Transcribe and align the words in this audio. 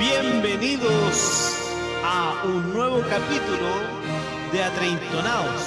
Bienvenidos 0.00 1.60
a 2.02 2.42
un 2.46 2.72
nuevo 2.72 3.02
capítulo 3.02 3.68
de 4.50 4.62
Atreintonados. 4.62 5.62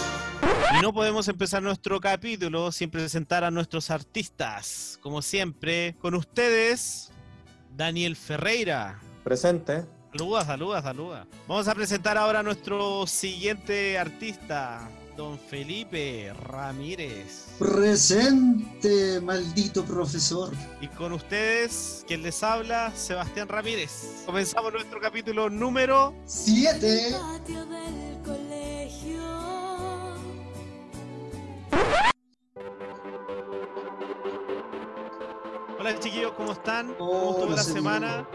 Y 0.76 0.82
no 0.82 0.92
podemos 0.92 1.28
empezar 1.28 1.62
nuestro 1.62 2.00
capítulo 2.00 2.72
sin 2.72 2.90
presentar 2.90 3.44
a 3.44 3.52
nuestros 3.52 3.92
artistas. 3.92 4.98
Como 5.04 5.22
siempre, 5.22 5.96
con 6.02 6.16
ustedes, 6.16 7.12
Daniel 7.78 8.16
Ferreira. 8.16 9.00
Presente. 9.24 9.86
Saluda, 10.12 10.44
saluda, 10.44 10.82
saluda. 10.82 11.28
Vamos 11.48 11.68
a 11.68 11.76
presentar 11.76 12.18
ahora 12.18 12.40
a 12.40 12.44
nuestro 12.44 13.06
siguiente 13.06 14.00
artista, 14.00 14.90
don 15.16 15.38
Felipe 15.38 16.34
Ramírez. 16.34 17.48
Presente, 17.60 19.20
maldito 19.22 19.84
profesor. 19.86 20.52
Y 20.82 20.88
con 20.88 21.14
ustedes, 21.14 22.04
quien 22.08 22.24
les 22.24 22.42
habla, 22.44 22.92
Sebastián 22.96 23.48
Ramírez. 23.48 24.24
Comenzamos 24.26 24.74
nuestro 24.74 25.00
capítulo 25.00 25.50
número 25.50 26.14
Siete. 26.26 27.16
patio 27.20 27.66
del 27.66 28.22
colegio. 28.24 29.24
Hola 35.80 36.00
chiquillos, 36.00 36.32
¿cómo 36.34 36.54
están? 36.54 36.94
¿Cómo 36.96 37.32
estuvo 37.32 37.50
la 37.56 37.64
semana? 37.64 38.28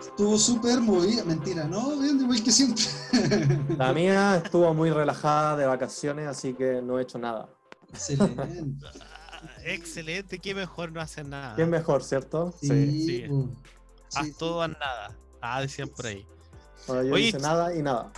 Estuvo 0.00 0.38
súper 0.38 0.80
movida. 0.80 1.24
Mentira, 1.24 1.64
¿no? 1.64 1.98
Bien, 1.98 2.20
igual 2.20 2.42
que 2.42 2.52
siempre. 2.52 2.84
La 3.76 3.92
mía 3.92 4.40
estuvo 4.42 4.72
muy 4.72 4.90
relajada 4.90 5.56
de 5.56 5.66
vacaciones, 5.66 6.26
así 6.26 6.54
que 6.54 6.80
no 6.82 6.98
he 6.98 7.02
hecho 7.02 7.18
nada. 7.18 7.48
Excelente. 7.90 8.86
Ah, 9.00 9.16
Excelente, 9.64 10.38
qué 10.38 10.54
mejor 10.54 10.92
no 10.92 11.00
hacer 11.00 11.26
nada. 11.26 11.54
¿Quién 11.54 11.70
mejor, 11.70 12.02
cierto? 12.02 12.54
Sí, 12.60 12.68
sí. 12.68 13.24
Haz 14.14 14.26
Sí, 14.26 14.32
todo, 14.38 14.62
haz 14.62 14.70
nada. 14.70 15.16
Ah, 15.40 15.60
decían 15.60 15.88
por 15.88 16.06
ahí. 16.06 16.26
Bueno, 16.86 17.02
yo 17.02 17.14
Oye, 17.14 17.28
hice 17.28 17.38
nada 17.38 17.74
y 17.74 17.82
nada. 17.82 18.12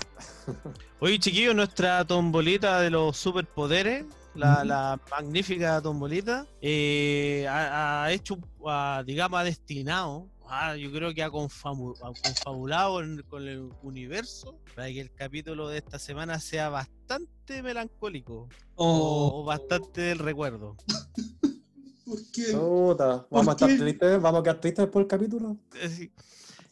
Oye, 1.00 1.18
chiquillos, 1.18 1.54
nuestra 1.54 2.04
tombolita 2.04 2.80
de 2.80 2.90
los 2.90 3.16
superpoderes, 3.16 4.04
la, 4.34 5.00
magnífica 5.10 5.80
tombolita, 5.80 6.46
eh, 6.60 7.46
ha, 7.48 8.04
ha 8.04 8.12
hecho, 8.12 8.38
ha, 8.66 9.02
digamos, 9.04 9.40
ha 9.40 9.44
destinado, 9.44 10.28
ah, 10.48 10.76
yo 10.76 10.90
creo 10.92 11.12
que 11.14 11.22
ha, 11.22 11.30
confabulado 11.30 13.02
en- 13.02 13.22
con 13.22 13.46
el 13.46 13.70
universo 13.82 14.54
para 14.74 14.88
que 14.88 15.00
el 15.00 15.10
capítulo 15.12 15.68
de 15.68 15.78
esta 15.78 15.98
semana 15.98 16.38
sea 16.40 16.68
bastante 16.68 17.62
melancólico 17.62 18.48
o, 18.74 19.40
Oh, 19.40 19.44
bastante 19.44 20.00
del 20.02 20.18
recuerdo. 20.18 20.76
¿por 22.06 22.18
qué? 22.32 22.52
Puta, 22.52 23.26
¿vamos 23.30 23.48
a 23.48 23.56
¿Por 23.56 23.66
estar 23.66 23.68
qué? 23.70 23.78
tristes? 23.78 24.22
¿Vamos 24.22 24.40
a 24.40 24.42
quedar 24.42 24.60
tristes 24.60 24.86
por 24.88 25.02
el 25.02 25.08
capítulo? 25.08 25.56
Eh, 25.74 25.88
sí. 25.88 26.12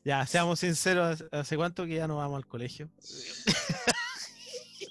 Ya, 0.04 0.24
seamos 0.26 0.60
sinceros, 0.60 1.24
¿hace 1.32 1.56
cuánto 1.56 1.84
que 1.84 1.96
ya 1.96 2.06
no 2.06 2.16
vamos 2.18 2.36
al 2.36 2.46
colegio? 2.46 2.88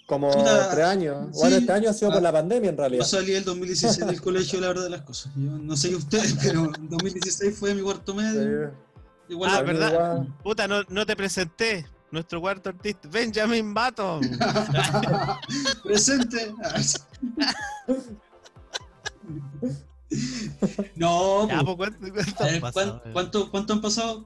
Como 0.06 0.30
Puta, 0.31 0.70
tres 0.70 0.86
años. 0.86 1.28
sí. 1.34 1.39
Bueno, 1.39 1.56
este 1.56 1.72
año 1.72 1.89
ha 1.89 1.94
sido 1.94 2.09
por 2.11 2.20
Ah, 2.20 2.22
la 2.22 2.31
pandemia 2.31 2.70
en 2.70 2.75
Yo 2.75 2.80
realidad. 2.81 3.06
salí 3.06 3.34
el 3.34 3.44
2016 3.44 4.06
del 4.06 4.22
colegio, 4.22 4.62
la 4.62 4.67
verdad 4.67 4.84
de 4.84 4.89
las 4.92 5.02
cosas. 5.02 5.31
Yo 5.36 5.52
no 5.58 5.75
sé 5.75 5.95
ustedes, 5.95 6.36
pero 6.44 6.66
el 6.75 6.89
2016 6.89 7.58
fue 7.58 7.73
mi 7.73 7.81
cuarto 7.81 8.14
medio. 8.14 8.70
Sí. 8.70 8.73
Igual 9.30 9.52
Ah, 9.52 9.62
¿verdad? 9.64 9.92
igual. 9.92 10.36
Puta, 10.44 10.67
no, 10.67 10.84
no 10.89 11.06
te 11.06 11.16
presenté. 11.16 11.88
Nuestro 12.12 12.39
cuarto 12.39 12.70
artista, 12.70 13.09
Benjamin 13.12 13.73
Button. 13.73 14.22
Presente. 15.84 16.53
no, 20.95 21.47
Ya, 21.50 21.64
po. 21.64 21.75
pues, 21.75 21.92
¿cuánto, 21.97 22.14
cuánto 22.14 22.44
han 22.45 22.62
pasado? 22.62 23.02
¿cuán- 23.02 23.14
¿cuánto, 23.14 23.52
¿Cuánto 23.52 23.73
han 23.73 23.81
pasado? 23.81 24.25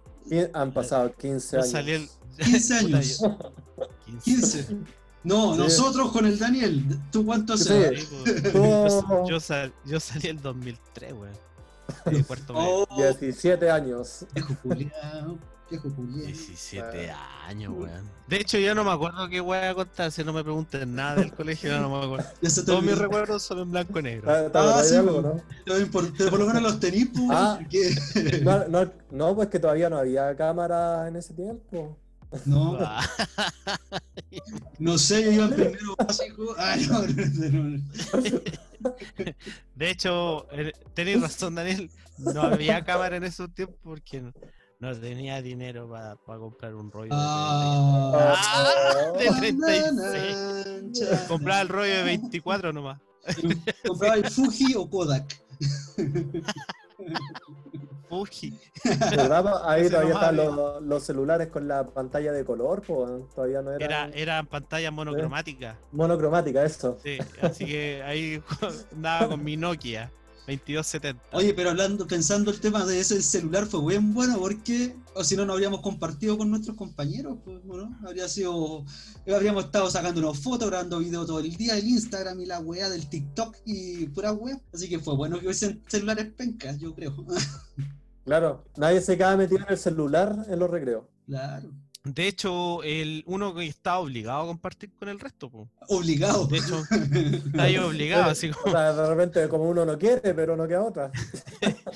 Han 0.53 0.73
pasado 0.73 1.14
15 1.16 1.55
Yo 1.55 1.59
años. 1.61 1.71
salí 1.71 1.91
el... 1.93 2.09
15 2.38 2.75
Puta, 2.83 2.97
años. 2.97 3.19
yo- 3.19 3.38
15. 4.23 4.67
15. 5.23 5.27
No, 5.37 5.53
Sí. 5.53 5.59
nosotros 5.59 6.11
con 6.11 6.25
el 6.25 6.37
Daniel. 6.39 6.83
¿Tú 7.11 7.25
cuánto 7.25 7.57
Sí. 7.57 7.71
hace? 7.73 7.97
Sí, 7.97 8.07
pues, 8.25 8.53
yo, 8.53 9.05
Oh. 9.09 9.30
yo 9.30 9.39
sal- 9.39 9.73
yo 9.85 9.99
salí 9.99 10.27
el 10.30 10.41
2003, 10.41 11.13
weón. 11.13 11.33
De 12.05 12.23
cuarto. 12.27 12.53
Oh, 12.55 12.87
17 12.97 13.69
años. 13.69 14.25
viejo 14.33 14.55
culiao, 14.61 15.37
viejo 15.69 15.89
culiao. 15.95 16.27
17 16.27 17.11
años, 17.47 17.73
weón. 17.75 18.08
De 18.27 18.37
hecho, 18.37 18.59
yo 18.59 18.75
no 18.75 18.83
me 18.83 18.91
acuerdo 18.91 19.27
qué 19.27 19.39
voy 19.41 19.58
a 19.58 19.73
contar. 19.73 20.11
Si 20.11 20.23
no 20.23 20.31
me 20.31 20.43
pregunten 20.43 20.93
nada 20.95 21.15
del 21.15 21.33
colegio, 21.33 21.77
no 21.79 21.89
me 21.89 22.05
acuerdo. 22.05 22.29
Todos 22.65 22.83
mis 22.83 22.97
recuerdos 22.97 23.41
son 23.43 23.59
en 23.59 23.71
blanco 23.71 23.99
y 23.99 24.03
negro. 24.03 24.31
¿Te- 24.31 24.49
te 24.52 24.58
Ah, 24.58 24.81
de 24.81 24.87
sí, 24.87 24.95
algo, 24.95 25.21
no? 25.21 25.41
Por, 25.91 26.29
por 26.29 26.39
lo 26.39 26.45
menos 26.45 26.61
los 26.61 26.79
tenis, 26.79 27.09
pues, 27.13 27.27
Ah. 27.31 27.59
No, 28.43 28.67
no, 28.67 28.91
no, 29.11 29.35
pues 29.35 29.49
que 29.49 29.59
todavía 29.59 29.89
no 29.89 29.97
había 29.97 30.35
cámara 30.35 31.08
en 31.08 31.15
ese 31.15 31.33
tiempo. 31.33 31.97
No, 32.45 32.77
Ah, 32.81 33.01
no 34.77 34.97
sé, 34.97 35.23
yo 35.23 35.31
iba 35.31 35.45
en 35.45 35.53
primero 35.53 35.95
básico. 35.97 36.55
Ah, 36.57 36.75
no, 36.87 37.01
no, 37.07 37.63
no. 37.63 38.41
De 39.75 39.89
hecho, 39.89 40.47
tenés 40.93 41.21
razón, 41.21 41.55
Daniel. 41.55 41.89
No 42.17 42.41
había 42.41 42.83
cámara 42.83 43.17
en 43.17 43.23
esos 43.23 43.53
tiempos 43.53 43.77
porque 43.83 44.21
no, 44.79 44.99
tenía 44.99 45.41
dinero 45.41 45.89
para 45.89 46.39
comprar 46.39 46.75
un 46.75 46.91
rollo. 46.91 47.09
de 47.09 47.15
Ah. 47.15 48.35
Ah, 48.37 49.11
de 49.17 49.29
36. 49.29 49.93
Nanancha. 49.95 51.27
Compraba 51.27 51.61
el 51.61 51.67
rollo 51.69 51.93
de 51.95 52.03
24 52.03 52.73
nomás. 52.73 52.99
Compraba 53.85 54.15
el 54.15 54.29
Fuji 54.29 54.75
o 54.75 54.89
Kodak. 54.89 55.41
Fuji. 58.09 58.58
Ahí 59.65 59.81
Ese 59.81 59.89
todavía 59.92 60.14
están 60.15 60.36
los, 60.36 60.81
los 60.81 61.03
celulares 61.03 61.47
con 61.49 61.67
la 61.67 61.86
pantalla 61.87 62.31
de 62.31 62.43
color, 62.43 62.81
pues 62.81 63.09
todavía 63.36 63.61
no 63.61 63.71
era, 63.71 63.86
Era, 63.86 64.09
era 64.15 64.39
en 64.39 64.47
pantalla 64.47 64.92
monocromática. 64.92 65.77
monocromática 65.92 66.64
eso. 66.64 66.97
Sí, 67.03 67.17
así 67.42 67.65
que 67.65 68.02
ahí 68.03 68.42
andaba 68.92 69.30
con 69.30 69.43
mi 69.43 69.55
Nokia 69.55 70.11
2270. 70.47 71.21
Oye, 71.37 71.53
pero 71.53 71.70
hablando, 71.70 72.08
pensando 72.08 72.49
el 72.49 72.59
tema 72.59 72.83
de 72.83 72.99
ese 72.99 73.21
celular 73.21 73.67
fue 73.67 73.86
bien 73.86 74.15
bueno 74.15 74.39
porque, 74.39 74.95
o 75.14 75.23
si 75.23 75.36
no, 75.36 75.45
no 75.45 75.53
habríamos 75.53 75.81
compartido 75.81 76.39
con 76.39 76.49
nuestros 76.49 76.76
compañeros, 76.76 77.37
pues, 77.45 77.64
¿no? 77.65 77.95
Habría 78.03 78.27
sido, 78.27 78.83
habríamos 79.31 79.65
estado 79.65 79.91
sacando 79.91 80.20
unas 80.27 80.41
fotos, 80.41 80.67
grabando 80.67 80.97
videos 80.97 81.27
todo 81.27 81.39
el 81.39 81.55
día, 81.55 81.77
el 81.77 81.87
Instagram 81.87 82.39
y 82.39 82.47
la 82.47 82.59
weá 82.61 82.89
del 82.89 83.08
TikTok 83.08 83.58
y 83.65 84.08
pura 84.08 84.31
weá. 84.33 84.59
Así 84.73 84.89
que 84.89 84.97
fue 84.97 85.15
bueno 85.15 85.37
que 85.39 85.45
hubiesen 85.45 85.83
celulares 85.87 86.33
pencas, 86.36 86.80
yo 86.80 86.95
creo. 86.95 87.15
Claro, 88.29 88.63
nadie 88.77 89.01
se 89.01 89.17
queda 89.17 89.35
metido 89.35 89.61
en 89.65 89.71
el 89.71 89.77
celular 89.77 90.35
en 90.47 90.59
los 90.59 90.69
recreos. 90.69 91.03
claro. 91.25 91.71
De 92.05 92.27
hecho, 92.27 92.81
el 92.83 93.23
uno 93.27 93.53
que 93.53 93.65
está 93.67 93.99
obligado 93.99 94.43
a 94.43 94.45
compartir 94.45 94.89
con 94.97 95.09
el 95.09 95.19
resto, 95.19 95.49
po. 95.51 95.69
Obligado. 95.89 96.47
De 96.47 96.57
hecho, 96.59 96.81
está 96.91 97.63
ahí 97.63 97.77
obligado, 97.77 98.31
así 98.31 98.49
O 98.51 98.53
como. 98.53 98.71
sea, 98.73 98.93
de 98.93 99.05
repente 99.09 99.49
como 99.49 99.65
uno 99.65 99.85
no 99.85 99.97
quiere, 99.97 100.33
pero 100.33 100.55
no 100.55 100.65
queda 100.67 100.83
otra. 100.83 101.11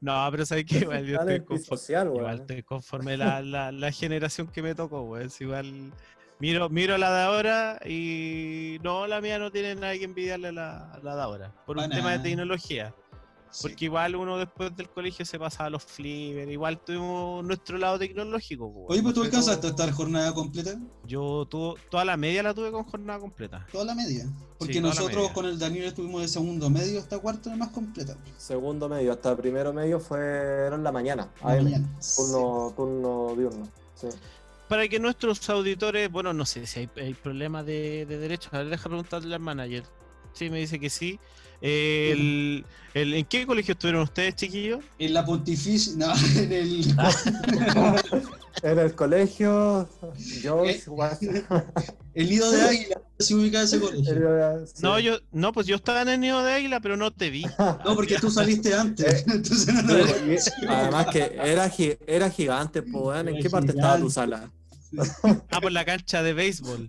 No, 0.00 0.28
pero 0.30 0.46
sabes 0.46 0.64
que 0.64 0.78
igual 0.78 1.04
yo 1.06 1.18
estoy 1.18 1.40
conforme. 1.40 1.64
social, 1.78 2.06
Igual 2.14 2.40
estoy 2.40 2.62
conforme 2.62 3.16
la, 3.16 3.40
la, 3.42 3.72
la 3.72 3.90
generación 3.90 4.46
que 4.46 4.62
me 4.62 4.74
tocó. 4.74 5.16
Es 5.18 5.40
igual. 5.40 5.92
Miro, 6.38 6.68
miro 6.68 6.96
la 6.98 7.12
de 7.12 7.22
ahora 7.22 7.80
y 7.84 8.78
no, 8.84 9.08
la 9.08 9.20
mía 9.20 9.40
no 9.40 9.50
tiene 9.50 9.74
nada 9.74 9.94
que 9.94 10.04
envidiarle 10.04 10.48
a 10.48 10.52
la, 10.52 11.00
la 11.02 11.16
de 11.16 11.22
ahora. 11.22 11.52
Por 11.66 11.78
un 11.78 11.90
tema 11.90 12.16
de 12.16 12.36
nada. 12.36 12.94
Sí. 13.50 13.62
Porque 13.68 13.86
igual 13.86 14.14
uno 14.16 14.36
después 14.36 14.76
del 14.76 14.88
colegio 14.90 15.24
se 15.24 15.38
pasaba 15.38 15.66
a 15.66 15.70
los 15.70 15.82
flippers, 15.84 16.50
igual 16.50 16.78
tuvimos 16.84 17.44
nuestro 17.44 17.78
lado 17.78 17.98
tecnológico. 17.98 18.72
po, 18.72 18.86
Oye, 18.88 19.02
pues 19.02 19.14
tú 19.14 19.22
alcanzaste 19.22 19.66
a 19.66 19.70
estar 19.70 19.90
jornada 19.92 20.34
completa, 20.34 20.78
Yo 21.04 21.46
tuvo, 21.48 21.76
toda 21.90 22.04
la 22.04 22.16
media 22.16 22.42
la 22.42 22.52
tuve 22.54 22.70
con 22.70 22.84
jornada 22.84 23.18
completa. 23.18 23.66
toda 23.72 23.84
la 23.84 23.94
media. 23.94 24.26
Porque 24.58 24.74
Sí, 24.74 24.80
nosotros 24.80 25.16
media. 25.16 25.32
con 25.32 25.46
el 25.46 25.58
Daniel 25.58 25.84
estuvimos 25.86 26.20
de 26.22 26.28
segundo 26.28 26.68
medio 26.68 26.98
hasta 27.00 27.18
cuarto 27.18 27.48
más 27.50 27.68
completa. 27.70 28.16
Segundo 28.36 28.88
medio, 28.88 29.12
hasta 29.12 29.36
primero 29.36 29.72
medio 29.72 29.98
fueron 30.00 30.80
en 30.80 30.84
la 30.84 30.92
mañana. 30.92 31.30
La 31.42 31.52
AM, 31.52 31.64
mañana. 31.64 31.88
turno, 32.16 32.72
turno 32.76 33.34
diurno. 33.36 33.68
Sí. 33.94 34.08
Para 34.68 34.86
que 34.88 34.98
nuestros 35.00 35.48
auditores, 35.48 36.10
bueno, 36.10 36.34
no 36.34 36.44
sé 36.44 36.66
si 36.66 36.80
hay, 36.80 36.90
hay 36.96 37.14
problemas 37.14 37.64
de, 37.64 38.04
de 38.06 38.18
derechos. 38.18 38.52
A 38.52 38.58
ver, 38.58 38.68
deja 38.68 38.88
preguntarle 38.88 39.34
al 39.34 39.40
manager. 39.40 39.84
Sí, 40.34 40.50
me 40.50 40.58
dice 40.58 40.78
que 40.78 40.90
sí. 40.90 41.18
Eh, 41.60 42.10
el- 42.12 42.64
el- 42.94 43.14
¿En 43.14 43.24
qué 43.26 43.46
colegio 43.46 43.72
estuvieron 43.72 44.02
ustedes, 44.02 44.34
chiquillos? 44.36 44.80
En 44.98 45.14
la 45.14 45.24
Pontificia, 45.24 45.92
no, 45.96 46.12
en 46.36 46.52
el. 46.52 46.94
En 48.60 48.76
el 48.76 48.92
colegio, 48.96 49.88
yo 50.42 50.64
¿Eh? 50.64 50.82
igual- 50.84 51.16
El 52.14 52.28
nido 52.28 52.50
de 52.50 52.60
águila, 52.62 53.00
se 53.16 53.34
ubica 53.36 53.62
ese 53.62 53.78
colegio. 53.78 54.66
sí. 54.66 54.72
No, 54.82 54.98
yo, 54.98 55.18
no, 55.30 55.52
pues 55.52 55.68
yo 55.68 55.76
estaba 55.76 56.02
en 56.02 56.08
el 56.08 56.18
nido 56.18 56.42
de 56.42 56.54
águila, 56.54 56.80
pero 56.80 56.96
no 56.96 57.12
te 57.12 57.30
vi. 57.30 57.44
No, 57.84 57.94
porque 57.94 58.16
tú 58.18 58.28
saliste 58.32 58.74
antes. 58.74 59.24
Entonces 59.28 59.72
no, 59.84 59.96
y- 59.96 60.66
Además 60.68 61.06
que 61.12 61.36
era, 61.40 61.70
gi- 61.70 61.98
era 62.04 62.28
gigante, 62.30 62.82
pues. 62.82 63.20
¿En 63.20 63.28
Era 63.28 63.38
qué 63.40 63.48
parte 63.48 63.70
estaba 63.70 63.96
tu 63.98 64.10
sala? 64.10 64.50
Ah, 65.52 65.60
por 65.60 65.70
la 65.70 65.84
cancha 65.84 66.24
de 66.24 66.32
béisbol. 66.32 66.88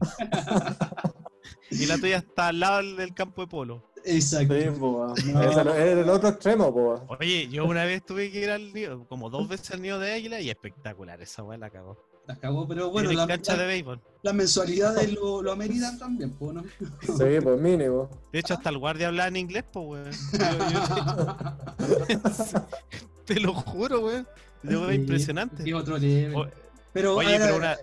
Y 1.70 1.86
la 1.86 2.00
tuya 2.00 2.18
está 2.18 2.48
al 2.48 2.60
lado 2.62 2.96
del 2.96 3.14
campo 3.14 3.44
de 3.44 3.48
polo. 3.48 3.89
Exacto. 4.06 4.54
Sí, 4.60 4.66
po. 4.80 5.14
No. 5.34 5.44
Es 5.44 5.58
el 5.58 6.10
otro 6.10 6.30
extremo, 6.30 6.74
po. 6.74 7.06
Oye, 7.20 7.48
yo 7.50 7.66
una 7.66 7.84
vez 7.86 8.04
tuve 8.06 8.32
que 8.32 8.42
ir 8.44 8.50
al 8.50 8.74
nido, 8.74 9.06
como 9.08 9.30
dos 9.30 9.48
veces 9.48 9.72
al 9.72 9.82
nido 9.82 10.00
de 10.00 10.14
águila 10.14 10.40
y 10.42 10.50
espectacular, 10.50 11.22
esa 11.22 11.44
weá 11.44 11.58
la 11.58 11.70
cagó. 11.70 11.98
La 12.28 12.36
cagó, 12.36 12.68
pero 12.68 12.92
bueno, 12.92 13.12
la, 13.12 13.26
cancha 13.26 13.56
la- 13.56 13.64
de 13.64 13.68
béisbol. 13.68 14.00
las 14.22 14.34
mensualidades 14.36 15.12
lo, 15.14 15.42
lo 15.42 15.52
ameritan 15.52 15.98
también, 15.98 16.32
pues, 16.34 16.54
¿no? 16.54 16.64
Sí, 17.02 17.40
pues 17.42 17.60
mínimo. 17.60 18.08
De 18.32 18.40
hecho, 18.40 18.54
hasta 18.54 18.70
el 18.70 18.78
guardia 18.78 19.08
hablaba 19.08 19.30
en 19.30 19.36
inglés, 19.38 19.64
pues, 19.74 19.86
weón. 19.88 20.10
Te, 23.26 23.40
lo 23.40 23.54
juro, 23.54 24.06
weón. 24.06 24.28
Yo, 24.64 24.90
Sí, 24.90 24.96
impresionante. 24.96 25.64
es 25.68 25.74
otro. 25.74 25.96
O- 25.96 26.48
Pero, 26.94 27.16
Oye, 27.16 27.28
a 27.36 27.40
ver, 27.40 27.42
pero 27.42 27.56
una. 27.58 27.78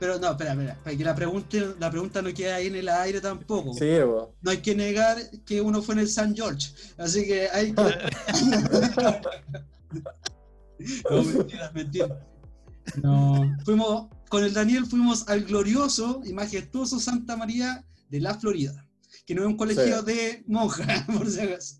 Pero 0.00 0.18
no, 0.18 0.30
espera, 0.30 0.52
espera, 0.52 0.78
para 0.82 0.96
que 0.96 1.04
la 1.04 1.14
pregunta, 1.14 1.56
la 1.78 1.90
pregunta 1.90 2.22
no 2.22 2.32
quede 2.32 2.52
ahí 2.52 2.68
en 2.68 2.76
el 2.76 2.88
aire 2.88 3.20
tampoco. 3.20 3.74
Sí. 3.74 3.90
No 4.40 4.50
hay 4.50 4.62
que 4.62 4.74
negar 4.74 5.18
que 5.44 5.60
uno 5.60 5.82
fue 5.82 5.94
en 5.94 6.00
el 6.00 6.08
San 6.08 6.34
George, 6.34 6.70
así 6.96 7.26
que 7.26 7.48
hay 7.50 7.74
que... 7.74 7.82
no, 11.10 11.22
mentira, 11.22 11.70
mentira. 11.74 12.26
No, 13.02 13.56
fuimos, 13.64 14.06
con 14.30 14.42
el 14.42 14.54
Daniel 14.54 14.86
fuimos 14.86 15.28
al 15.28 15.44
glorioso 15.44 16.22
y 16.24 16.32
majestuoso 16.32 16.98
Santa 16.98 17.36
María 17.36 17.84
de 18.08 18.20
la 18.20 18.34
Florida, 18.34 18.86
que 19.26 19.34
no 19.34 19.42
es 19.42 19.48
un 19.48 19.58
colegio 19.58 19.98
Sí. 20.00 20.04
de 20.06 20.44
monjas, 20.46 21.04
por 21.06 21.30
si 21.30 21.40
acaso. 21.40 21.74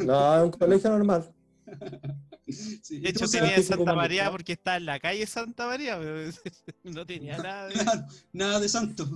No, 0.00 0.38
es 0.38 0.42
un 0.44 0.50
colegio 0.50 0.90
normal. 0.90 1.32
Sí, 2.52 3.00
De 3.00 3.08
hecho, 3.10 3.26
tenía 3.28 3.54
típico 3.56 3.76
Santa. 3.76 3.94
María 3.94 4.30
porque 4.30 4.52
está 4.52 4.76
en 4.76 4.86
la 4.86 4.98
calle 5.00 5.26
Santa 5.26 5.66
María. 5.66 5.98
No 6.84 7.06
tenía 7.06 7.38
nada 7.38 7.66
de. 7.68 7.74
claro, 7.74 8.02
nada 8.32 8.60
de 8.60 8.68
santo. 8.68 9.06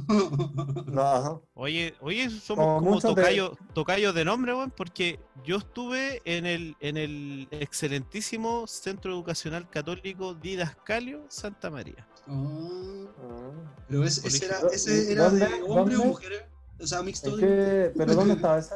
No. 0.86 1.42
Oye, 1.54 1.94
oye, 2.00 2.30
somos 2.30 2.64
Como 2.64 2.78
como 2.78 2.90
muchos 2.92 3.14
de- 3.14 3.50
tocayo, 3.74 4.12
de 4.12 4.24
nombre, 4.24 4.54
weón, 4.54 4.70
porque 4.70 5.18
yo 5.44 5.56
estuve 5.58 6.22
en 6.24 6.46
el, 6.46 6.76
en 6.80 6.96
el 6.96 7.48
excelentísimo 7.50 8.66
Centro 8.66 9.12
Educacional 9.12 9.68
Católico 9.68 10.34
Didascalio 10.34 11.26
Santa 11.28 11.70
María. 11.70 12.06
Oh, 12.28 13.08
Ah. 13.18 13.74
pero 13.88 14.04
ese, 14.04 14.26
ese 14.26 14.46
era, 14.46 14.60
Colegio. 14.60 14.76
ese 14.76 15.12
era 15.12 15.30
de 15.30 15.40
¿Dónde? 15.40 15.62
hombre 15.66 15.94
o 15.96 15.98
¿Dónde? 15.98 16.06
mujer, 16.06 16.48
o 16.80 16.86
sea, 16.86 17.02
mixto 17.02 17.30
Es 17.34 17.40
de... 17.40 17.92
¿Pero 17.96 18.14
dónde 18.14 18.34
estaba 18.34 18.58
ese? 18.58 18.74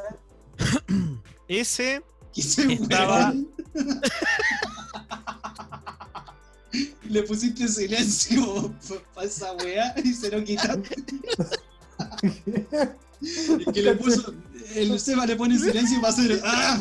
Ese, 1.49 2.03
que 2.35 2.43
se. 2.43 2.67
Le 7.09 7.23
pusiste 7.25 7.67
silencio 7.67 8.73
para 9.15 9.27
esa 9.27 9.53
weá 9.55 9.93
y 10.05 10.15
se 10.15 10.31
lo 10.31 10.45
quitaste. 10.45 10.97
Y 13.21 13.65
que 13.73 13.83
le 13.83 13.97
puso, 13.97 14.33
el 14.75 14.99
Seba 15.01 15.27
le 15.27 15.35
pone 15.37 15.59
silencio 15.59 16.01
para 16.01 16.13
hacer 16.13 16.41
¡Ah! 16.45 16.81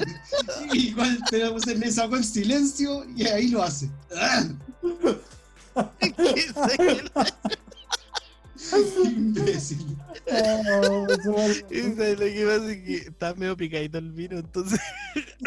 Igual 0.71 1.19
pero 1.31 1.51
pues, 1.53 1.65
le 1.65 1.91
sacó 1.91 2.15
el 2.15 2.23
silencio 2.23 3.05
y 3.15 3.25
ahí 3.25 3.47
lo 3.47 3.63
hace. 3.63 3.89
¡Ah! 4.15 4.45
Imbécil. 9.05 9.85
Oh, 10.31 11.07
Esa 11.09 12.07
es 12.07 12.19
lo 12.19 12.25
que 12.25 12.45
pasa 12.45 12.71
es 12.71 12.83
que 12.83 12.95
está 12.97 13.33
medio 13.33 13.57
picadito 13.57 13.97
el 13.97 14.11
vino, 14.11 14.37
entonces 14.37 14.79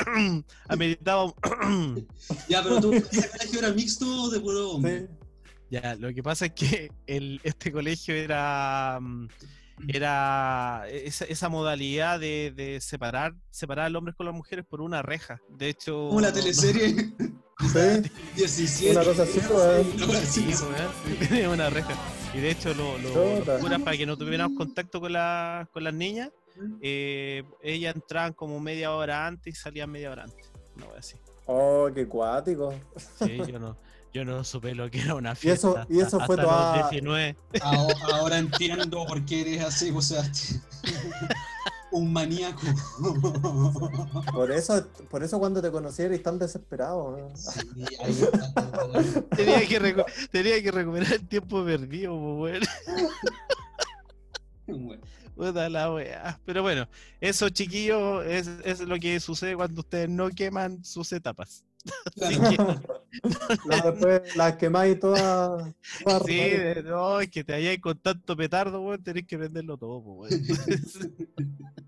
ameritaba 0.69 1.33
Ya, 2.49 2.63
pero 2.63 2.81
tú, 2.81 2.93
¿ese 3.13 3.29
colegio 3.31 3.59
era 3.61 3.73
mixto 3.73 4.07
o 4.07 4.31
de 4.31 4.41
puro 4.41 4.73
hombre? 4.73 5.01
Sí. 5.01 5.07
Ya, 5.71 5.95
lo 5.95 6.13
que 6.13 6.23
pasa 6.23 6.47
es 6.47 6.53
que 6.53 6.91
el, 7.07 7.41
este 7.45 7.71
colegio 7.71 8.15
era 8.15 8.99
mm, 9.01 9.29
era 9.89 10.85
esa, 10.91 11.25
esa 11.27 11.49
modalidad 11.49 12.21
de, 12.21 12.53
de 12.55 12.81
separar 12.81 13.35
separar 13.51 13.87
al 13.87 13.97
hombre 13.97 14.15
con 14.15 14.27
las 14.27 14.35
mujeres 14.35 14.65
por 14.69 14.81
una 14.81 15.03
reja. 15.03 15.41
De 15.49 15.69
hecho, 15.69 16.09
Como 16.09 16.21
la 16.21 16.33
teleserie 16.33 17.13
Sí, 17.73 18.11
17. 18.37 18.97
una 18.97 19.05
cosa 19.05 19.23
así, 19.23 19.41
una 21.47 21.71
reja. 21.71 21.95
Y 22.34 22.38
de 22.38 22.50
hecho, 22.50 22.73
lo, 22.75 22.96
lo- 22.99 23.44
los 23.44 23.61
curas, 23.61 23.82
para 23.82 23.96
que 23.96 24.06
no 24.06 24.17
tuviéramos 24.17 24.56
contacto 24.56 25.00
con, 25.00 25.12
la- 25.12 25.69
con 25.73 25.84
las 25.84 25.93
niñas, 25.94 26.31
eh, 26.81 27.43
ellas 27.62 27.94
entraban 27.94 28.32
como 28.32 28.58
media 28.61 28.93
hora 28.93 29.26
antes 29.26 29.55
y 29.55 29.56
salían 29.58 29.90
media 29.90 30.11
hora 30.11 30.25
antes. 30.25 30.50
No 30.76 30.87
voy 30.87 30.99
así. 30.99 31.17
Oh, 31.46 31.88
qué 31.94 32.06
cuático. 32.06 32.73
Sí, 33.19 33.38
yo 33.49 33.58
no, 33.58 33.76
yo 34.14 34.25
no 34.25 34.43
supe 34.44 34.75
lo 34.75 34.90
que 34.90 35.00
era 35.00 35.14
una 35.14 35.32
Y 35.32 35.37
fiesta. 35.37 35.69
eso- 35.69 35.87
y 35.90 36.00
eso 36.00 36.17
hasta- 36.20 36.26
fue 36.26 36.37
hasta 36.37 36.46
toda- 36.46 36.76
los 36.82 36.90
19. 36.90 37.37
Ahora, 37.62 37.96
ahora 38.14 38.38
entiendo 38.38 39.05
por 39.06 39.25
qué 39.26 39.40
eres 39.43 39.64
así, 39.64 39.90
sea, 40.00 40.23
un 41.93 42.12
maníaco. 42.12 42.61
Por 44.33 44.50
eso, 44.50 44.87
por 45.11 45.23
eso 45.23 45.39
cuando 45.39 45.61
te 45.62 45.71
conocí 45.71 46.03
eres 46.03 46.23
tan 46.23 46.39
desesperado. 46.39 47.12
weón. 47.15 47.37
Sí, 47.37 47.61
ahí 48.03 48.12
está. 48.12 49.23
Tenía 49.37 49.67
que, 49.69 49.81
recu- 49.81 50.29
tenía 50.31 50.62
que 50.62 50.71
recuperar 50.71 51.12
el 51.12 51.29
tiempo 51.29 51.65
perdido. 51.65 52.15
Bueno, 54.67 55.03
Puta 55.35 55.69
la 55.69 55.93
weá. 55.93 56.41
Pero 56.44 56.62
bueno, 56.62 56.89
eso, 57.21 57.49
chiquillos, 57.50 58.25
es, 58.27 58.49
es 58.65 58.81
lo 58.81 58.97
que 58.99 59.19
sucede 59.21 59.56
cuando 59.56 59.81
ustedes 59.81 60.09
no 60.09 60.29
queman 60.31 60.85
sus 60.85 61.12
etapas. 61.12 61.65
Así 62.23 62.37
claro. 62.38 62.81
que, 62.81 62.87
Las 63.67 63.85
después 63.85 64.37
las 64.37 64.56
quemáis 64.56 64.99
todas. 64.99 65.75
todas 66.05 66.23
sí, 66.25 66.41
raras. 66.41 66.75
de- 66.76 66.82
no, 66.85 67.20
es 67.20 67.31
que 67.31 67.44
te 67.44 67.55
hayáis 67.55 67.81
con 67.81 67.99
tanto 67.99 68.37
petardo, 68.37 68.81
weón, 68.81 69.03
tenés 69.03 69.26
que 69.26 69.37
venderlo 69.37 69.76
todo, 69.76 69.99
weón. 69.99 70.32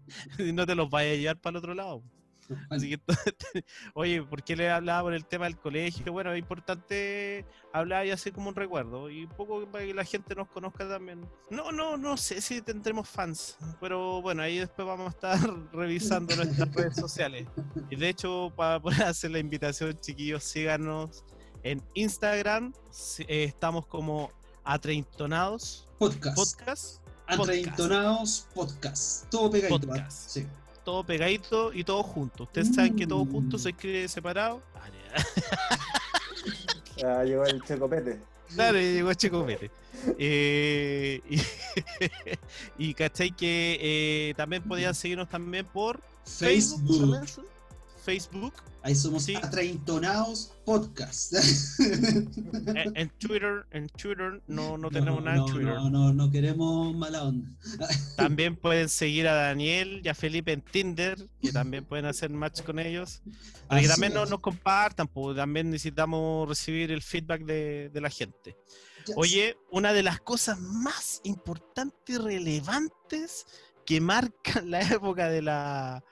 y 0.38 0.53
no 0.53 0.67
te 0.67 0.75
los 0.75 0.91
vayas 0.91 1.15
a 1.15 1.17
llevar 1.17 1.38
para 1.38 1.53
el 1.53 1.56
otro 1.59 1.75
lado. 1.75 2.03
Así 2.70 2.91
que, 2.91 3.00
oye, 3.94 4.23
¿por 4.23 4.43
qué 4.43 4.56
le 4.56 4.70
hablaba 4.70 5.02
por 5.02 5.14
el 5.14 5.25
tema 5.25 5.44
del 5.46 5.58
colegio? 5.58 6.12
Bueno, 6.12 6.32
es 6.32 6.38
importante 6.38 7.44
hablar 7.73 8.06
y 8.06 8.11
hacer 8.11 8.32
como 8.32 8.49
un 8.49 8.55
recuerdo 8.55 9.11
y 9.11 9.25
un 9.25 9.31
poco 9.31 9.67
para 9.67 9.85
que 9.85 9.94
la 9.94 10.05
gente 10.05 10.35
nos 10.35 10.49
conozca 10.49 10.88
también. 10.88 11.29
No, 11.50 11.73
no, 11.73 11.96
no 11.96 12.17
sé 12.17 12.41
si 12.41 12.62
tendremos 12.62 13.08
fans, 13.08 13.58
pero 13.81 14.23
bueno, 14.23 14.43
ahí 14.43 14.58
después 14.58 14.87
vamos 14.87 15.06
a 15.06 15.11
estar 15.11 15.38
revisando 15.73 16.35
nuestras 16.37 16.73
redes 16.75 16.96
sociales. 16.96 17.49
Y 17.91 17.96
de 17.96 18.08
hecho, 18.08 18.52
para 18.56 18.81
poder 18.81 19.02
hacer 19.05 19.31
la 19.31 19.38
invitación, 19.38 19.99
chiquillos, 20.00 20.44
síganos 20.44 21.25
en 21.62 21.82
Instagram. 21.94 22.73
eh, 23.20 23.44
estamos 23.44 23.87
como 23.87 24.31
Atreintonados 24.64 25.88
Podcast. 25.99 26.37
Podcast. 26.37 27.00
Atreintonados 27.26 28.49
podcast. 28.55 29.29
Todo 29.31 29.50
pegadito. 29.50 29.81
Podcast. 29.81 30.26
¿ah? 30.26 30.31
Sí. 30.31 30.47
Todo 30.85 31.05
pegadito 31.05 31.73
y 31.73 31.85
todo 31.85 32.03
junto. 32.03 32.45
Ustedes 32.45 32.75
saben 32.75 32.97
que 32.97 33.07
todo 33.07 33.25
junto 33.25 33.59
se 33.59 33.71
escribe 33.71 34.09
separado. 34.09 34.63
Ah. 34.75 34.85
Ya 36.97 37.25
llegó 37.25 37.45
el 37.45 37.63
checopete. 37.63 38.21
Claro, 38.55 38.79
llegó 38.79 39.13
Checopete. 39.15 39.71
Eh, 40.19 41.21
y, 41.29 41.41
y 42.91 42.95
cachai 42.95 43.31
que 43.31 43.79
eh, 43.81 44.35
también 44.37 44.62
podían 44.62 44.95
seguirnos 44.95 45.29
también 45.29 45.67
por 45.67 46.00
Facebook. 46.25 46.87
Facebook. 46.87 47.47
Facebook, 48.04 48.54
Ahí 48.84 48.94
somos 48.94 49.25
Sí. 49.25 49.34
Atreintonados 49.34 50.52
podcast. 50.66 51.32
en, 51.80 52.92
en 52.94 53.08
Twitter, 53.18 53.64
en 53.70 53.88
Twitter 53.88 54.42
no, 54.46 54.76
no 54.76 54.90
tenemos 54.90 55.23
nada 55.23 55.38
en 55.38 55.42
no, 55.42 55.46
Twitter. 55.46 55.75
No, 55.75 55.88
no, 55.88 56.12
no 56.12 56.30
queremos 56.30 56.94
mala 56.94 57.23
onda. 57.25 57.49
También 58.14 58.56
pueden 58.56 58.90
seguir 58.90 59.26
a 59.26 59.32
Daniel 59.32 60.02
y 60.04 60.08
a 60.08 60.14
Felipe 60.14 60.52
en 60.52 60.61
Tinder, 60.61 61.16
que 61.40 61.50
también 61.50 61.87
pueden 61.87 62.04
hacer 62.04 62.28
match 62.28 62.61
con 62.61 62.78
ellos. 62.78 63.23
Para 63.68 63.80
que 63.80 63.88
también 63.88 64.12
nos, 64.12 64.28
nos 64.28 64.40
compartan, 64.40 65.08
pues 65.08 65.34
también 65.34 65.70
necesitamos 65.70 66.46
recibir 66.46 66.92
el 66.92 67.00
feedback 67.00 67.42
de, 67.46 67.88
de 67.88 68.00
la 68.02 68.11
gente. 68.11 68.54
Oye, 69.16 69.56
una 69.70 69.94
de 69.94 70.02
las 70.02 70.20
cosas 70.20 70.61
más 70.61 71.23
importantes 71.25 72.02
y 72.06 72.18
relevantes 72.18 73.46
que 73.87 74.00
marcan 74.02 74.70
la 74.70 74.82
época 74.82 75.30
de 75.30 75.40
la, 75.40 76.04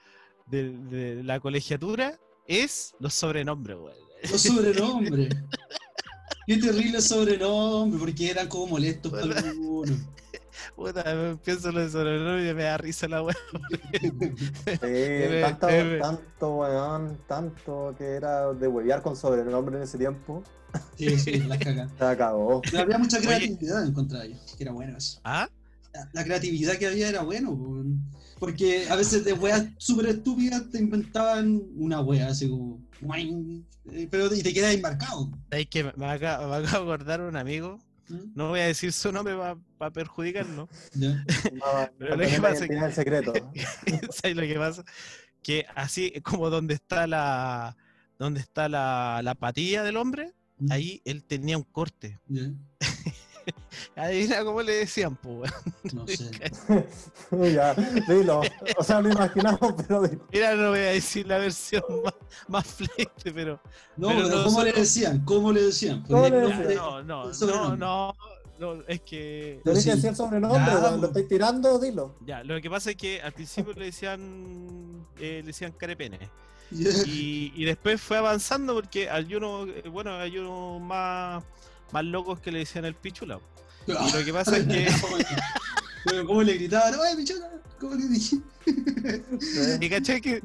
de, 0.47 0.71
de 0.71 1.23
la 1.23 1.39
colegiatura 1.39 2.19
es 2.47 2.93
los 2.99 3.13
sobrenombres, 3.13 3.77
güey. 3.77 3.95
Los 4.29 4.41
sobrenombres. 4.41 5.29
Qué 6.47 6.57
terrible 6.57 7.01
sobrenombre, 7.01 7.99
porque 7.99 8.29
eran 8.29 8.47
como 8.49 8.67
molestos 8.67 9.11
para 9.11 9.23
Puta. 9.23 9.39
algunos. 9.39 9.97
Puta, 10.75 11.37
pienso 11.43 11.69
en 11.69 11.75
los 11.75 11.91
sobrenombres 11.91 12.51
y 12.51 12.53
me 12.53 12.63
da 12.63 12.77
risa 12.77 13.07
la 13.07 13.23
weá. 13.23 13.35
Sí, 14.01 14.11
tanto, 15.41 15.67
tanto, 16.01 16.55
weón, 16.57 17.17
tanto 17.27 17.95
que 17.97 18.03
era 18.05 18.53
de 18.53 18.67
huevear 18.67 19.01
con 19.01 19.15
sobrenombre 19.15 19.77
en 19.77 19.83
ese 19.83 19.97
tiempo. 19.97 20.43
Sí, 20.97 21.17
sí, 21.19 21.39
las 21.43 21.59
cagas. 21.59 21.91
Se 21.97 22.03
acabó. 22.03 22.61
Pero 22.61 22.83
había 22.83 22.97
mucha 22.97 23.17
Oye. 23.19 23.27
creatividad 23.27 23.85
en 23.85 23.93
contra 23.93 24.19
de 24.19 24.27
ellos, 24.27 24.55
que 24.57 24.63
era 24.63 24.73
bueno 24.73 24.97
eso. 24.97 25.21
¿Ah? 25.23 25.47
La, 26.13 26.23
creatividad 26.23 26.77
que 26.77 26.87
había 26.87 27.09
era 27.09 27.21
bueno, 27.21 27.55
po. 27.57 27.83
porque 28.39 28.87
a 28.89 28.95
veces 28.95 29.23
de 29.25 29.33
weas 29.33 29.67
súper 29.77 30.07
estúpidas 30.07 30.69
te 30.71 30.79
inventaban 30.79 31.61
una 31.75 32.01
wea 32.01 32.27
así 32.27 32.49
como. 32.49 32.81
Eh, 33.91 34.07
Pero 34.09 34.33
y 34.33 34.41
te 34.41 34.53
quedas 34.53 34.73
embarcado. 34.73 35.31
¿Sabes 35.49 35.67
que 35.67 35.83
me 35.95 36.05
acaba, 36.05 36.59
me 36.59 36.65
de 36.65 36.75
acordar 36.75 37.21
un 37.21 37.35
amigo 37.35 37.79
¿Mm? 38.09 38.33
No 38.35 38.49
voy 38.49 38.59
a 38.59 38.65
decir 38.67 38.91
su 38.91 39.11
nombre 39.11 39.35
para 39.77 39.91
perjudicarlo. 39.91 40.67
Ya. 40.93 41.23
Va- 41.63 41.91
Pero 41.97 42.17
lo 42.17 42.25
que 42.27 42.41
pasa 42.41 42.65
es 42.65 42.69
que- 42.69 42.75
en 42.77 42.93
secreto. 42.93 43.33
¿Sabes 44.11 44.35
lo 44.35 44.41
que 44.43 44.55
pasa? 44.55 44.83
Que 45.41 45.65
así 45.75 46.11
como 46.21 46.49
donde 46.49 46.73
está 46.73 47.07
la 47.07 47.75
donde 48.19 48.39
está 48.39 48.69
la, 48.69 49.21
la 49.23 49.35
patilla 49.35 49.83
del 49.83 49.97
hombre, 49.97 50.33
¿Mm? 50.57 50.71
ahí 50.71 51.01
él 51.05 51.23
tenía 51.23 51.57
un 51.57 51.63
corte. 51.63 52.19
Ya. 52.27 52.51
Adivina 53.95 54.43
cómo 54.43 54.61
le 54.61 54.73
decían, 54.73 55.15
pues. 55.15 55.51
No 55.93 56.05
sé. 56.07 56.31
ya, 57.53 57.73
dilo. 58.07 58.41
O 58.77 58.83
sea, 58.83 59.01
lo 59.01 59.09
imaginamos, 59.11 59.73
pero 59.77 60.03
dilo. 60.03 60.23
Mira, 60.31 60.55
no 60.55 60.69
voy 60.69 60.79
a 60.79 60.91
decir 60.91 61.27
la 61.27 61.37
versión 61.37 61.83
más, 62.03 62.13
más 62.47 62.67
fleite, 62.67 63.31
pero. 63.33 63.59
No, 63.97 64.09
Pero 64.09 64.23
pero 64.23 64.37
no 64.37 64.43
¿cómo 64.45 64.63
le 64.63 64.73
decían? 64.73 65.23
¿Cómo 65.25 65.51
le 65.51 65.61
decían? 65.63 66.03
¿Cómo 66.07 66.21
Porque 66.23 66.35
le 66.37 66.43
el 66.43 66.49
Ya, 66.49 66.55
nombre- 66.57 66.75
no, 66.75 67.03
no, 67.03 67.31
no, 67.33 67.75
no, 67.77 68.15
no, 68.59 68.81
es 68.87 69.01
que. 69.01 69.61
Que 69.63 69.75
sí. 69.75 69.89
decir 69.89 70.09
el 70.09 70.15
sobrenombre, 70.15 70.71
po. 70.73 70.97
Lo 70.97 71.07
estoy 71.07 71.27
tirando, 71.27 71.79
dilo. 71.79 72.15
Ya, 72.25 72.43
lo 72.43 72.59
que 72.61 72.69
pasa 72.69 72.91
es 72.91 72.95
que 72.95 73.21
al 73.21 73.31
principio 73.33 73.73
le 73.73 73.85
decían 73.85 75.05
eh, 75.19 75.39
le 75.41 75.47
decían 75.47 75.71
carepene. 75.73 76.19
Y, 76.71 77.53
y 77.55 77.65
después 77.65 78.01
fue 78.01 78.17
avanzando 78.17 78.73
porque 78.73 79.07
hay 79.07 79.35
uno, 79.35 79.65
eh, 79.67 79.83
bueno, 79.91 80.15
hay 80.15 80.39
unos 80.39 80.81
más, 80.81 81.43
más 81.93 82.03
locos 82.03 82.39
que 82.41 82.51
le 82.51 82.59
decían 82.59 82.83
el 82.85 82.95
pichula. 82.95 83.39
Y 83.87 83.91
lo 84.17 84.25
que 84.25 84.33
pasa 84.33 84.57
es 84.57 84.65
que. 84.67 84.87
Pero 86.05 86.25
¿Cómo 86.25 86.43
le 86.43 86.55
gritaban? 86.55 86.95
¡Oye, 86.99 87.15
pichona! 87.15 87.49
¿Cómo 87.79 87.95
le 87.95 88.07
dije? 88.07 88.37
Y 89.81 89.89
caché 89.89 90.21
que, 90.21 90.41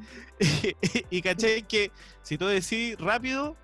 y 1.11 1.23
caché 1.23 1.63
que 1.63 1.91
si 2.23 2.37
tú 2.37 2.47
decís 2.47 2.97
rápido, 2.99 3.57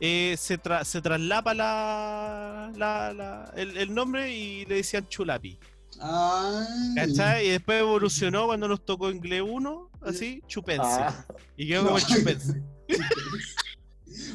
eh, 0.00 0.34
se, 0.38 0.60
tra- 0.60 0.84
se 0.84 1.00
traslapa 1.00 1.54
la, 1.54 2.70
la- 2.76 3.12
la- 3.14 3.52
el, 3.56 3.76
el 3.78 3.94
nombre 3.94 4.34
y 4.34 4.64
le 4.66 4.76
decían 4.76 5.06
chulapi. 5.08 5.58
¿Cachai? 6.96 7.46
Y 7.46 7.50
después 7.50 7.80
evolucionó 7.80 8.46
cuando 8.46 8.68
nos 8.68 8.84
tocó 8.84 9.10
inglés 9.10 9.42
1, 9.46 9.90
así, 10.02 10.42
chupense. 10.46 10.82
Ah, 10.84 11.24
Y 11.56 11.68
quedó 11.68 11.84
como 11.84 11.98
el 11.98 12.04
chupense. 12.06 12.62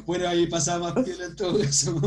Bueno, 0.05 0.27
ahí 0.27 0.47
pasaba 0.47 0.93
más 0.93 1.05
piel 1.05 1.21
en 1.21 1.35
todo 1.35 1.59
eso. 1.61 1.99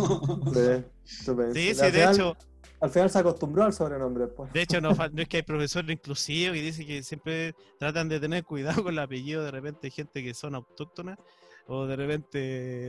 sí. 0.54 0.84
Sí, 1.04 1.72
de 1.74 1.90
final, 1.90 2.14
hecho, 2.14 2.36
al 2.80 2.90
final 2.90 3.10
se 3.10 3.18
acostumbró 3.18 3.64
al 3.64 3.72
sobrenombre, 3.72 4.28
pues. 4.28 4.52
de 4.52 4.62
hecho 4.62 4.80
no, 4.80 4.90
es 5.16 5.28
que 5.28 5.38
hay 5.38 5.42
profesores 5.42 5.90
inclusivos 5.90 6.56
y 6.56 6.60
dicen 6.60 6.86
que 6.86 7.02
siempre 7.02 7.54
tratan 7.78 8.08
de 8.08 8.20
tener 8.20 8.44
cuidado 8.44 8.82
con 8.84 8.92
el 8.94 8.98
apellido 9.00 9.42
de 9.44 9.50
repente 9.50 9.88
hay 9.88 9.90
gente 9.90 10.22
que 10.22 10.34
son 10.34 10.54
autóctonas 10.54 11.18
o 11.66 11.86
de 11.86 11.96
repente 11.96 12.38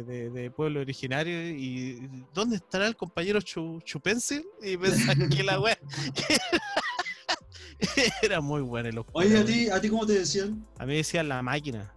de, 0.04 0.30
de 0.30 0.52
pueblo 0.52 0.80
originario 0.82 1.50
y 1.50 2.08
¿dónde 2.34 2.56
estará 2.56 2.88
el 2.88 2.96
compañero 2.96 3.40
Chu- 3.40 3.82
Chupense? 3.84 4.44
Y 4.62 4.78
pensan 4.78 5.30
que 5.30 5.44
la 5.44 5.60
wea 5.60 5.78
era 8.22 8.42
muy 8.42 8.62
buena 8.62 8.90
el 8.90 9.02
Oye, 9.14 9.38
¿a 9.38 9.46
ti, 9.46 9.70
¿a 9.70 9.82
ti 9.82 9.90
cómo 9.90 10.06
te 10.06 10.14
decían? 10.14 10.66
A 10.80 10.86
mí 10.86 10.96
decían 10.96 11.28
la 11.28 11.42
máquina. 11.42 11.94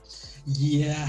Yeah. 0.46 1.08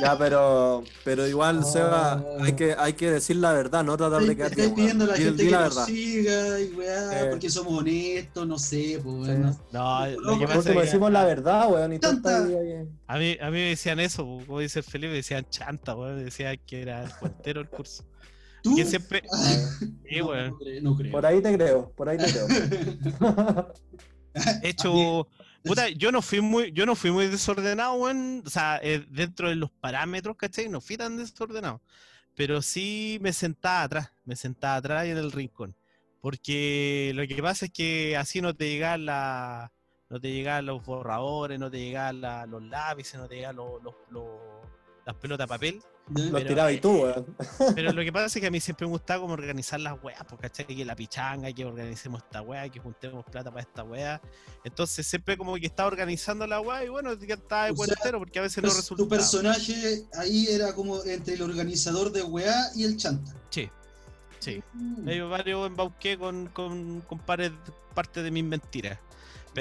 Ya, 0.00 0.16
pero, 0.18 0.84
pero 1.04 1.26
igual, 1.26 1.58
Oh. 1.58 1.62
Seba, 1.64 2.24
hay 2.40 2.52
que, 2.52 2.74
hay 2.78 2.92
que 2.92 3.10
decir 3.10 3.36
la 3.36 3.52
verdad, 3.52 3.82
no 3.84 3.96
tratar 3.96 4.22
de 4.22 4.36
quedar 4.36 4.50
Estáis 4.50 4.70
pidiendo 4.72 5.04
a 5.04 5.08
la 5.08 5.14
gente 5.16 5.44
que 5.44 5.50
la 5.50 5.64
nos 5.64 5.84
siga 5.86 6.60
y 6.60 6.70
weá, 6.72 7.22
Eh. 7.26 7.30
porque 7.30 7.50
somos 7.50 7.72
honestos, 7.80 8.46
no 8.46 8.58
sé, 8.58 9.00
pues 9.02 9.26
Sí. 9.26 9.32
No, 9.38 9.58
No, 9.72 10.06
lo 10.06 10.38
que 10.38 10.46
por 10.46 10.46
pasa 10.46 10.58
Último 10.58 10.60
es 10.60 10.64
que 10.66 10.80
decimos 10.80 11.12
la 11.12 11.24
verdad, 11.24 11.70
weón, 11.70 11.92
y 11.94 11.98
Tanta. 11.98 12.38
a 12.38 13.18
mí, 13.18 13.36
a 13.40 13.46
mí 13.46 13.52
me 13.52 13.68
decían 13.70 13.98
eso, 14.00 14.24
como 14.46 14.60
dice 14.60 14.78
el 14.80 14.84
Felipe, 14.84 15.12
decían 15.14 15.46
chanta, 15.50 15.94
weón, 15.96 16.24
decían 16.24 16.58
que 16.66 16.82
era 16.82 17.04
el 17.04 17.10
puentero 17.18 17.60
el 17.60 17.68
curso. 17.68 18.04
¿Tú? 18.62 18.74
Que 18.76 18.84
siempre... 18.84 19.22
Sí, 20.08 20.18
no, 20.20 20.26
weón. 20.28 20.50
no 20.50 20.58
creo, 20.58 20.82
no 20.82 20.96
creo. 20.96 21.12
Por 21.12 21.26
ahí 21.26 21.40
te 21.40 21.54
creo, 21.56 21.92
por 21.96 22.08
ahí 22.08 22.18
te 22.18 22.26
creo. 22.30 22.46
De 24.62 24.68
hecho, 24.68 25.26
puta, 25.68 25.88
yo 25.90 26.10
no 26.12 26.22
fui 26.22 26.40
muy, 26.40 26.72
yo 26.72 26.86
no 26.86 26.94
fui 26.96 27.10
muy 27.10 27.26
desordenado, 27.28 27.94
weón. 27.94 28.42
O 28.46 28.50
sea, 28.50 28.80
eh, 28.82 29.04
dentro 29.10 29.48
de 29.48 29.54
los 29.56 29.70
parámetros, 29.70 30.36
¿cachai? 30.36 30.68
No 30.68 30.80
fui 30.80 30.96
tan 30.96 31.16
desordenado. 31.16 31.80
Pero 32.34 32.62
sí 32.62 33.18
me 33.20 33.32
sentaba 33.32 33.82
atrás, 33.82 34.12
me 34.24 34.36
sentaba 34.36 34.76
atrás 34.76 35.06
y 35.06 35.10
en 35.10 35.18
el 35.18 35.32
rincón. 35.32 35.74
Porque 36.20 37.12
lo 37.14 37.26
que 37.26 37.42
pasa 37.42 37.66
es 37.66 37.72
que 37.72 38.16
así 38.16 38.40
no 38.40 38.54
te 38.54 38.68
llegan 38.68 39.06
la, 39.06 39.70
no 40.08 40.20
te 40.20 40.32
llegan 40.32 40.66
los 40.66 40.84
borradores, 40.84 41.58
no 41.58 41.70
te 41.70 41.78
llegan 41.78 42.20
la- 42.20 42.46
los 42.46 42.62
lápices, 42.62 43.14
no 43.20 43.28
te 43.28 43.36
llegan 43.36 43.56
los, 43.56 43.82
los- 43.82 43.94
los- 44.10 44.57
las 45.08 45.16
pelotas 45.16 45.46
de 45.46 45.48
papel. 45.48 45.82
Los 46.10 46.30
Pero, 46.32 46.46
tirabas 46.48 46.72
y 46.74 46.80
tú, 46.80 47.02
weón. 47.02 47.36
Pero 47.74 47.92
lo 47.92 48.02
que 48.04 48.12
pasa 48.12 48.26
es 48.26 48.40
que 48.40 48.46
a 48.46 48.50
mí 48.50 48.60
siempre 48.60 48.86
me 48.86 48.90
gustaba 48.92 49.22
como 49.22 49.32
organizar 49.32 49.80
las 49.80 50.02
weas, 50.02 50.22
porque 50.28 50.48
¿cachai? 50.48 50.66
Que 50.66 50.84
la 50.84 50.94
pichanga, 50.94 51.50
que 51.52 51.64
organicemos 51.64 52.22
esta 52.22 52.42
wea, 52.42 52.68
que 52.68 52.78
juntemos 52.78 53.24
plata 53.24 53.50
para 53.50 53.62
esta 53.62 53.84
wea. 53.84 54.20
Entonces 54.64 55.06
siempre 55.06 55.38
como 55.38 55.54
que 55.56 55.66
estaba 55.66 55.86
organizando 55.86 56.46
la 56.46 56.60
wea 56.60 56.84
y 56.84 56.88
bueno, 56.88 57.14
ya 57.14 57.34
estaba 57.34 57.66
de 57.66 57.74
cuentero 57.74 58.18
porque 58.18 58.38
a 58.38 58.42
veces 58.42 58.62
no 58.62 58.68
resultaba. 58.68 58.96
tu 58.98 59.08
personaje 59.08 60.04
ahí 60.14 60.46
era 60.48 60.74
como 60.74 61.02
entre 61.04 61.34
el 61.34 61.42
organizador 61.42 62.12
de 62.12 62.22
weá 62.22 62.54
y 62.74 62.84
el 62.84 62.96
chanta. 62.98 63.34
Sí, 63.48 63.70
sí. 64.38 64.62
Mm. 64.74 65.08
Hay 65.08 65.20
varios 65.22 65.66
embauqué 65.66 66.18
con, 66.18 66.48
con, 66.48 67.00
con 67.02 67.18
pares- 67.18 67.52
parte 67.94 68.22
de 68.22 68.30
mis 68.30 68.44
mentiras. 68.44 68.98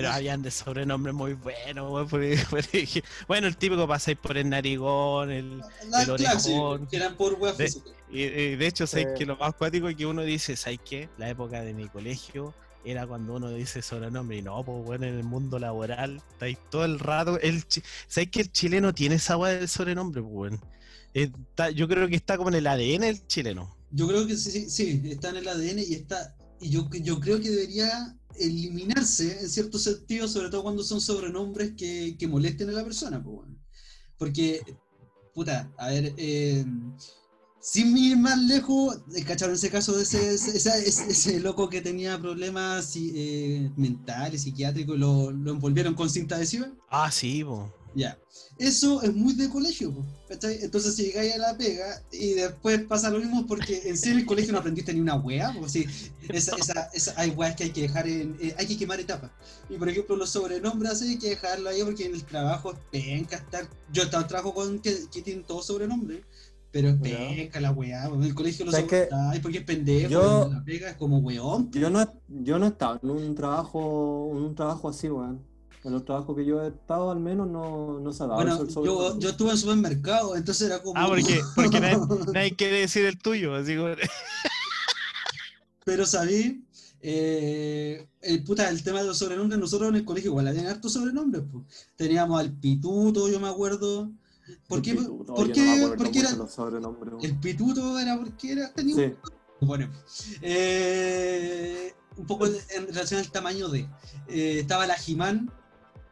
Pero 0.01 0.13
habían 0.13 0.41
de 0.41 0.51
sobrenombres 0.51 1.13
muy 1.15 1.33
buenos, 1.33 1.91
weón, 1.91 2.07
porque- 2.07 2.39
porque- 2.49 3.03
Bueno, 3.27 3.47
el 3.47 3.57
típico 3.57 3.87
pasáis 3.87 4.17
por 4.17 4.37
el 4.37 4.49
narigón, 4.49 5.31
el, 5.31 5.59
La 5.89 6.03
el 6.03 6.15
clase, 6.15 6.53
orejón. 6.53 6.87
que 6.87 6.95
eran 6.97 7.15
por 7.15 7.33
weá 7.35 7.53
De- 7.53 7.65
física. 7.65 7.89
Y, 8.09 8.21
y 8.23 8.55
de 8.55 8.67
hecho, 8.67 8.87
¿sabes 8.87 9.07
Eh. 9.07 9.13
que 9.17 9.25
Lo 9.25 9.35
más 9.37 9.53
cuático 9.55 9.89
es 9.89 9.95
que 9.95 10.05
uno 10.05 10.21
dice, 10.23 10.55
¿sabes 10.55 10.79
qué? 10.87 11.09
La 11.17 11.29
época 11.29 11.61
de 11.61 11.73
mi 11.73 11.87
colegio 11.89 12.53
era 12.85 13.05
cuando 13.05 13.35
uno 13.35 13.49
dice 13.51 13.81
sobrenombre 13.81 14.37
y 14.37 14.41
no, 14.41 14.63
pues 14.63 14.85
bueno, 14.85 15.05
en 15.07 15.15
el 15.15 15.23
mundo 15.25 15.59
laboral 15.59 16.21
estáis 16.31 16.57
todo 16.69 16.85
el 16.85 16.99
rato. 16.99 17.37
El, 17.41 17.63
¿Sabes 18.07 18.29
que 18.31 18.41
el 18.41 18.51
chileno 18.51 18.93
tiene 18.93 19.15
esa 19.15 19.35
weá 19.35 19.53
del 19.53 19.67
sobrenombre, 19.67 20.21
pues 20.21 20.33
bueno? 20.33 20.61
Está- 21.13 21.69
yo 21.71 21.87
creo 21.87 22.07
que 22.07 22.15
está 22.15 22.37
como 22.37 22.49
en 22.49 22.55
el 22.55 22.67
ADN 22.67 23.01
del 23.07 23.25
chileno. 23.27 23.75
Yo 23.91 24.07
creo 24.07 24.25
que 24.27 24.35
sí, 24.37 24.51
sí, 24.51 24.69
sí, 24.69 25.01
está 25.11 25.29
en 25.29 25.37
el 25.37 25.47
ADN 25.47 25.79
y 25.81 25.93
está. 25.95 26.35
Y 26.61 26.69
yo, 26.69 26.89
yo 26.91 27.19
creo 27.19 27.39
que 27.39 27.49
debería 27.49 28.15
eliminarse 28.39 29.39
en 29.39 29.49
cierto 29.49 29.79
sentido, 29.79 30.27
sobre 30.27 30.49
todo 30.49 30.63
cuando 30.63 30.83
son 30.83 31.01
sobrenombres 31.01 31.73
que, 31.77 32.15
que 32.17 32.27
molesten 32.27 32.69
a 32.69 32.73
la 32.73 32.83
persona. 32.83 33.23
Porque, 34.17 34.61
puta, 35.33 35.71
a 35.77 35.87
ver, 35.89 36.13
eh, 36.17 36.65
sin 37.59 37.97
ir 37.97 38.17
más 38.17 38.37
lejos, 38.37 38.99
eh, 39.15 39.23
¿cacharon 39.23 39.55
ese 39.55 39.69
caso 39.69 39.95
de 39.95 40.03
ese, 40.03 40.33
ese, 40.33 41.39
loco 41.39 41.69
que 41.69 41.81
tenía 41.81 42.19
problemas 42.19 42.93
eh, 42.95 43.69
mentales, 43.75 44.43
psiquiátricos, 44.43 44.97
lo, 44.97 45.31
lo 45.31 45.51
envolvieron 45.51 45.93
con 45.93 46.09
cinta 46.09 46.35
adhesiva? 46.35 46.71
Ah, 46.89 47.11
sí, 47.11 47.43
po. 47.43 47.71
Ya. 47.97 48.17
Eso 48.59 49.01
es 49.01 49.13
muy 49.13 49.33
de 49.33 49.49
colegio, 49.49 49.93
¿cachai? 50.29 50.59
Entonces 50.61 50.95
si 50.95 51.05
llegáis 51.05 51.33
a 51.35 51.37
la 51.39 51.57
pega 51.57 52.01
y 52.11 52.33
después 52.33 52.81
pasa 52.83 53.09
lo 53.09 53.19
mismo 53.19 53.45
porque 53.47 53.81
en 53.85 53.97
serio 53.97 54.19
el 54.19 54.25
colegio 54.25 54.51
no 54.53 54.59
aprendiste 54.59 54.93
ni 54.93 54.99
una 54.99 55.15
wea, 55.15 55.51
porque 55.53 55.69
si 55.69 55.85
esa, 56.29 56.55
esa, 56.57 56.89
esa- 56.93 57.13
hay 57.17 57.31
weas 57.31 57.55
que 57.55 57.65
hay 57.65 57.69
que 57.71 57.81
dejar 57.81 58.07
en, 58.07 58.35
eh, 58.41 58.55
hay 58.57 58.65
que 58.67 58.77
quemar 58.77 58.99
etapas. 58.99 59.31
Y 59.69 59.77
por 59.77 59.89
ejemplo 59.89 60.15
los 60.15 60.29
sobrenombres 60.31 61.01
hay 61.01 61.17
que 61.17 61.29
dejarlo 61.29 61.69
ahí 61.69 61.83
porque 61.83 62.05
en 62.05 62.13
el 62.15 62.23
trabajo 62.23 62.71
es 62.73 62.77
penca 62.91 63.35
estar. 63.37 63.67
Yo 63.91 64.01
he 64.03 64.05
estado 64.05 64.23
en 64.23 64.27
trabajo 64.29 64.53
con 64.53 64.79
que, 64.79 64.95
que 65.11 65.21
tienen 65.23 65.43
todos 65.43 65.65
sobrenombres, 65.67 66.21
pero 66.71 66.89
es 66.89 66.95
penca 66.97 67.59
la 67.59 67.71
wea, 67.71 68.05
en 68.05 68.23
el 68.23 68.35
colegio 68.35 68.65
lo 68.65 68.71
soportáis 69.07 69.41
porque 69.41 69.57
es 69.59 69.63
pendejo, 69.63 70.09
Yo- 70.09 70.45
en 70.47 70.53
la 70.53 70.63
pega 70.63 70.89
es 70.91 70.97
como 70.97 71.17
weón. 71.19 71.71
Yo 71.71 71.89
no, 71.89 72.21
yo 72.27 72.59
no 72.59 72.65
he 72.65 72.69
estado 72.69 72.99
en 73.01 73.09
un 73.09 73.35
trabajo, 73.35 74.29
en 74.35 74.43
un 74.43 74.55
trabajo 74.55 74.89
así, 74.89 75.09
weón. 75.09 75.45
En 75.87 75.93
los 75.93 76.03
trabajos 76.03 76.35
que 76.35 76.45
yo 76.45 76.61
he 76.61 76.67
estado, 76.67 77.09
al 77.11 77.19
menos, 77.21 77.47
no, 77.47 77.99
no 78.01 78.11
se 78.11 78.21
ha 78.23 78.27
dado 78.27 78.35
Bueno, 78.41 78.53
eso 78.55 78.63
el 78.63 78.67
yo, 78.69 78.73
sobrenombre. 78.73 79.19
yo 79.23 79.29
estuve 79.29 79.51
en 79.51 79.57
supermercado, 79.57 80.35
entonces 80.35 80.67
era 80.67 80.83
como. 80.83 80.99
Ah, 80.99 81.07
porque, 81.07 81.41
porque 81.55 81.79
nadie, 81.79 81.97
nadie 82.33 82.55
quiere 82.57 82.79
decir 82.81 83.05
el 83.05 83.17
tuyo. 83.17 83.55
Así 83.55 83.75
como- 83.77 83.95
Pero 85.85 86.05
sabí, 86.05 86.65
eh, 87.01 88.05
el, 88.21 88.43
puta, 88.43 88.69
el 88.69 88.83
tema 88.83 88.99
de 89.01 89.07
los 89.07 89.17
sobrenombres, 89.17 89.57
nosotros 89.59 89.87
en 89.89 89.95
el 89.95 90.03
colegio 90.05 90.31
igual 90.31 90.47
habían 90.49 90.67
hartos 90.67 90.91
sobrenombres. 90.93 91.43
pues. 91.49 91.63
Teníamos 91.95 92.39
al 92.39 92.51
pituto, 92.51 93.29
yo 93.29 93.39
me 93.39 93.47
acuerdo. 93.47 94.11
¿Por 94.67 94.81
qué? 94.81 94.91
El 94.91 94.97
pituto, 94.97 95.33
por 95.35 95.47
yo 95.47 95.53
qué- 95.53 95.79
no 95.79 95.95
porque 95.95 96.19
era-. 96.19 96.37
El 97.21 97.39
pituto 97.39 97.97
era 97.99 98.17
porque 98.17 98.51
era. 98.51 98.73
Tenía 98.73 98.95
un- 98.95 99.01
Sí, 99.01 99.13
Bueno, 99.61 99.89
eh, 100.41 101.93
un 102.17 102.25
poco 102.25 102.45
en 102.47 102.55
en 102.75 102.87
relación 102.87 103.19
al 103.21 103.31
tamaño 103.31 103.69
de. 103.69 103.87
eh, 104.27 104.59
estaba 104.59 104.85
la 104.87 104.95
Jimán. 104.95 105.49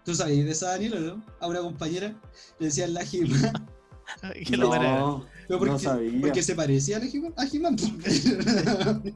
¿Tú 0.06 0.14
sabes 0.14 0.46
de 0.46 0.52
esa, 0.52 0.70
Daniela, 0.70 1.00
no? 1.00 1.26
A 1.40 1.48
una 1.48 1.62
compañera 1.62 2.16
le 2.60 2.68
decían 2.68 2.94
la 2.94 3.02
era. 3.02 3.52
no, 4.58 5.26
no 5.50 5.58
porque, 5.58 5.80
sabía. 5.80 6.22
porque 6.22 6.44
se 6.44 6.56
parecía 6.56 6.98
a 6.98 7.00
la 7.00 7.08
Jimán. 7.08 7.34
A 7.36 7.46
Jimán. 7.46 7.76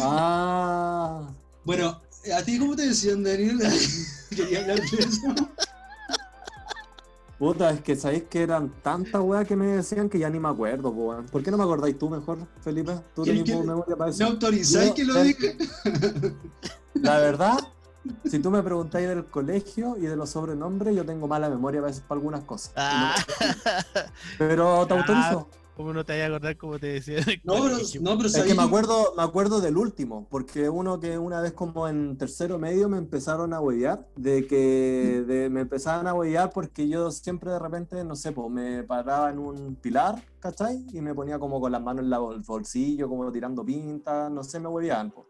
Ah, 0.00 1.32
bueno, 1.64 2.02
¿a 2.36 2.42
ti 2.42 2.58
cómo 2.58 2.74
te 2.74 2.88
decían, 2.88 3.22
Daniel? 3.22 3.56
Quería 4.36 4.62
hablar 4.62 4.80
de 4.80 4.98
eso. 4.98 5.34
Puta, 7.38 7.70
es 7.70 7.80
que 7.80 7.94
sabéis 7.94 8.24
que 8.24 8.42
eran 8.42 8.74
tantas 8.82 9.22
weas 9.22 9.46
que 9.46 9.54
me 9.54 9.66
decían 9.68 10.08
que 10.08 10.18
ya 10.18 10.28
ni 10.28 10.40
me 10.40 10.48
acuerdo, 10.48 10.92
po, 10.92 11.10
weón. 11.10 11.26
¿Por 11.26 11.44
qué 11.44 11.52
no 11.52 11.56
me 11.56 11.62
acordáis 11.62 11.96
tú 11.96 12.10
mejor, 12.10 12.48
Felipe? 12.60 12.98
Tú 13.14 13.22
¿Quién 13.22 13.44
tenés 13.44 13.64
memoria 13.64 13.94
para 13.94 14.10
eso. 14.10 14.24
¿Me 14.24 14.30
autorizáis 14.30 14.90
que 14.90 15.04
lo 15.04 15.22
diga? 15.22 15.54
La 16.94 17.20
verdad, 17.20 17.58
si 18.24 18.38
tú 18.38 18.50
me 18.50 18.62
preguntáis 18.62 19.08
del 19.08 19.26
colegio 19.26 19.96
y 19.96 20.02
de 20.02 20.16
los 20.16 20.30
sobrenombres, 20.30 20.94
yo 20.96 21.04
tengo 21.04 21.26
mala 21.28 21.48
memoria 21.48 21.80
a 21.80 21.84
veces 21.84 22.02
para 22.02 22.18
algunas 22.18 22.44
cosas. 22.44 22.72
Ah, 22.76 23.14
Pero 24.38 24.86
te 24.86 24.94
Ah, 24.94 24.96
autorizo. 24.96 25.48
¿Cómo 25.76 25.92
no 25.92 26.04
te 26.04 26.12
vayas 26.14 26.24
a 26.24 26.34
acordar 26.34 26.56
cómo 26.56 26.78
te 26.80 26.88
decía? 26.88 27.18
el 27.18 27.40
No, 27.44 27.52
pero, 27.62 27.76
no, 28.00 28.16
pero 28.16 28.28
Es 28.28 28.42
que 28.42 28.54
me 28.56 28.64
acuerdo, 28.64 29.14
me 29.16 29.22
acuerdo 29.22 29.60
del 29.60 29.76
último, 29.76 30.26
porque 30.28 30.68
uno 30.68 30.98
que 30.98 31.16
una 31.18 31.40
vez 31.40 31.52
como 31.52 31.86
en 31.86 32.18
tercero 32.18 32.58
medio 32.58 32.88
me 32.88 32.98
empezaron 32.98 33.54
a 33.54 33.60
huellar, 33.60 34.08
de 34.16 34.44
que 34.48 35.22
de- 35.24 35.48
me 35.50 35.60
empezaban 35.60 36.08
a 36.08 36.14
huellar 36.14 36.50
porque 36.52 36.88
yo 36.88 37.12
siempre 37.12 37.52
de 37.52 37.60
repente, 37.60 38.02
no 38.02 38.16
sé, 38.16 38.32
pues 38.32 38.50
me 38.50 38.82
paraba 38.82 39.30
en 39.30 39.38
un 39.38 39.76
pilar, 39.76 40.20
¿cachai? 40.40 40.84
Y 40.92 41.00
me 41.00 41.14
ponía 41.14 41.38
como 41.38 41.60
con 41.60 41.70
las 41.70 41.80
manos 41.80 42.02
en 42.02 42.10
la 42.10 42.18
bol- 42.18 42.42
bolsillo, 42.44 43.08
como 43.08 43.30
tirando 43.30 43.64
pintas, 43.64 44.32
no 44.32 44.42
sé, 44.42 44.58
me 44.58 44.66
huellaban, 44.66 45.12
pues. 45.12 45.26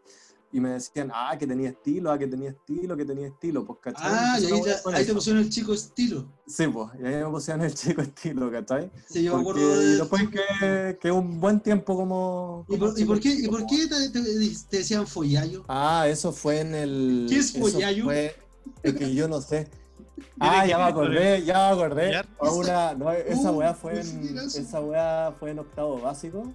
Y 0.51 0.59
me 0.59 0.69
decían, 0.69 1.11
ah, 1.13 1.35
que 1.37 1.45
tenía 1.45 1.69
estilo, 1.69 2.11
ah, 2.11 2.17
que 2.17 2.25
tenía 2.25 2.49
estilo, 2.49 2.97
que 2.97 3.05
tenía 3.05 3.27
estilo, 3.27 3.63
pues, 3.65 3.79
¿cachai? 3.83 4.07
Ah, 4.11 4.39
y 4.41 4.45
ahí, 4.45 4.61
te, 4.63 4.75
ahí 4.93 5.05
te 5.05 5.13
pusieron 5.13 5.43
el 5.43 5.49
chico 5.49 5.73
estilo. 5.73 6.25
Sí, 6.47 6.67
pues, 6.67 6.89
y 6.99 7.05
ahí 7.05 7.23
me 7.23 7.29
pusieron 7.29 7.61
el 7.63 7.73
chico 7.75 8.01
estilo, 8.01 8.51
¿cachai? 8.51 8.91
Sí, 9.07 9.23
yo 9.23 9.35
me 9.35 9.41
acuerdo 9.41 9.61
y 9.61 9.85
de. 9.85 9.97
después 9.97 10.23
que, 10.29 10.97
que 10.99 11.11
un 11.11 11.39
buen 11.39 11.59
tiempo 11.59 11.95
como... 11.95 12.65
¿Y 12.67 12.77
como 12.79 12.91
por, 12.91 12.99
y 12.99 13.05
por 13.05 13.19
qué, 13.19 13.29
y 13.29 13.47
por 13.47 13.65
qué 13.67 13.87
te, 13.87 14.09
te- 14.09 14.21
te 14.69 14.77
decían 14.77 15.05
follayo? 15.05 15.65
Ah, 15.67 16.07
eso 16.07 16.31
fue 16.31 16.61
en 16.61 16.73
el. 16.73 17.27
¿Qué 17.29 17.37
es 17.37 17.53
Follayo? 17.53 18.05
fue- 18.05 18.35
Es 18.81 18.93
que 18.95 19.13
yo 19.13 19.27
no 19.27 19.41
sé. 19.41 19.69
Ah, 20.41 20.65
ya 20.65 20.77
me 20.77 20.83
acordé, 20.85 21.43
ya 21.45 21.53
me 21.69 21.75
acordé. 21.75 22.21
Una- 22.39 22.93
no, 22.93 23.11
esa 23.11 23.51
Uh, 23.51 23.57
weá 23.57 23.73
fue 23.73 24.01
en, 24.01 24.37
esa 24.37 24.81
weá 24.81 25.33
fue 25.39 25.51
en 25.51 25.59
octavo 25.59 25.99
básico 26.01 26.51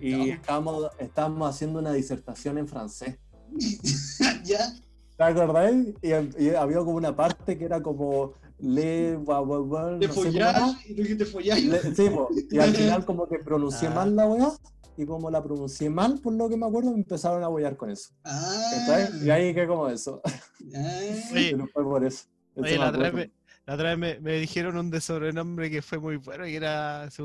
y 0.00 0.30
estábamos, 0.30 0.90
estábamos 0.98 1.48
haciendo 1.48 1.78
una 1.78 1.92
disertación 1.92 2.58
en 2.58 2.68
francés. 2.68 3.18
ya. 4.44 4.72
¿Te 5.16 5.22
acordáis? 5.22 5.94
Y, 6.02 6.08
y 6.44 6.48
había 6.50 6.78
como 6.78 6.92
una 6.92 7.14
parte 7.14 7.56
que 7.56 7.64
era 7.64 7.80
como 7.80 8.32
le, 8.58 9.14
gua, 9.16 9.40
gua, 9.40 9.58
gua, 9.60 9.98
Te 9.98 10.08
no 10.08 10.24
era. 10.24 10.72
y 10.86 11.14
tú 11.14 11.24
follayo. 11.24 11.70
Le- 11.72 11.94
sí, 11.94 12.08
po, 12.10 12.28
y 12.50 12.58
al 12.58 12.70
final 12.74 13.04
como 13.04 13.28
que 13.28 13.38
pronuncié 13.38 13.88
Ah. 13.88 13.94
mal 13.94 14.16
la 14.16 14.26
weá 14.26 14.48
y 14.96 15.06
como 15.06 15.30
la 15.30 15.42
pronuncié 15.42 15.90
mal, 15.90 16.20
por 16.20 16.32
lo 16.34 16.48
que 16.48 16.56
me 16.56 16.66
acuerdo, 16.66 16.90
me 16.92 16.98
empezaron 16.98 17.42
a 17.44 17.48
huear 17.48 17.76
con 17.76 17.90
eso. 17.90 18.10
Ah. 18.24 19.08
Y 19.24 19.30
ahí 19.30 19.54
que 19.54 19.66
como 19.66 19.88
eso. 19.88 20.20
Oye, 20.60 21.22
Pero 21.32 21.66
fue 21.72 21.84
por 21.84 22.04
eso. 22.04 22.24
Eso 22.54 22.64
Oye, 22.64 22.78
la 22.78 22.88
otra 22.90 23.10
me, 23.12 23.30
la 23.66 23.74
otra 23.74 23.90
vez 23.94 23.98
me, 23.98 24.20
me 24.20 24.38
dijeron 24.38 24.76
un 24.76 24.90
de 24.90 25.00
sobrenombre 25.00 25.70
que 25.70 25.82
fue 25.82 25.98
muy 25.98 26.16
bueno 26.16 26.46
y 26.46 26.54
era. 26.56 27.08
Se, 27.10 27.22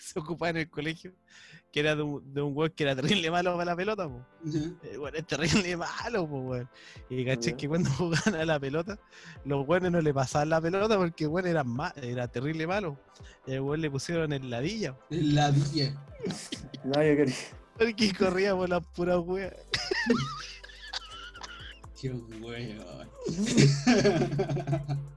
se 0.00 0.18
ocupaba 0.18 0.50
en 0.50 0.56
el 0.58 0.70
colegio, 0.70 1.12
que 1.72 1.80
era 1.80 1.94
de 1.94 2.02
un, 2.02 2.34
de 2.34 2.42
un 2.42 2.56
weón 2.56 2.72
que 2.74 2.82
era 2.84 2.96
terrible 3.00 3.30
malo 3.30 3.52
para 3.52 3.64
la 3.66 3.76
pelota, 3.76 4.08
po. 4.08 4.26
El 4.82 4.98
weón 4.98 5.16
es 5.16 5.26
terrible 5.26 5.76
malo, 5.76 6.28
po, 6.28 6.38
weón. 6.40 6.68
Y 7.08 7.24
caché 7.24 7.56
que 7.56 7.68
cuando 7.68 7.88
jugaban 7.98 8.34
a 8.34 8.44
la 8.44 8.58
pelota, 8.60 8.98
los 9.44 9.66
weones 9.68 9.92
no 9.92 10.00
le 10.00 10.12
pasaban 10.14 10.48
la 10.50 10.60
pelota 10.60 10.96
porque 10.98 11.24
el 11.24 11.30
weón 11.30 11.46
era, 11.48 11.62
ma- 11.64 11.94
era 12.02 12.26
terrible 12.28 12.66
malo. 12.66 12.98
Y 13.46 13.52
el 13.52 13.60
weón 13.60 13.80
le 13.80 13.90
pusieron 13.90 14.32
en 14.32 14.50
ladilla, 14.50 14.96
En 15.10 15.34
la 15.34 15.50
villa. 15.50 15.94
Nadie 16.84 17.16
quería. 17.16 17.34
porque 17.78 18.12
corría 18.14 18.54
por 18.54 18.68
las 18.68 18.84
puras 18.94 19.18
weas. 19.24 19.54
Qué 22.00 22.10
weón. 22.10 23.08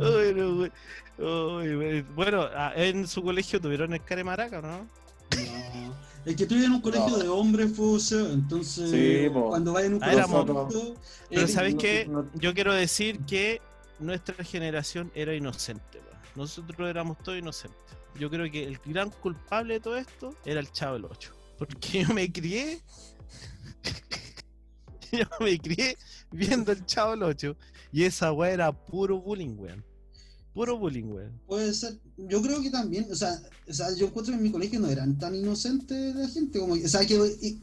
Ay, 0.00 0.34
no, 0.34 0.56
weón. 0.58 0.72
Bueno, 1.18 2.46
ah, 2.54 2.72
en 2.76 3.06
su 3.06 3.22
colegio 3.22 3.60
tuvieron 3.60 3.92
el 3.92 4.02
care 4.04 4.22
maraca, 4.24 4.60
¿no? 4.62 4.78
No. 4.86 5.94
Es 6.24 6.36
que 6.36 6.44
vives 6.46 6.64
en 6.66 6.72
un 6.72 6.80
colegio 6.80 7.08
No. 7.10 7.18
de 7.18 7.28
hombres, 7.28 7.72
fue 7.74 7.98
entonces 8.32 8.90
Sí, 8.90 9.28
cuando 9.32 9.72
vas 9.72 9.84
en 9.84 9.94
un 9.94 10.04
Ah, 10.04 10.10
colegio 10.10 10.94
Pero 11.28 11.40
eres- 11.42 11.52
¿sabes 11.52 11.74
no- 11.74 11.80
qué? 11.80 12.06
no- 12.08 12.30
Yo 12.34 12.54
quiero 12.54 12.72
decir 12.74 13.20
que 13.24 13.60
nuestra 13.98 14.42
generación 14.44 15.10
era 15.14 15.34
inocente. 15.34 16.00
Nosotros 16.36 16.88
éramos 16.88 17.18
todos 17.22 17.38
inocentes. 17.38 17.78
Yo 18.18 18.30
creo 18.30 18.50
que 18.50 18.64
el 18.64 18.78
gran 18.84 19.10
culpable 19.10 19.74
de 19.74 19.80
todo 19.80 19.96
esto 19.96 20.34
era 20.44 20.60
el 20.60 20.70
Chavo 20.70 20.94
del 20.94 21.04
8. 21.06 21.32
Porque 21.58 22.04
yo 22.04 22.14
me 22.14 22.30
crié. 22.30 22.80
yo 25.12 25.24
me 25.40 25.58
crié 25.58 25.96
viendo 26.30 26.72
el 26.72 26.84
Chavo 26.86 27.12
del 27.12 27.22
8. 27.24 27.56
Y 27.92 28.04
esa 28.04 28.32
weá 28.32 28.50
era 28.52 28.72
puro 28.72 29.18
bullying, 29.18 29.56
weón. 29.58 29.84
Puro 30.58 30.76
bullying, 30.76 31.04
weón. 31.04 31.40
Puede 31.46 31.72
ser. 31.72 31.96
Yo 32.16 32.42
creo 32.42 32.60
que 32.60 32.68
también, 32.70 33.06
o 33.12 33.14
sea, 33.14 33.40
o 33.68 33.72
sea, 33.72 33.94
yo 33.94 34.06
encuentro 34.06 34.32
que 34.32 34.38
en 34.38 34.42
mi 34.42 34.50
colegio 34.50 34.80
no 34.80 34.88
eran 34.88 35.16
tan 35.16 35.32
inocentes 35.36 36.16
la 36.16 36.26
gente, 36.28 36.58
como, 36.58 36.74
o 36.74 36.88
sea, 36.88 37.06
que 37.06 37.14
y- 37.40 37.62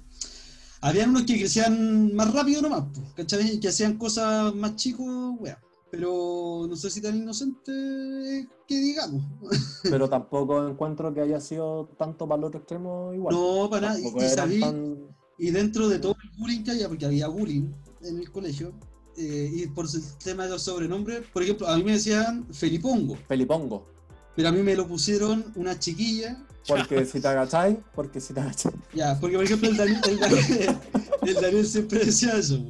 habían 0.79 1.09
unos 1.09 1.23
que 1.23 1.37
crecían 1.37 2.15
más 2.15 2.33
rápido 2.33 2.61
nomás, 2.61 2.85
pues, 2.93 3.05
¿cachai? 3.17 3.59
Que 3.59 3.67
hacían 3.67 3.97
cosas 3.97 4.55
más 4.55 4.77
chicos, 4.77 5.33
weá. 5.39 5.59
Pero 5.91 6.67
no 6.69 6.75
sé 6.77 6.89
si 6.89 7.01
tan 7.01 7.17
inocente 7.17 8.47
que 8.65 8.77
digamos. 8.79 9.23
Pero 9.83 10.07
tampoco 10.07 10.65
encuentro 10.65 11.13
que 11.13 11.19
haya 11.19 11.41
sido 11.41 11.89
tanto 11.97 12.25
para 12.29 12.39
el 12.39 12.43
otro 12.45 12.59
extremo 12.61 13.13
igual. 13.13 13.35
No, 13.35 13.69
para 13.69 13.89
nada. 13.89 13.99
Y, 13.99 14.07
y 14.07 14.59
tan- 14.61 14.97
y 15.37 15.51
dentro 15.51 15.89
de 15.89 15.99
todo 15.99 16.15
el 16.23 16.29
bullying 16.39 16.63
que 16.63 16.71
había, 16.71 16.87
porque 16.87 17.05
había 17.05 17.27
bullying 17.27 17.73
en 18.03 18.19
el 18.19 18.31
colegio, 18.31 18.71
eh, 19.17 19.51
y 19.53 19.67
por 19.67 19.85
el 19.85 20.01
tema 20.23 20.43
de 20.43 20.49
los 20.49 20.63
sobrenombres, 20.63 21.23
por 21.31 21.43
ejemplo, 21.43 21.67
a 21.67 21.77
mí 21.77 21.83
me 21.83 21.93
decían 21.93 22.45
Felipongo, 22.53 23.17
Felipongo. 23.27 23.87
pero 24.35 24.49
a 24.49 24.51
mí 24.51 24.61
me 24.61 24.75
lo 24.75 24.87
pusieron 24.87 25.45
una 25.55 25.79
chiquilla 25.79 26.45
Porque 26.67 27.05
si 27.05 27.21
te 27.21 27.27
agacháis, 27.27 27.77
porque 27.93 28.19
si 28.19 28.33
te 28.33 28.41
agacháis. 28.41 28.75
Ya, 28.93 29.17
porque 29.19 29.35
por 29.35 29.45
ejemplo 29.45 29.69
el 29.69 29.77
Daniel, 29.77 30.01
el 30.09 30.19
Daniel, 30.19 30.77
el 31.21 31.35
Daniel 31.35 31.65
siempre 31.65 32.03
decía 32.03 32.37
eso. 32.37 32.65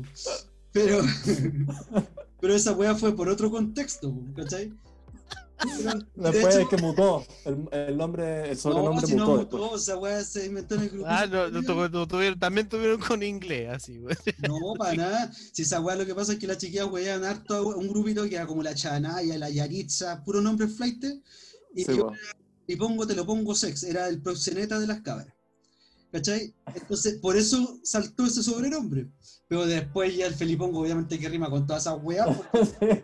Pero, 0.71 1.01
pero 2.41 2.53
esa 2.53 2.73
weá 2.73 2.95
fue 2.95 3.15
por 3.15 3.29
otro 3.29 3.49
contexto, 3.49 4.13
¿cachai? 4.35 4.73
Después 6.15 6.55
hecho, 6.55 6.59
es 6.59 6.67
que 6.69 6.77
mutó. 6.77 7.25
El, 7.45 7.67
el 7.71 7.97
nombre, 7.97 8.51
el 8.51 8.57
sobrenombre 8.57 9.01
no, 9.01 9.07
si 9.07 9.15
no 9.15 9.25
mutó 9.25 9.37
mutó, 9.41 9.57
después. 9.63 9.81
esa 9.83 9.97
weá 9.97 10.23
se 10.23 10.45
inventó 10.45 10.75
en 10.75 10.81
el 10.81 10.89
grupo. 10.89 11.05
Ah, 11.09 11.25
no, 11.25 11.49
no, 11.49 11.61
tu- 11.63 11.89
tu- 11.89 12.07
tuvieron- 12.07 12.39
también 12.39 12.67
tuvieron 12.69 12.99
con 12.99 13.21
inglés, 13.23 13.69
así, 13.69 13.99
weón. 13.99 14.17
No, 14.47 14.73
para 14.77 14.95
nada. 14.95 15.31
Si 15.53 15.61
esa 15.63 15.79
weá 15.81 15.95
lo 15.95 16.05
que 16.05 16.15
pasa 16.15 16.33
es 16.33 16.39
que 16.39 16.47
las 16.47 16.57
chiquillas 16.57 16.87
weaban 16.91 17.23
harto 17.23 17.55
a 17.55 17.61
un 17.77 17.87
grupito 17.87 18.23
que 18.29 18.35
era 18.35 18.45
como 18.47 18.63
la 18.63 18.73
Chanaya, 18.75 19.37
la 19.37 19.49
Yaritza, 19.49 20.23
puro 20.23 20.41
nombre 20.41 20.67
flight. 20.67 21.03
Y 21.73 21.83
Sí, 21.83 21.95
yo 21.97 22.11
y 22.67 22.75
pongo, 22.77 23.05
te 23.05 23.15
lo 23.15 23.25
pongo 23.25 23.53
sex, 23.53 23.83
era 23.83 24.07
el 24.07 24.21
proxeneta 24.21 24.79
de 24.79 24.87
las 24.87 25.01
cabras. 25.01 25.27
¿Cachai? 26.11 26.53
Entonces, 26.73 27.15
por 27.21 27.35
eso 27.35 27.77
saltó 27.83 28.25
ese 28.25 28.41
sobrenombre. 28.41 29.07
Pero 29.47 29.65
después 29.65 30.15
ya 30.15 30.25
el 30.27 30.33
Felipongo, 30.33 30.79
obviamente, 30.79 31.19
que 31.19 31.27
rima 31.29 31.49
con 31.49 31.67
todas 31.67 31.83
esas 31.83 31.97
weas. 32.01 32.27
porque- 32.51 33.01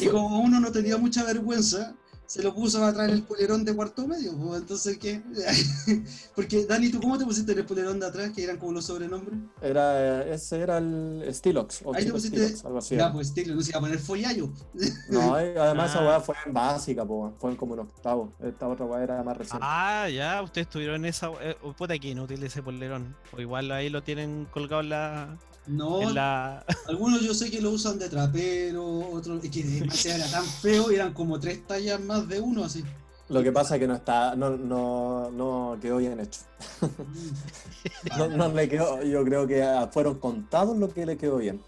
Y 0.00 0.06
como 0.08 0.40
uno 0.40 0.60
no 0.60 0.70
tenía 0.72 0.96
mucha 0.96 1.24
vergüenza, 1.24 1.94
se 2.26 2.42
lo 2.42 2.52
puso 2.52 2.84
atrás 2.84 3.08
en 3.08 3.14
el 3.14 3.22
polerón 3.22 3.64
de 3.64 3.72
cuarto 3.72 4.04
medio. 4.08 4.36
pues, 4.36 4.60
Entonces, 4.60 4.98
¿qué? 4.98 5.22
Porque, 6.34 6.66
Dani, 6.66 6.90
¿tú 6.90 7.00
cómo 7.00 7.16
te 7.16 7.24
pusiste 7.24 7.52
en 7.52 7.58
el 7.58 7.64
polerón 7.66 8.00
de 8.00 8.06
atrás, 8.06 8.30
que 8.34 8.42
eran 8.42 8.56
como 8.58 8.72
los 8.72 8.84
sobrenombres? 8.86 9.38
Era, 9.62 10.24
ese 10.26 10.58
era 10.60 10.78
el 10.78 11.24
Stilox. 11.30 11.82
O 11.84 11.94
Ahí 11.94 12.04
te 12.04 12.10
pusiste. 12.12 12.36
Stilox, 12.38 12.64
algo 12.64 12.78
así. 12.78 12.96
Ya, 12.96 13.12
pues, 13.12 13.28
estilo, 13.28 13.54
no 13.54 13.62
se 13.62 13.70
iba 13.70 13.78
a 13.78 13.82
poner 13.82 13.98
follayo. 14.00 14.50
No, 15.08 15.40
y 15.40 15.56
además 15.56 15.90
esa 15.90 16.00
Ah. 16.00 16.06
weá 16.08 16.20
fue 16.20 16.34
en 16.46 16.52
básica, 16.52 17.04
po, 17.06 17.32
fue 17.38 17.56
como 17.56 17.74
en 17.74 17.80
octavo. 17.80 18.32
Esta 18.42 18.66
otra 18.66 18.86
weá 18.86 19.04
era 19.04 19.22
más 19.22 19.36
reciente. 19.36 19.64
Ah, 19.64 20.08
ya, 20.08 20.42
ustedes 20.42 20.68
tuvieron 20.68 21.04
esa. 21.04 21.30
Eh, 21.40 21.56
puta 21.78 21.96
que 21.96 22.08
inútil 22.08 22.42
ese 22.42 22.60
polerón. 22.60 23.14
O 23.36 23.40
igual 23.40 23.70
ahí 23.70 23.88
lo 23.88 24.02
tienen 24.02 24.46
colgado 24.50 24.82
en 24.82 24.88
la. 24.88 25.38
No, 25.66 26.02
En 26.02 26.14
la... 26.14 26.64
Algunos 26.88 27.22
yo 27.22 27.34
sé 27.34 27.50
que 27.50 27.60
lo 27.60 27.70
usan 27.70 27.98
de 27.98 28.08
trapero, 28.08 29.10
otros 29.10 29.42
es 29.44 29.50
que 29.50 29.62
demasiado 29.62 30.18
era 30.18 30.30
tan 30.30 30.44
feo, 30.44 30.90
eran 30.90 31.12
como 31.12 31.40
tres 31.40 31.66
tallas 31.66 32.00
más 32.00 32.28
de 32.28 32.40
uno 32.40 32.64
así. 32.64 32.84
Lo 33.28 33.42
que 33.42 33.50
pasa 33.50 33.74
es 33.74 33.80
que 33.80 33.88
no 33.88 33.96
está, 33.96 34.36
no, 34.36 34.56
no, 34.56 35.30
no 35.32 35.78
quedó 35.80 35.98
bien 35.98 36.20
hecho. 36.20 36.40
No, 38.18 38.28
no 38.28 38.48
le 38.48 38.68
quedó, 38.68 39.02
yo 39.02 39.24
creo 39.24 39.46
que 39.46 39.64
fueron 39.92 40.18
contados 40.18 40.76
lo 40.76 40.92
que 40.92 41.06
le 41.06 41.16
quedó 41.16 41.38
bien. 41.38 41.60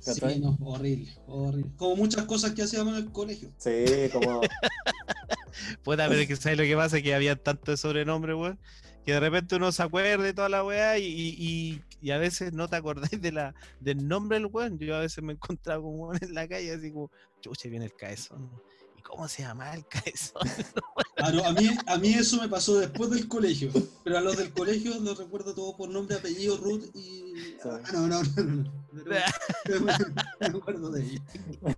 Sí, 0.00 0.40
no, 0.40 0.56
horrible, 0.62 1.12
horrible. 1.26 1.70
Como 1.76 1.96
muchas 1.96 2.24
cosas 2.24 2.52
que 2.52 2.62
hacíamos 2.62 2.96
en 2.96 3.04
el 3.04 3.12
colegio. 3.12 3.50
Sí, 3.58 3.84
como 4.12 4.40
Puta, 5.84 6.08
pero 6.08 6.20
es 6.20 6.28
que 6.28 6.36
sabes 6.36 6.58
lo 6.58 6.64
que 6.64 6.76
pasa, 6.76 7.02
que 7.02 7.14
había 7.14 7.36
tanto 7.36 7.70
de 7.70 7.76
sobrenombre, 7.76 8.34
weón. 8.34 8.58
Que 9.04 9.12
de 9.12 9.20
repente 9.20 9.56
uno 9.56 9.72
se 9.72 9.82
acuerde 9.82 10.22
de 10.22 10.34
toda 10.34 10.48
la 10.48 10.62
weá 10.64 10.98
y, 10.98 11.04
y, 11.06 11.82
y- 12.00 12.10
a 12.10 12.18
veces 12.18 12.52
no 12.52 12.68
te 12.68 12.76
acordáis 12.76 13.20
del 13.20 14.08
nombre 14.08 14.38
del 14.38 14.46
weón. 14.46 14.78
Yo 14.78 14.96
a 14.96 15.00
veces 15.00 15.22
me 15.24 15.32
he 15.32 15.36
encontrado 15.36 15.82
con 15.82 16.00
un 16.00 16.18
en 16.20 16.34
la 16.34 16.46
calle 16.48 16.72
así 16.72 16.92
como, 16.92 17.10
chuche, 17.40 17.68
viene 17.68 17.86
el 17.86 17.94
caezón. 17.94 18.50
¿Y 18.96 19.02
cómo 19.02 19.26
se 19.28 19.42
llama 19.42 19.72
el 19.74 19.86
caezón? 19.86 20.42
Ah, 21.22 21.32
no, 21.32 21.44
a 21.44 21.52
mí, 21.52 21.68
a 21.86 21.98
mí 21.98 22.14
eso 22.14 22.40
me 22.40 22.48
pasó 22.48 22.78
después 22.78 23.10
del 23.10 23.28
colegio. 23.28 23.70
Pero 24.04 24.18
a 24.18 24.20
los 24.20 24.36
del 24.36 24.52
colegio 24.52 24.98
los 25.00 25.18
recuerdo 25.18 25.54
todo 25.54 25.76
por 25.76 25.88
nombre, 25.88 26.16
apellido, 26.16 26.56
Ruth 26.56 26.84
y. 26.94 27.34
Ah, 27.64 27.80
no, 27.92 28.06
no, 28.06 28.22
no, 28.22 28.44
no. 28.44 28.70
pero 29.64 29.80
me 30.40 30.46
acuerdo 30.46 30.90
de 30.90 31.02
ella. 31.02 31.22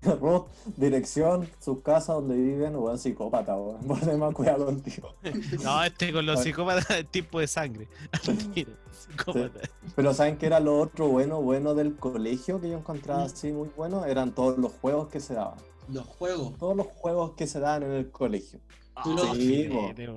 Ruth, 0.20 0.46
dirección, 0.76 1.48
sus 1.60 1.80
casas 1.82 2.16
donde 2.16 2.36
viven, 2.36 2.76
weón, 2.76 2.98
psicópata, 2.98 3.56
weón. 3.56 3.82
Por 3.86 4.00
demás, 4.00 4.34
cuidado 4.34 4.66
contigo. 4.66 5.14
No, 5.62 5.82
este 5.82 6.12
con 6.12 6.26
los 6.26 6.42
psicópatas 6.42 6.90
es 6.90 7.08
tipo 7.08 7.40
de 7.40 7.48
sangre. 7.48 7.88
Psicópata. 8.92 9.60
Pero 9.96 10.14
¿saben 10.14 10.36
qué 10.36 10.46
era 10.46 10.60
lo 10.60 10.78
otro 10.78 11.08
bueno, 11.08 11.42
bueno 11.42 11.74
del 11.74 11.96
colegio 11.96 12.60
que 12.60 12.70
yo 12.70 12.78
encontraba 12.78 13.24
así 13.24 13.52
muy 13.52 13.68
bueno? 13.76 14.04
Eran 14.04 14.34
todos 14.34 14.58
los 14.58 14.72
juegos 14.72 15.08
que 15.08 15.20
se 15.20 15.34
daban. 15.34 15.58
Los 15.88 16.06
juegos. 16.06 16.56
Todos 16.58 16.76
los 16.76 16.86
juegos 16.86 17.32
que 17.32 17.46
se 17.46 17.60
daban 17.60 17.82
en 17.82 17.92
el 17.92 18.10
colegio. 18.10 18.60
Sí. 19.04 19.68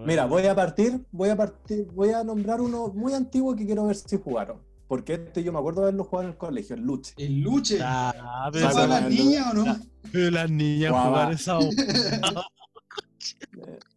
Mira, 0.05 0.25
voy 0.25 0.45
a 0.45 0.55
partir, 0.55 1.01
voy 1.11 1.29
a 1.29 1.35
partir, 1.35 1.87
voy 1.93 2.11
a 2.11 2.23
nombrar 2.23 2.61
uno 2.61 2.89
muy 2.89 3.13
antiguo 3.13 3.55
que 3.55 3.65
quiero 3.65 3.87
ver 3.87 3.95
si 3.95 4.17
jugaron. 4.17 4.59
Porque 4.87 5.15
este 5.15 5.43
yo 5.43 5.51
me 5.51 5.59
acuerdo 5.59 5.81
de 5.81 5.87
haberlo 5.87 6.03
jugado 6.03 6.27
en 6.27 6.33
el 6.33 6.37
colegio, 6.37 6.75
el 6.75 6.83
Luche. 6.83 7.13
El 7.17 7.41
luche. 7.41 7.79
Ah, 7.81 8.49
¿Se 8.53 8.59
pero, 8.59 8.87
las 8.87 9.09
niñas 9.09 9.51
o 9.51 9.53
no? 9.53 10.31
las 10.31 10.51
niñas 10.51 10.91
jugar 10.91 11.31
esa 11.31 11.59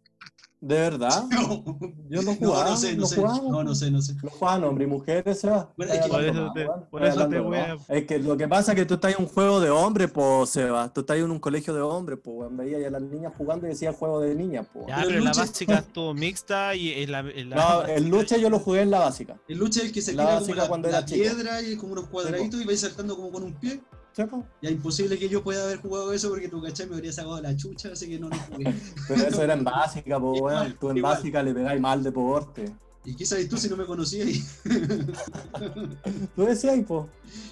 ¿De 0.60 0.74
verdad? 0.74 1.24
No. 1.30 1.64
Yo 2.10 2.22
lo 2.22 2.32
No, 2.32 2.34
jugaba, 2.36 2.70
no 2.70 2.76
sé, 2.76 2.96
no 2.96 3.06
sé. 3.06 3.20
No, 3.20 3.62
no 3.62 3.74
sé, 3.74 3.90
no 3.90 4.02
sé. 4.02 4.14
Lo 4.22 4.30
jugaban 4.30 4.64
hombres 4.64 4.88
y 4.88 4.90
mujeres, 4.90 5.38
Seba. 5.40 5.70
Bueno, 5.76 5.92
Estáis 5.92 6.00
es 6.00 6.04
que- 6.06 6.10
Por 6.10 6.24
eso 6.24 6.52
te- 6.54 6.86
por 6.90 7.04
eso 7.04 7.28
voy 7.28 7.58
más. 7.58 7.80
Es 7.88 8.06
que 8.06 8.18
lo 8.18 8.36
que 8.36 8.48
pasa 8.48 8.72
es 8.72 8.76
que 8.76 8.84
tú 8.86 8.94
estás 8.94 9.14
en 9.14 9.22
un 9.22 9.28
juego 9.28 9.60
de 9.60 9.70
hombres, 9.70 10.10
pues, 10.10 10.50
Seba. 10.50 10.92
Tú 10.92 11.02
estás 11.02 11.18
en 11.18 11.30
un 11.30 11.38
colegio 11.38 11.74
de 11.74 11.80
hombres, 11.82 12.18
pues, 12.24 12.36
weón. 12.38 12.56
Veía 12.56 12.86
a 12.88 12.90
las 12.90 13.02
niñas 13.02 13.32
jugando 13.38 13.66
y 13.66 13.70
decía 13.70 13.92
juego 13.92 14.20
de 14.20 14.34
niñas, 14.34 14.66
pues. 14.72 14.86
Ya, 14.88 14.96
Pero 14.96 15.08
pero 15.08 15.20
la 15.20 15.30
lucha- 15.30 15.40
básica 15.42 15.74
estuvo 15.78 16.14
mixta 16.14 16.74
y 16.74 16.92
en 17.02 17.12
la, 17.12 17.20
en 17.20 17.50
la- 17.50 17.56
No, 17.56 17.82
el 17.84 18.08
luche 18.08 18.40
yo 18.40 18.50
lo 18.50 18.58
jugué 18.58 18.80
en 18.82 18.90
la 18.90 19.00
básica. 19.00 19.36
El 19.48 19.58
luche 19.58 19.80
es 19.80 19.86
el 19.86 19.92
que 19.92 20.02
se 20.02 20.14
La 20.14 20.24
tira 20.24 20.34
básica 20.36 20.52
como 20.54 20.62
la, 20.62 20.68
cuando 20.68 20.88
la 20.90 20.96
era 20.98 21.06
chico. 21.06 21.20
piedra 21.22 21.62
y 21.62 21.76
como 21.76 21.92
unos 21.92 22.06
cuadraditos 22.08 22.60
y 22.60 22.64
vais 22.64 22.80
saltando 22.80 23.14
como 23.16 23.30
con 23.30 23.42
un 23.44 23.52
pie. 23.54 23.80
¿Sí, 24.18 24.24
po? 24.24 24.44
Ya 24.60 24.70
imposible 24.70 25.16
que 25.16 25.28
yo 25.28 25.44
pueda 25.44 25.62
haber 25.62 25.80
jugado 25.80 26.12
eso 26.12 26.28
porque 26.28 26.48
tu 26.48 26.60
cachai 26.60 26.88
me 26.88 26.96
habría 26.96 27.12
sacado 27.12 27.40
la 27.40 27.54
chucha, 27.54 27.90
así 27.92 28.08
que 28.08 28.18
no 28.18 28.28
lo 28.28 28.36
jugué. 28.36 28.74
Pero 29.08 29.28
eso 29.28 29.42
era 29.44 29.54
en 29.54 29.62
básica, 29.62 30.18
pues, 30.18 30.38
Igual, 30.38 30.56
weón. 30.56 30.76
Tú 30.80 30.90
en 30.90 30.96
igual. 30.96 31.14
básica 31.14 31.40
le 31.40 31.54
pegáis 31.54 31.80
mal 31.80 32.02
deporte. 32.02 32.74
¿Y 33.04 33.14
qué 33.14 33.24
sabes 33.24 33.48
tú 33.48 33.56
si 33.56 33.68
no 33.68 33.76
me 33.76 33.86
conocías? 33.86 34.60
Tú 36.34 36.44
decías, 36.44 36.76
pues. 36.86 37.06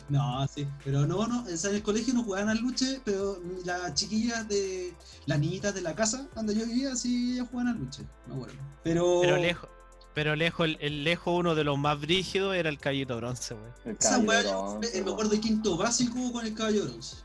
No, 0.08 0.46
sí, 0.48 0.66
pero 0.84 1.06
no, 1.06 1.24
no, 1.28 1.44
en 1.48 1.74
el 1.74 1.82
colegio 1.84 2.12
no 2.14 2.24
jugaban 2.24 2.48
al 2.48 2.58
luche, 2.58 3.00
pero 3.04 3.38
las 3.64 3.94
chiquillas 3.94 4.48
de, 4.48 4.92
las 5.26 5.38
niñitas 5.38 5.72
de 5.72 5.82
la 5.82 5.94
casa 5.94 6.28
donde 6.34 6.56
yo 6.56 6.66
vivía, 6.66 6.96
sí, 6.96 7.34
ellas 7.34 7.46
jugaban 7.48 7.74
al 7.74 7.78
luche, 7.78 8.02
me 8.26 8.34
acuerdo. 8.34 8.56
Pero, 8.82 9.20
pero 9.22 9.36
lejos. 9.36 9.70
Pero 10.16 10.34
lejos, 10.34 10.64
el, 10.66 10.78
el 10.80 11.04
lejos 11.04 11.34
uno 11.38 11.54
de 11.54 11.62
los 11.62 11.76
más 11.76 12.00
brígidos 12.00 12.56
era 12.56 12.70
el 12.70 12.78
Callito 12.78 13.18
Bronce, 13.18 13.52
güey. 13.54 13.70
El 13.84 13.96
esa 14.00 14.18
weá, 14.18 14.38
de 14.38 14.44
yo 14.48 14.62
bronce, 14.62 15.02
me, 15.04 15.10
acuerdo 15.10 15.30
de 15.32 15.40
quinto 15.40 15.76
básico 15.76 16.32
con 16.32 16.46
el 16.46 16.54
caballo 16.54 16.84
bronce. 16.86 17.16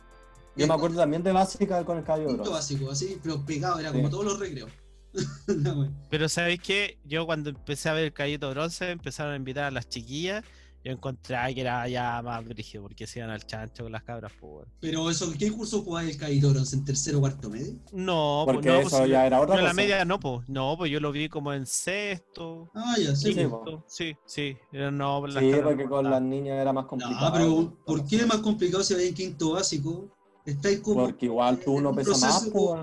Yo 0.57 0.67
me 0.67 0.73
acuerdo 0.73 0.97
también 0.97 1.23
de 1.23 1.31
básica 1.31 1.85
con 1.85 1.99
el 1.99 2.03
caballo 2.03 2.23
de 2.23 2.27
Quinto 2.31 2.51
bronce. 2.51 2.73
básico, 2.73 2.91
así, 2.91 3.17
pero 3.23 3.45
pegado, 3.45 3.79
era 3.79 3.91
Sí. 3.91 3.95
como 3.95 4.09
todos 4.09 4.25
los 4.25 4.39
recreos. 4.39 4.69
Pero 6.09 6.27
¿sabéis 6.27 6.61
qué? 6.61 6.97
Yo 7.05 7.25
cuando 7.25 7.49
empecé 7.49 7.87
a 7.87 7.93
ver 7.93 8.03
el 8.05 8.13
Callito 8.13 8.49
Bronce 8.49 8.91
empezaron 8.91 9.33
a 9.33 9.35
invitar 9.37 9.63
a 9.65 9.71
las 9.71 9.87
chiquillas. 9.87 10.43
Yo 10.83 10.91
encontré 10.91 11.35
ah, 11.35 11.53
que 11.53 11.61
era 11.61 11.87
ya 11.87 12.21
más 12.23 12.43
brígido 12.43 12.83
porque 12.83 13.05
se 13.05 13.19
iban 13.19 13.29
al 13.29 13.45
chancho 13.45 13.83
con 13.83 13.91
las 13.91 14.03
cabras, 14.03 14.31
pues. 14.39 14.67
Pero 14.79 15.09
eso, 15.11 15.31
¿qué 15.37 15.51
curso 15.51 15.83
jugaba 15.83 16.09
el 16.09 16.39
bronce? 16.39 16.75
¿En 16.75 16.83
tercero 16.83 17.19
o 17.19 17.21
cuarto 17.21 17.49
medio? 17.51 17.73
No, 17.91 18.41
pues 18.45 18.55
Porque 18.55 18.69
no, 18.69 18.79
eso 18.79 18.97
pues, 18.97 19.09
ya 19.09 19.27
era 19.27 19.39
otra 19.41 19.55
no, 19.55 19.61
la 19.61 19.69
cosa. 19.69 19.81
media 19.81 20.05
no, 20.05 20.19
pues. 20.19 20.49
No, 20.49 20.75
pues 20.77 20.91
yo 20.91 20.99
lo 20.99 21.11
vi 21.11 21.29
como 21.29 21.53
en 21.53 21.67
sexto. 21.67 22.71
Ah, 22.73 22.95
ya, 22.97 23.15
sí. 23.15 23.33
Quinto. 23.33 23.63
po. 23.63 23.83
Sí, 23.87 24.15
sí. 24.25 24.57
Era- 24.71 24.89
No, 24.89 25.25
las 25.27 25.43
Sí, 25.43 25.51
porque 25.63 25.83
no 25.83 25.89
con 25.89 26.09
las 26.09 26.21
niñas 26.21 26.59
era 26.59 26.73
más 26.73 26.85
complicado. 26.85 27.27
No, 27.27 27.33
pero 27.33 27.77
¿por 27.85 28.07
qué 28.07 28.15
es 28.15 28.27
más 28.27 28.37
complicado 28.37 28.83
si 28.83 28.95
vais 28.95 29.09
en 29.09 29.13
quinto 29.13 29.51
básico? 29.53 30.09
Estáis 30.45 30.79
como... 30.79 31.05
Porque 31.05 31.27
igual 31.27 31.59
tú 31.59 31.73
uno 31.73 31.91
un 31.91 31.95
pesa 31.95 32.17
más, 32.17 32.49
pues. 32.51 32.81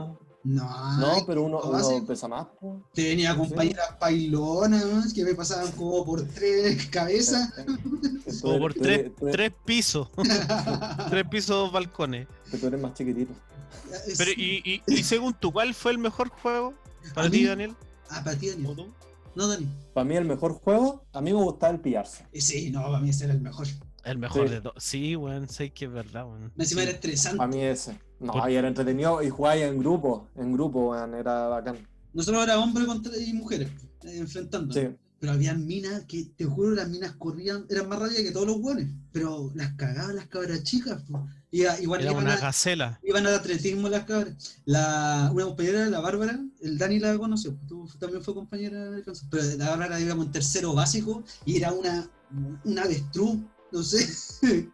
No, 0.48 0.98
No, 0.98 1.26
pero 1.26 1.42
uno, 1.42 1.60
uno 1.60 2.06
pesa 2.06 2.26
más, 2.26 2.46
pues. 2.58 2.74
Tenía 2.94 3.36
compañeras 3.36 3.96
pailonas 4.00 5.12
que 5.12 5.22
me 5.24 5.34
pasaban 5.34 5.70
como 5.72 6.04
por 6.06 6.26
tres 6.26 6.86
cabezas. 6.86 7.52
Tú 7.66 8.00
Como 8.40 8.54
eres- 8.54 8.60
por 8.60 8.74
tres, 8.74 9.10
tres 9.32 9.52
pisos. 9.66 10.08
tres 11.10 11.24
pisos, 11.30 11.48
dos 11.56 11.72
balcones. 11.72 12.26
que 12.50 12.56
tú 12.56 12.66
eres 12.68 12.80
más 12.80 12.94
chiquitito. 12.94 13.34
Pero, 14.16 14.30
y, 14.32 14.62
y, 14.64 14.82
y 14.86 15.02
según 15.04 15.34
tú, 15.34 15.52
¿cuál 15.52 15.74
fue 15.74 15.92
el 15.92 15.98
mejor 15.98 16.30
juego 16.30 16.72
para 17.14 17.28
ti, 17.28 17.44
Daniel? 17.44 17.74
Ah, 18.08 18.22
para 18.24 18.36
ti, 18.38 18.48
¿O 18.48 18.52
Daniel. 18.52 18.74
tú? 18.76 18.86
No, 19.34 19.48
Dani. 19.48 19.68
Para 19.92 20.04
mí 20.06 20.16
el 20.16 20.24
mejor 20.24 20.54
juego, 20.54 21.04
a 21.12 21.20
mí 21.20 21.30
me 21.32 21.42
gustaba 21.42 21.72
el 21.74 21.80
pillarse. 21.80 22.24
Eh, 22.32 22.40
Sí, 22.40 22.70
no, 22.70 22.82
para 22.84 23.00
mí 23.00 23.10
ese 23.10 23.24
era 23.24 23.34
el 23.34 23.40
mejor. 23.42 23.66
El 24.04 24.16
mejor 24.18 24.48
Sí. 24.48 24.54
de 24.54 24.60
todos. 24.62 24.82
Sí, 24.82 25.14
weón, 25.16 25.48
sé 25.50 25.70
que 25.70 25.84
es 25.84 25.92
verdad, 25.92 26.24
weón. 26.26 26.50
Encima 26.56 26.80
Sí. 26.80 26.88
era 26.88 26.92
estresante. 26.96 27.36
Para 27.36 27.48
mí 27.50 27.60
ese. 27.62 27.98
No, 28.20 28.32
Por- 28.32 28.50
y 28.50 28.56
era 28.56 28.68
entretenido 28.68 29.22
y 29.22 29.30
jugaba 29.30 29.56
en 29.56 29.78
grupo, 29.78 30.26
en 30.36 30.52
grupo, 30.52 30.94
era 30.96 31.48
bacán. 31.48 31.76
Nosotros 32.12 32.42
era 32.44 32.58
hombre 32.58 32.84
contra 32.86 33.16
y 33.16 33.32
mujeres, 33.32 33.70
eh, 34.02 34.18
enfrentando. 34.18 34.74
Sí. 34.74 34.88
Pero 35.20 35.32
había 35.32 35.52
minas 35.54 36.04
que, 36.06 36.26
te 36.36 36.44
juro, 36.44 36.70
las 36.70 36.88
minas 36.88 37.12
corrían, 37.16 37.66
eran 37.68 37.88
más 37.88 37.98
rápidas 37.98 38.22
que 38.22 38.30
todos 38.30 38.46
los 38.46 38.60
buenos. 38.60 38.84
Pero 39.12 39.50
las 39.54 39.72
cagaban 39.74 40.14
las 40.16 40.26
cabras 40.28 40.62
chicas. 40.62 41.02
po. 41.10 41.26
Y, 41.50 41.64
a- 41.64 41.80
igual 41.80 42.02
Era 42.02 42.12
iban, 42.12 42.24
una 42.24 42.34
a, 42.34 42.38
gacela. 42.38 43.00
iban 43.02 43.26
al 43.26 43.34
atletismo 43.34 43.88
las 43.88 44.04
cabras. 44.04 44.60
La, 44.64 45.30
una 45.34 45.44
compañera, 45.46 45.86
la 45.86 46.00
Bárbara, 46.00 46.38
el 46.60 46.78
Dani 46.78 46.98
la 47.00 47.16
conoció, 47.18 47.56
tú 47.66 47.88
también 47.98 48.22
fue 48.22 48.34
compañera 48.34 48.84
del 48.84 48.94
alcance. 48.94 49.26
Pero 49.30 49.42
la 49.56 49.70
Bárbara, 49.70 49.96
digamos, 49.96 50.26
en 50.26 50.32
tercero 50.32 50.72
básico 50.74 51.24
y 51.44 51.56
era 51.56 51.72
una, 51.72 52.08
una 52.64 52.82
avestruz, 52.82 53.38
no 53.72 53.82
sé. 53.82 54.06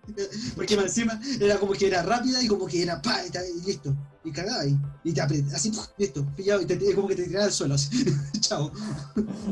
Porque 0.57 0.77
más 0.77 0.87
encima 0.87 1.21
era 1.41 1.59
como 1.59 1.73
que 1.73 1.87
era 1.89 2.03
rápida 2.03 2.43
y 2.43 2.47
como 2.49 2.67
que 2.67 2.83
era 2.83 3.01
pa, 3.01 3.25
y, 3.27 3.31
ta- 3.31 3.47
y 3.47 3.61
listo. 3.67 3.95
Y 4.25 4.31
cagaba 4.33 4.61
ahí. 4.63 4.77
Y 5.05 5.13
te 5.13 5.21
apretaba, 5.21 5.57
así, 5.57 5.71
¡puf! 5.71 5.89
listo, 5.99 6.25
pillado. 6.37 6.63
Y 6.63 6.67
te, 6.67 6.95
como 6.95 7.09
que 7.09 7.17
te 7.17 7.25
tiraba 7.25 7.47
al 7.47 7.53
suelo, 7.53 7.75
así. 7.75 8.05
Chao. 8.41 8.71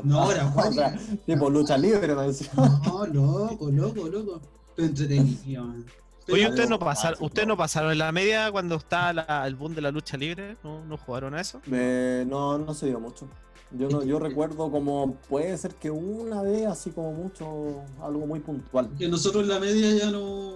No, 0.04 0.30
era 0.32 0.46
O 0.56 0.72
sea, 0.72 0.98
tipo 1.26 1.50
lucha 1.50 1.76
libre, 1.76 2.14
me 2.14 2.22
decía. 2.28 2.50
No, 2.54 3.06
loco, 3.06 3.70
loco, 3.70 4.08
loco. 4.08 4.40
Pero 4.76 4.88
entretenido, 4.88 5.64
man. 5.64 5.84
Pero- 6.24 6.36
Oye, 6.36 6.48
¿ustedes 6.48 6.70
no, 6.70 6.78
pasaron. 6.78 7.18
¿ustedes 7.22 7.48
no 7.48 7.56
pasaron 7.56 7.90
en 7.92 7.98
la 7.98 8.12
media 8.12 8.50
cuando 8.52 8.76
estaba 8.76 9.12
la- 9.12 9.44
el 9.46 9.56
boom 9.56 9.74
de 9.74 9.80
la 9.82 9.90
lucha 9.90 10.16
libre? 10.16 10.56
¿No, 10.62 10.84
no 10.84 10.96
jugaron 10.96 11.34
a 11.34 11.40
eso? 11.40 11.60
Eh, 11.70 12.24
no, 12.28 12.56
no 12.58 12.72
se 12.74 12.86
dio 12.86 13.00
mucho. 13.00 13.28
Yo 13.78 13.88
no, 13.88 14.02
yo 14.04 14.18
recuerdo 14.18 14.70
como 14.70 15.14
puede 15.28 15.56
ser 15.56 15.74
que 15.76 15.90
una 15.90 16.42
vez, 16.42 16.66
así 16.66 16.90
como 16.90 17.12
mucho, 17.12 17.82
algo 18.02 18.26
muy 18.26 18.40
puntual. 18.40 18.90
Que 18.98 19.08
nosotros 19.08 19.44
en 19.44 19.48
la 19.48 19.58
media 19.60 19.94
ya 19.96 20.10
no, 20.10 20.52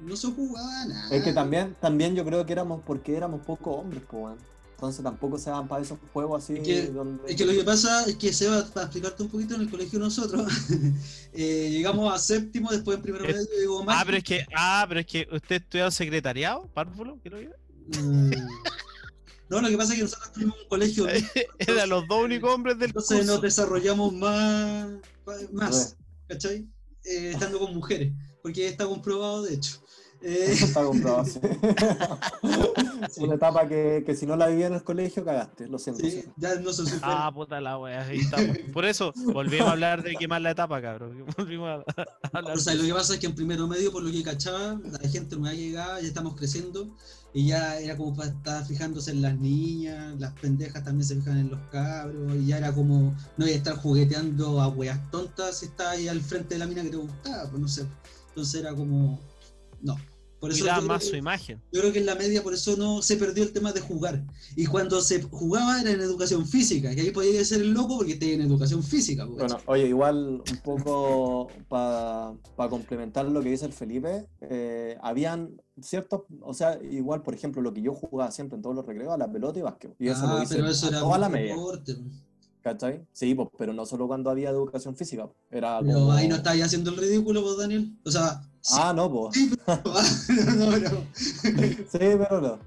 no 0.00 0.16
se 0.16 0.28
jugaba 0.32 0.86
nada. 0.86 1.14
Es 1.14 1.22
que 1.22 1.32
también, 1.32 1.76
también 1.80 2.14
yo 2.14 2.24
creo 2.24 2.46
que 2.46 2.52
éramos 2.52 2.80
porque 2.86 3.16
éramos 3.16 3.42
pocos 3.44 3.76
hombres, 3.76 4.02
pues. 4.10 4.36
Entonces 4.72 5.02
tampoco 5.02 5.38
se 5.38 5.48
daban 5.48 5.68
para 5.68 5.80
esos 5.82 5.98
juegos 6.12 6.44
así 6.44 6.54
Es 6.58 6.60
que- 6.62 6.86
donde. 6.88 7.30
Es 7.30 7.36
que 7.36 7.46
lo 7.46 7.52
que 7.52 7.64
pasa 7.64 8.04
es 8.04 8.16
que 8.16 8.30
Seba, 8.32 8.62
para 8.74 8.84
explicarte 8.86 9.22
un 9.22 9.30
poquito, 9.30 9.54
en 9.54 9.62
el 9.62 9.70
colegio 9.70 9.98
nosotros 9.98 10.46
eh, 11.32 11.68
llegamos 11.70 12.12
a 12.12 12.18
séptimo, 12.18 12.70
después 12.70 12.96
en 12.98 13.02
primero 13.02 13.24
Es- 13.24 13.36
medio 13.36 13.48
llegó 13.60 13.84
más. 13.84 13.96
Ah, 14.00 14.02
pero 14.04 14.18
es 14.18 14.24
que, 14.24 14.44
ah, 14.54 14.84
pero 14.88 15.00
es 15.00 15.06
que 15.06 15.26
usted 15.32 15.56
estudió 15.62 15.90
secretariado, 15.90 16.68
párvulo, 16.74 17.18
¿qué 17.22 17.30
lo 17.30 17.38
diga? 17.38 17.56
Mm. 18.02 18.30
No, 19.48 19.60
lo 19.60 19.68
que 19.68 19.76
pasa 19.76 19.92
es 19.92 19.98
que 19.98 20.02
nosotros 20.04 20.32
tuvimos 20.32 20.58
un 20.60 20.68
colegio, 20.68 21.06
Eran 21.58 21.88
los 21.88 22.08
dos 22.08 22.24
únicos 22.24 22.52
hombres 22.52 22.78
del 22.78 22.88
entonces 22.88 23.26
nos 23.26 23.40
desarrollamos 23.40 24.12
más, 24.12 24.88
más 25.52 25.96
¿cachai? 26.26 26.66
Eh, 27.04 27.30
estando 27.32 27.60
con 27.60 27.74
mujeres, 27.74 28.12
porque 28.42 28.66
está 28.66 28.86
comprobado 28.86 29.42
de 29.42 29.54
hecho. 29.54 29.80
Eh, 30.28 30.50
Está 30.50 30.82
comprobado, 30.82 31.24
sí. 33.10 33.22
Una 33.22 33.36
etapa 33.36 33.68
que, 33.68 34.02
que 34.04 34.16
si 34.16 34.26
no 34.26 34.34
la 34.34 34.48
vivía 34.48 34.66
en 34.66 34.72
el 34.74 34.82
colegio, 34.82 35.24
cagaste, 35.24 35.68
lo 35.68 35.78
siento. 35.78 36.02
sí, 36.02 36.10
sí. 36.10 36.24
ya 36.36 36.56
no 36.56 36.72
se 36.72 36.84
supera. 36.84 37.26
Ah, 37.26 37.32
puta 37.32 37.60
la 37.60 37.78
wea, 37.78 38.02
ahí 38.02 38.18
estamos. 38.18 38.58
Por 38.72 38.84
eso, 38.86 39.12
volvimos 39.32 39.68
a 39.68 39.72
hablar 39.72 40.02
de 40.02 40.16
quemar 40.16 40.40
la 40.40 40.50
etapa, 40.50 40.82
cabrón. 40.82 41.24
Volvimos 41.36 41.68
a 41.68 42.02
a 42.32 42.38
hablar 42.38 42.56
O 42.56 42.58
sea, 42.58 42.74
lo 42.74 42.82
que 42.82 42.92
pasa 42.92 43.14
es 43.14 43.20
que 43.20 43.26
en 43.26 43.36
primero 43.36 43.68
medio, 43.68 43.92
por 43.92 44.02
lo 44.02 44.10
que 44.10 44.24
cachaba, 44.24 44.80
la 44.82 45.08
gente 45.08 45.36
no 45.36 45.46
ha 45.46 45.52
llegado, 45.52 46.00
ya 46.00 46.08
estamos 46.08 46.34
creciendo, 46.34 46.92
y 47.32 47.46
ya 47.46 47.78
era 47.78 47.96
como 47.96 48.16
para 48.16 48.30
estar 48.30 48.66
fijándose 48.66 49.12
en 49.12 49.22
las 49.22 49.38
niñas, 49.38 50.18
las 50.18 50.32
pendejas 50.40 50.82
también 50.82 51.06
se 51.06 51.14
fijan 51.14 51.38
en 51.38 51.50
los 51.50 51.60
cabros, 51.70 52.34
y 52.34 52.46
ya 52.46 52.58
era 52.58 52.74
como, 52.74 53.14
no 53.36 53.44
voy 53.44 53.50
a 53.50 53.56
estar 53.56 53.76
jugueteando 53.76 54.60
a 54.60 54.66
weas 54.66 55.08
tontas 55.12 55.58
si 55.58 55.66
está 55.66 55.90
ahí 55.90 56.08
al 56.08 56.20
frente 56.20 56.56
de 56.56 56.58
la 56.58 56.66
mina 56.66 56.82
que 56.82 56.90
te 56.90 56.96
gustaba, 56.96 57.48
pues 57.48 57.62
no 57.62 57.68
sé. 57.68 57.86
Entonces 58.30 58.60
era 58.60 58.74
como, 58.74 59.20
no. 59.82 59.96
Por 60.40 60.50
eso 60.50 60.60
Cuidaba 60.60 60.80
yo 60.80 60.82
creo 60.86 60.94
más 60.94 61.02
que- 61.04 61.10
su 61.10 61.16
imagen. 61.16 61.62
yo 61.72 61.80
creo 61.80 61.92
que 61.92 61.98
en 62.00 62.06
la 62.06 62.14
media 62.14 62.42
por 62.42 62.52
eso 62.52 62.76
no 62.76 63.00
se 63.02 63.16
perdió 63.16 63.42
el 63.42 63.52
tema 63.52 63.72
de 63.72 63.80
jugar. 63.80 64.22
Y 64.54 64.66
cuando 64.66 65.00
se 65.00 65.22
jugaba 65.22 65.80
era 65.80 65.90
en 65.90 66.00
educación 66.00 66.46
física, 66.46 66.94
que 66.94 67.00
ahí 67.00 67.10
podía 67.10 67.42
ser 67.44 67.62
el 67.62 67.72
loco 67.72 67.96
porque 67.96 68.12
esté 68.12 68.34
en 68.34 68.42
educación 68.42 68.82
física. 68.82 69.24
pues, 69.26 69.38
Bueno, 69.38 69.58
oye, 69.66 69.86
igual 69.88 70.42
un 70.50 70.56
poco 70.62 71.48
para 71.68 72.34
complementar 72.70 73.26
lo 73.26 73.42
que 73.42 73.50
dice 73.50 73.66
el 73.66 73.72
Felipe, 73.72 74.26
eh, 74.42 74.96
habían 75.02 75.60
ciertos, 75.80 76.22
o 76.42 76.54
sea, 76.54 76.78
igual 76.82 77.22
por 77.22 77.34
ejemplo 77.34 77.62
lo 77.62 77.72
que 77.72 77.82
yo 77.82 77.94
jugaba 77.94 78.30
siempre 78.30 78.56
en 78.56 78.62
todos 78.62 78.76
los 78.76 78.86
recreos, 78.86 79.12
a 79.12 79.18
la 79.18 79.30
pelota 79.30 79.58
y 79.58 79.62
básquet. 79.62 79.94
Y 79.98 80.08
eso 80.08 80.24
ah, 80.26 80.34
lo 80.36 80.42
hice 80.42 80.56
pero 80.56 80.68
eso 80.68 80.86
a 80.86 80.88
era 80.90 81.00
toda 81.00 81.18
la 81.18 81.28
media, 81.28 81.54
deporte. 81.54 81.96
¿Cachai? 82.66 83.06
Sí, 83.12 83.32
pues, 83.34 83.48
pero 83.56 83.72
no 83.72 83.86
solo 83.86 84.08
cuando 84.08 84.28
había 84.28 84.50
educación 84.50 84.96
física, 84.96 85.28
era 85.52 85.78
Pero 85.80 86.10
ahí 86.10 86.26
no 86.26 86.34
estáis 86.36 86.64
haciendo 86.64 86.90
el 86.90 86.96
ridículo, 86.96 87.40
vos, 87.42 87.56
Daniel. 87.58 87.96
O 88.04 88.10
sea, 88.10 88.42
Ah, 88.72 88.92
no, 88.92 89.08
po. 89.08 89.30
Sí, 89.32 89.48
pero, 89.64 89.80
no, 90.56 90.70
pero- 90.72 91.06
Sí, 91.14 91.98
pero 92.00 92.40
no. 92.40 92.58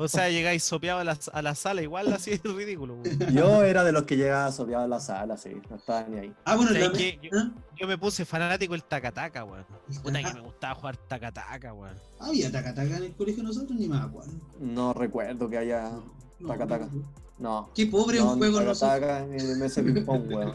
O 0.00 0.08
sea, 0.08 0.28
llegáis 0.28 0.64
sopeado 0.64 0.98
a 0.98 1.04
la, 1.04 1.16
a 1.32 1.40
la 1.42 1.54
sala, 1.54 1.82
igual 1.82 2.12
así 2.12 2.32
es 2.32 2.42
ridículo. 2.42 3.00
Yo 3.32 3.62
era 3.62 3.84
de 3.84 3.92
los 3.92 4.02
que 4.02 4.16
llegaba 4.16 4.50
sopeado 4.50 4.82
a 4.82 4.88
la 4.88 4.98
sala, 4.98 5.36
sí. 5.36 5.50
No 5.70 5.76
estaba 5.76 6.02
ni 6.08 6.18
ahí. 6.18 6.34
Ah, 6.44 6.56
bueno, 6.56 6.72
¿Sabes 6.72 6.88
la 6.88 6.98
qué? 6.98 7.18
me- 7.22 7.28
Yo-. 7.30 7.50
Yo 7.78 7.86
me 7.86 7.96
puse 7.96 8.24
fanático 8.24 8.72
del 8.72 8.82
tacataca, 8.82 9.44
weón. 9.44 9.64
Puta 10.02 10.20
que 10.20 10.34
me 10.34 10.40
gustaba 10.40 10.74
jugar 10.74 10.96
tacataca, 10.96 11.72
weón. 11.72 11.94
Había 12.18 12.50
tacataca 12.50 12.96
en 12.96 13.04
el 13.04 13.14
colegio 13.14 13.44
nosotros, 13.44 13.78
ni 13.78 13.86
me 13.86 13.98
acuerdo. 13.98 14.32
No 14.58 14.94
recuerdo 14.94 15.48
que 15.48 15.58
haya. 15.58 15.92
No, 16.38 16.48
Taca, 16.48 16.66
taca. 16.66 16.88
no. 16.92 17.26
No. 17.38 17.70
Qué 17.74 17.86
pobre 17.86 18.18
no, 18.18 18.32
un 18.32 18.38
juego 18.38 18.60
taca, 18.74 19.26
ping-pong, 19.26 20.26
weón. 20.32 20.54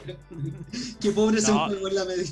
Qué 1.00 1.12
pobre 1.12 1.38
es 1.40 1.48
No. 1.48 1.64
un 1.66 1.70
juego 1.70 1.88
en 1.88 1.96
la 1.96 2.06
media. 2.06 2.26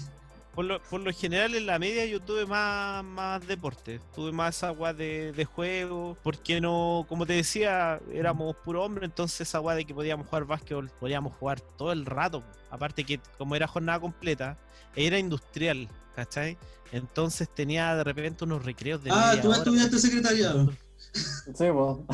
Por 0.55 0.65
lo, 0.65 0.81
por 0.83 0.99
lo 1.01 1.13
general 1.13 1.53
en 1.55 1.67
la 1.67 1.77
media 1.79 2.05
yo 2.05 2.19
tuve 2.19 2.45
más, 2.45 3.03
más 3.05 3.47
deporte, 3.47 4.01
tuve 4.13 4.31
más 4.31 4.61
agua 4.63 4.93
de, 4.93 5.31
de 5.31 5.45
juego, 5.45 6.17
porque 6.23 6.59
no, 6.59 7.05
como 7.07 7.25
te 7.25 7.33
decía, 7.33 8.01
éramos 8.11 8.55
puro 8.57 8.83
hombre, 8.83 9.05
entonces 9.05 9.41
esa 9.41 9.59
agua 9.59 9.75
de 9.75 9.85
que 9.85 9.93
podíamos 9.93 10.27
jugar 10.27 10.45
básquetbol, 10.45 10.89
podíamos 10.99 11.33
jugar 11.35 11.61
todo 11.61 11.91
el 11.93 12.05
rato. 12.05 12.43
Aparte 12.71 13.03
que 13.05 13.21
como 13.37 13.55
era 13.55 13.67
jornada 13.67 13.99
completa, 14.01 14.57
era 14.95 15.17
industrial, 15.19 15.87
¿cachai? 16.15 16.57
Entonces 16.91 17.47
tenía 17.53 17.95
de 17.95 18.03
repente 18.03 18.43
unos 18.43 18.65
recreos 18.65 19.01
de 19.03 19.11
Ah, 19.13 19.27
media 19.29 19.41
tú 19.43 19.49
hora. 19.49 19.57
estudiaste 19.59 19.99
secretariado. 19.99 20.71
Sí. 21.13 21.65
No, 21.69 22.05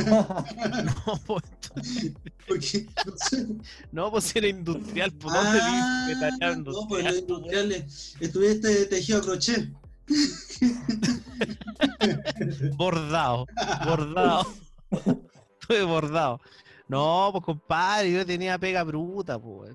pues, 1.26 1.44
Porque, 2.48 2.86
no 3.06 3.14
sé. 3.30 3.48
no, 3.92 4.12
pues 4.12 4.36
era 4.36 4.48
industrial, 4.48 5.12
pues 5.14 5.34
¿dónde 5.34 5.60
Ah, 5.62 6.06
secretariado 6.08 6.56
no, 6.64 6.88
pues 6.88 7.04
los 7.04 7.18
industrial? 7.18 7.18
industriales. 7.18 8.16
Estuviste 8.20 8.86
tejido 8.86 9.20
a 9.20 9.22
crochet. 9.22 9.74
Bordado, 12.78 13.46
bordado. 13.86 14.46
Estuve 15.60 15.84
bordado. 15.84 16.40
No, 16.88 17.30
pues 17.32 17.44
compadre, 17.44 18.12
yo 18.12 18.26
tenía 18.26 18.58
pega 18.60 18.84
bruta, 18.84 19.40
pues. 19.40 19.74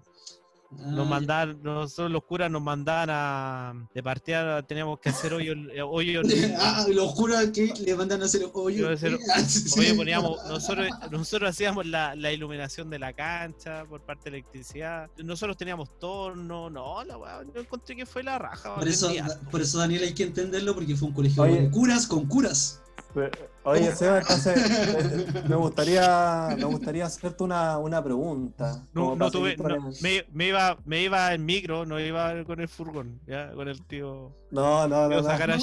Nos 0.70 1.04
Ah, 1.06 1.10
mandaban, 1.10 1.60
nosotros 1.64 2.12
los 2.12 2.22
curas 2.24 2.48
nos 2.48 2.62
mandaban 2.62 3.08
a. 3.10 3.88
De 3.92 4.02
partida 4.04 4.62
teníamos 4.62 5.00
que 5.00 5.08
hacer 5.08 5.34
hoyo, 5.34 5.52
hoyo 5.88 6.22
Ah, 6.60 6.86
los 6.88 7.12
curas 7.14 7.46
que 7.50 7.72
le 7.84 7.96
mandan 7.96 8.22
a 8.22 8.26
hacer 8.26 8.42
hoyo. 8.52 8.88
Hacer- 8.88 9.18
poníamos, 9.96 10.38
nosotros, 10.48 10.88
nosotros 11.10 11.50
hacíamos 11.50 11.86
la, 11.86 12.14
la 12.14 12.32
iluminación 12.32 12.88
de 12.88 13.00
la 13.00 13.12
cancha 13.12 13.84
por 13.86 14.02
parte 14.02 14.30
de 14.30 14.38
electricidad. 14.38 15.10
Nosotros 15.18 15.56
teníamos 15.56 15.98
torno, 15.98 16.70
no, 16.70 17.02
la 17.02 17.18
weá, 17.18 17.42
yo 17.52 17.60
encontré 17.60 17.96
que 17.96 18.06
fue 18.06 18.22
la 18.22 18.38
raja. 18.38 18.76
Por 18.76 18.86
eso, 18.86 19.10
por 19.50 19.60
eso, 19.60 19.78
Daniel, 19.78 20.04
hay 20.04 20.14
que 20.14 20.22
entenderlo 20.22 20.74
porque 20.74 20.94
fue 20.94 21.08
un 21.08 21.14
colegio 21.14 21.42
Oye. 21.42 21.56
con 21.56 21.70
curas 21.70 22.06
con 22.06 22.26
curas. 22.28 22.80
Oye, 23.64 23.94
Seba, 23.94 24.18
entonces 24.18 25.44
me 25.48 25.56
gustaría, 25.56 26.48
me 26.56 26.64
gustaría 26.64 27.06
hacerte 27.06 27.42
una, 27.44 27.78
una 27.78 28.02
pregunta. 28.02 28.84
No, 28.92 29.14
no 29.16 29.30
tuve, 29.30 29.56
no, 29.56 29.90
me, 30.02 30.24
me 30.32 30.46
iba, 30.48 30.78
me 30.84 31.02
iba 31.02 31.34
en 31.34 31.44
micro, 31.44 31.84
no 31.86 32.00
iba 32.00 32.42
con 32.44 32.60
el 32.60 32.68
furgón, 32.68 33.20
ya, 33.26 33.52
con 33.52 33.68
el 33.68 33.84
tío. 33.86 34.34
No, 34.50 34.88
no, 34.88 35.08
no, 35.08 35.20
no, 35.22 35.22
No, 35.22 35.38
no, 35.38 35.56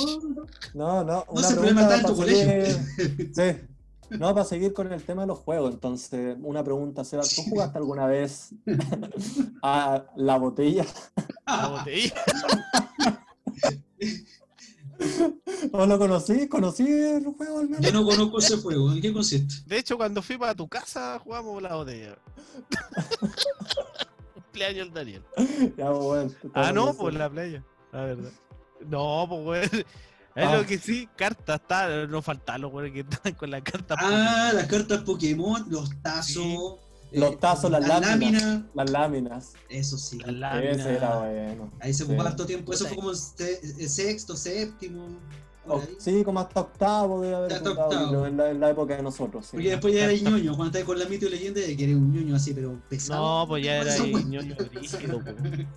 no, 0.74 1.04
no, 1.04 1.04
No 1.06 1.26
una 1.30 1.48
se 1.48 1.54
problema 1.56 1.82
está 1.82 1.96
en 1.96 2.02
tu 2.02 2.08
para 2.08 2.16
colegio. 2.18 2.78
seguir- 2.96 3.32
Sí. 3.36 3.68
No, 4.10 4.34
para 4.34 4.46
seguir 4.46 4.72
con 4.74 4.94
el 4.94 5.04
tema 5.04 5.24
de 5.24 5.28
los 5.28 5.40
juegos, 5.40 5.74
entonces, 5.74 6.38
una 6.42 6.64
pregunta, 6.64 7.04
Seba, 7.04 7.24
¿tú 7.24 7.42
jugaste 7.44 7.78
alguna 7.78 8.06
vez 8.08 8.52
a 9.62 10.06
la 10.16 10.38
botella? 10.38 10.86
La 11.46 11.68
botella. 11.68 12.14
¿No 15.78 15.86
lo 15.86 16.00
conocí? 16.00 16.48
¿Conocí 16.48 16.84
el 16.90 17.24
juego 17.26 17.60
al 17.60 17.70
menos? 17.70 17.86
Yo 17.86 17.92
no 17.92 18.04
conozco 18.06 18.40
ese 18.40 18.58
juego. 18.58 18.92
¿En 18.92 19.00
qué 19.02 19.14
consiste? 19.14 19.56
De 19.68 19.78
hecho, 19.78 19.96
cuando 19.96 20.22
fui 20.24 20.38
para 20.38 20.56
tu 20.56 20.68
casa, 20.68 21.20
jugamos 21.24 21.62
la 21.62 21.76
botella. 21.76 22.18
Cumpleaños 24.34 24.88
el 24.88 24.94
Daniel. 24.94 25.24
Ya, 25.78 25.92
pues, 25.92 26.00
bueno, 26.04 26.32
Ah, 26.54 26.72
no, 26.72 26.86
pues 26.88 26.98
por 26.98 27.14
la 27.14 27.30
playa, 27.30 27.64
la 27.92 28.02
verdad. 28.02 28.32
No, 28.90 29.26
pues, 29.30 29.70
weón. 29.72 29.86
Es 30.36 30.46
Ah. 30.48 30.56
lo 30.58 30.66
que 30.68 30.78
sí, 30.78 31.10
cartas, 31.16 31.60
está, 31.62 32.06
no 32.08 32.22
faltan 32.22 32.62
los 32.62 32.72
weones 32.72 32.94
que 32.94 33.00
están 33.00 33.34
con 33.34 33.50
la 33.50 33.60
carta. 33.64 33.96
Ah, 33.98 34.52
las 34.54 34.68
cartas 34.68 35.02
Pokémon, 35.02 35.66
los 35.70 35.90
tazos. 36.04 36.76
eh, 37.12 37.20
Los 37.20 37.40
tazos, 37.40 37.72
las 37.72 37.88
láminas. 37.88 38.10
láminas. 38.44 38.62
Las 38.76 38.90
láminas. 38.92 39.54
Eso 39.70 39.98
sí. 39.98 40.20
Las 40.20 40.34
láminas. 40.36 40.78
Ese 40.78 40.94
era 40.96 41.18
bueno. 41.20 41.72
Ahí 41.80 41.92
se 41.94 42.04
Sí. 42.06 42.10
ocupaba 42.12 42.30
harto 42.30 42.46
tiempo. 42.46 42.72
Eso 42.74 42.86
fue 42.86 42.96
como 42.98 43.12
eh, 43.12 43.88
sexto, 43.88 44.36
séptimo. 44.36 45.08
Sí, 45.98 46.24
como 46.24 46.40
hasta 46.40 46.62
octavo 46.62 47.22
debe 47.22 47.36
haber 47.36 47.54
Hasta 47.54 47.70
octavo. 47.72 48.26
en 48.26 48.38
la, 48.38 48.52
en 48.52 48.60
la 48.60 48.70
época 48.70 48.96
de 48.96 49.04
nosotros. 49.04 49.46
Sí. 49.46 49.52
Porque 49.54 49.70
después 49.70 49.94
ya 49.94 50.06
eres 50.06 50.22
ñoño. 50.24 50.56
Cuando 50.56 50.78
estás 50.78 50.84
con 50.84 51.00
la 51.00 51.06
mito 51.06 51.26
y 51.28 51.30
leyenda, 51.30 51.62
que 51.62 51.84
eres 51.84 51.96
un 51.96 52.12
ñoño 52.12 52.36
así, 52.36 52.54
pero 52.54 52.80
pesado. 52.90 53.42
No, 53.42 53.48
pues 53.48 53.64
ya 53.64 53.78
era 53.82 53.94
pues. 54.12 54.26
ñoño 54.26 54.56
brígido, 54.72 55.22
pues. 55.22 55.36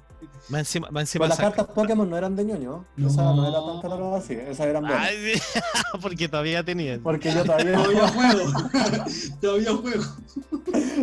Más 0.49 0.61
encima, 0.61 0.89
más 0.91 1.03
encima 1.03 1.27
Pero 1.27 1.29
las 1.29 1.39
cartas 1.39 1.75
Pokémon 1.75 2.11
no 2.11 2.17
eran 2.17 2.35
de 2.35 2.45
ñoño. 2.45 2.85
No. 2.97 3.09
Esa 3.09 3.23
no 3.23 3.47
era 3.47 3.65
tan 3.65 3.81
cara 3.81 4.17
así. 4.17 4.35
Esas 4.35 4.67
eran 4.67 4.83
buenas. 4.83 5.07
Ay, 5.09 5.17
sí, 5.37 5.61
porque 6.03 6.29
todavía 6.29 6.65
tenía. 6.65 6.99
Porque 7.01 7.33
yo 7.33 7.45
todavía, 7.45 7.75
Todavía 7.75 8.09
juego. 8.09 8.53
Todavía 9.41 9.75
juego. 9.77 10.05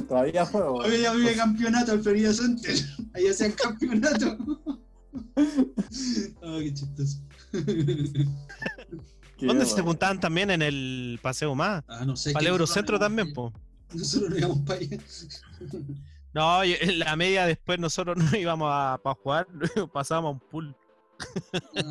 todavía 0.08 0.46
juego. 0.46 0.78
Todavía 0.84 1.14
vive 1.14 1.36
campeonato 1.36 1.92
al 1.94 2.02
Florida 2.02 2.34
Center. 2.34 2.76
Ahí 3.14 3.28
hacían 3.28 3.52
campeonato. 3.54 4.38
Oh, 6.42 6.60
qué 6.60 6.74
chistoso. 6.74 7.18
¿Dónde 9.40 9.66
se 9.66 9.82
juntaban 9.82 10.20
también? 10.20 10.50
En 10.52 10.62
el 10.62 11.20
Paseo 11.22 11.54
Más. 11.56 11.84
Ah, 11.88 12.04
no 12.06 12.16
sé. 12.16 12.32
Para 12.32 12.42
el 12.42 12.46
¿qué- 12.48 12.52
Eurocentro 12.52 12.98
también, 13.00 13.34
pues. 13.34 13.54
Nosotros 13.94 14.30
no 14.32 14.38
íbamos 14.38 14.60
para 14.62 14.80
allá. 14.82 14.98
No, 16.34 16.64
en 16.64 17.00
la 17.00 17.16
media 17.16 17.46
después 17.46 17.80
nosotros 17.80 18.18
no 18.32 18.38
íbamos 18.38 18.70
a 18.72 19.00
para 19.04 19.16
jugar, 19.16 19.48
pasábamos 19.94 20.30
a 20.30 20.34
un 20.34 20.40
pool. 20.40 20.76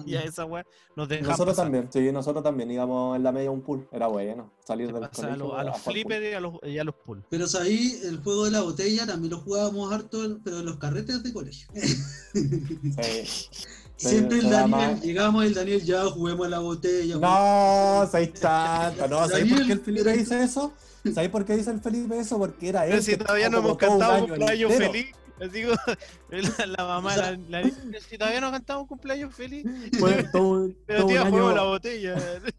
Y 0.06 0.14
a 0.14 0.20
esa 0.22 0.44
weá 0.44 0.64
nos 0.94 1.08
dejaban 1.08 1.30
Nosotros 1.32 1.56
pasar. 1.56 1.64
también, 1.72 1.88
sí, 1.92 2.12
nosotros 2.12 2.44
también 2.44 2.70
íbamos 2.70 3.16
en 3.16 3.24
la 3.24 3.32
media 3.32 3.48
a 3.48 3.52
un 3.52 3.60
pool. 3.60 3.88
Era 3.90 4.06
bueno 4.06 4.52
salir 4.64 4.92
del 4.92 5.00
pasa 5.00 5.22
a, 5.22 5.36
colegio. 5.36 5.46
los- 5.48 5.58
a 5.58 5.64
los 5.64 5.78
flippers 5.80 6.24
y 6.30 6.32
a 6.34 6.40
los, 6.40 6.54
y 6.62 6.78
a 6.78 6.84
los 6.84 6.94
pool. 6.94 7.24
Pero 7.28 7.46
ahí 7.60 7.98
el 8.04 8.18
juego 8.22 8.44
de 8.44 8.52
la 8.52 8.60
botella 8.60 9.04
también 9.04 9.32
lo 9.32 9.40
jugábamos 9.40 9.92
harto, 9.92 10.38
pero 10.44 10.60
en 10.60 10.66
los 10.66 10.76
carretes 10.76 11.24
de 11.24 11.32
colegio. 11.32 11.68
Sí. 11.74 13.48
Siempre 13.96 14.38
el 14.38 14.50
Daniel, 14.50 14.70
más- 14.70 15.00
llegábamos 15.02 15.44
el 15.46 15.54
Daniel, 15.54 15.82
ya 15.82 16.04
juguemos 16.04 16.46
a 16.46 16.50
la 16.50 16.58
botella. 16.58 17.16
No, 17.16 18.08
seis 18.10 18.30
chanta. 18.34 19.08
No, 19.08 19.26
¿sabéis 19.28 19.52
por 19.54 19.66
qué 19.66 19.72
el 19.72 19.80
Felipe 19.80 20.12
dice 20.12 20.42
eso? 20.42 20.72
¿Sabéis 21.14 21.30
por 21.30 21.44
qué 21.44 21.56
dice 21.56 21.70
el 21.70 21.80
Felipe 21.80 22.18
eso? 22.18 22.36
Porque 22.38 22.68
era 22.68 22.84
él. 22.84 22.90
Pero 22.90 23.02
si 23.02 23.10
que 23.12 23.16
todavía 23.18 23.48
no 23.48 23.58
hemos 23.58 23.70
un 23.72 23.76
cantado 23.78 24.12
año 24.12 24.26
cumpleaños 24.28 24.74
feliz. 24.74 25.06
Así 25.40 25.62
como 25.64 25.76
la, 26.58 26.66
la 26.66 26.84
mamá, 26.84 27.10
O 27.10 27.14
sea- 27.14 27.38
la, 27.48 27.60
la- 27.62 27.70
si 28.08 28.18
todavía 28.18 28.40
no 28.40 28.50
cantamos 28.50 28.86
cumpleaños 28.88 29.34
feliz. 29.34 29.64
Fue 29.98 30.24
todo, 30.32 30.42
un- 30.48 30.76
Pero 30.86 31.00
todo 31.00 31.08
tía, 31.08 31.22
un 31.24 31.30
juego 31.30 31.46
año- 31.48 31.56
la 31.56 31.62
botella. 31.62 32.16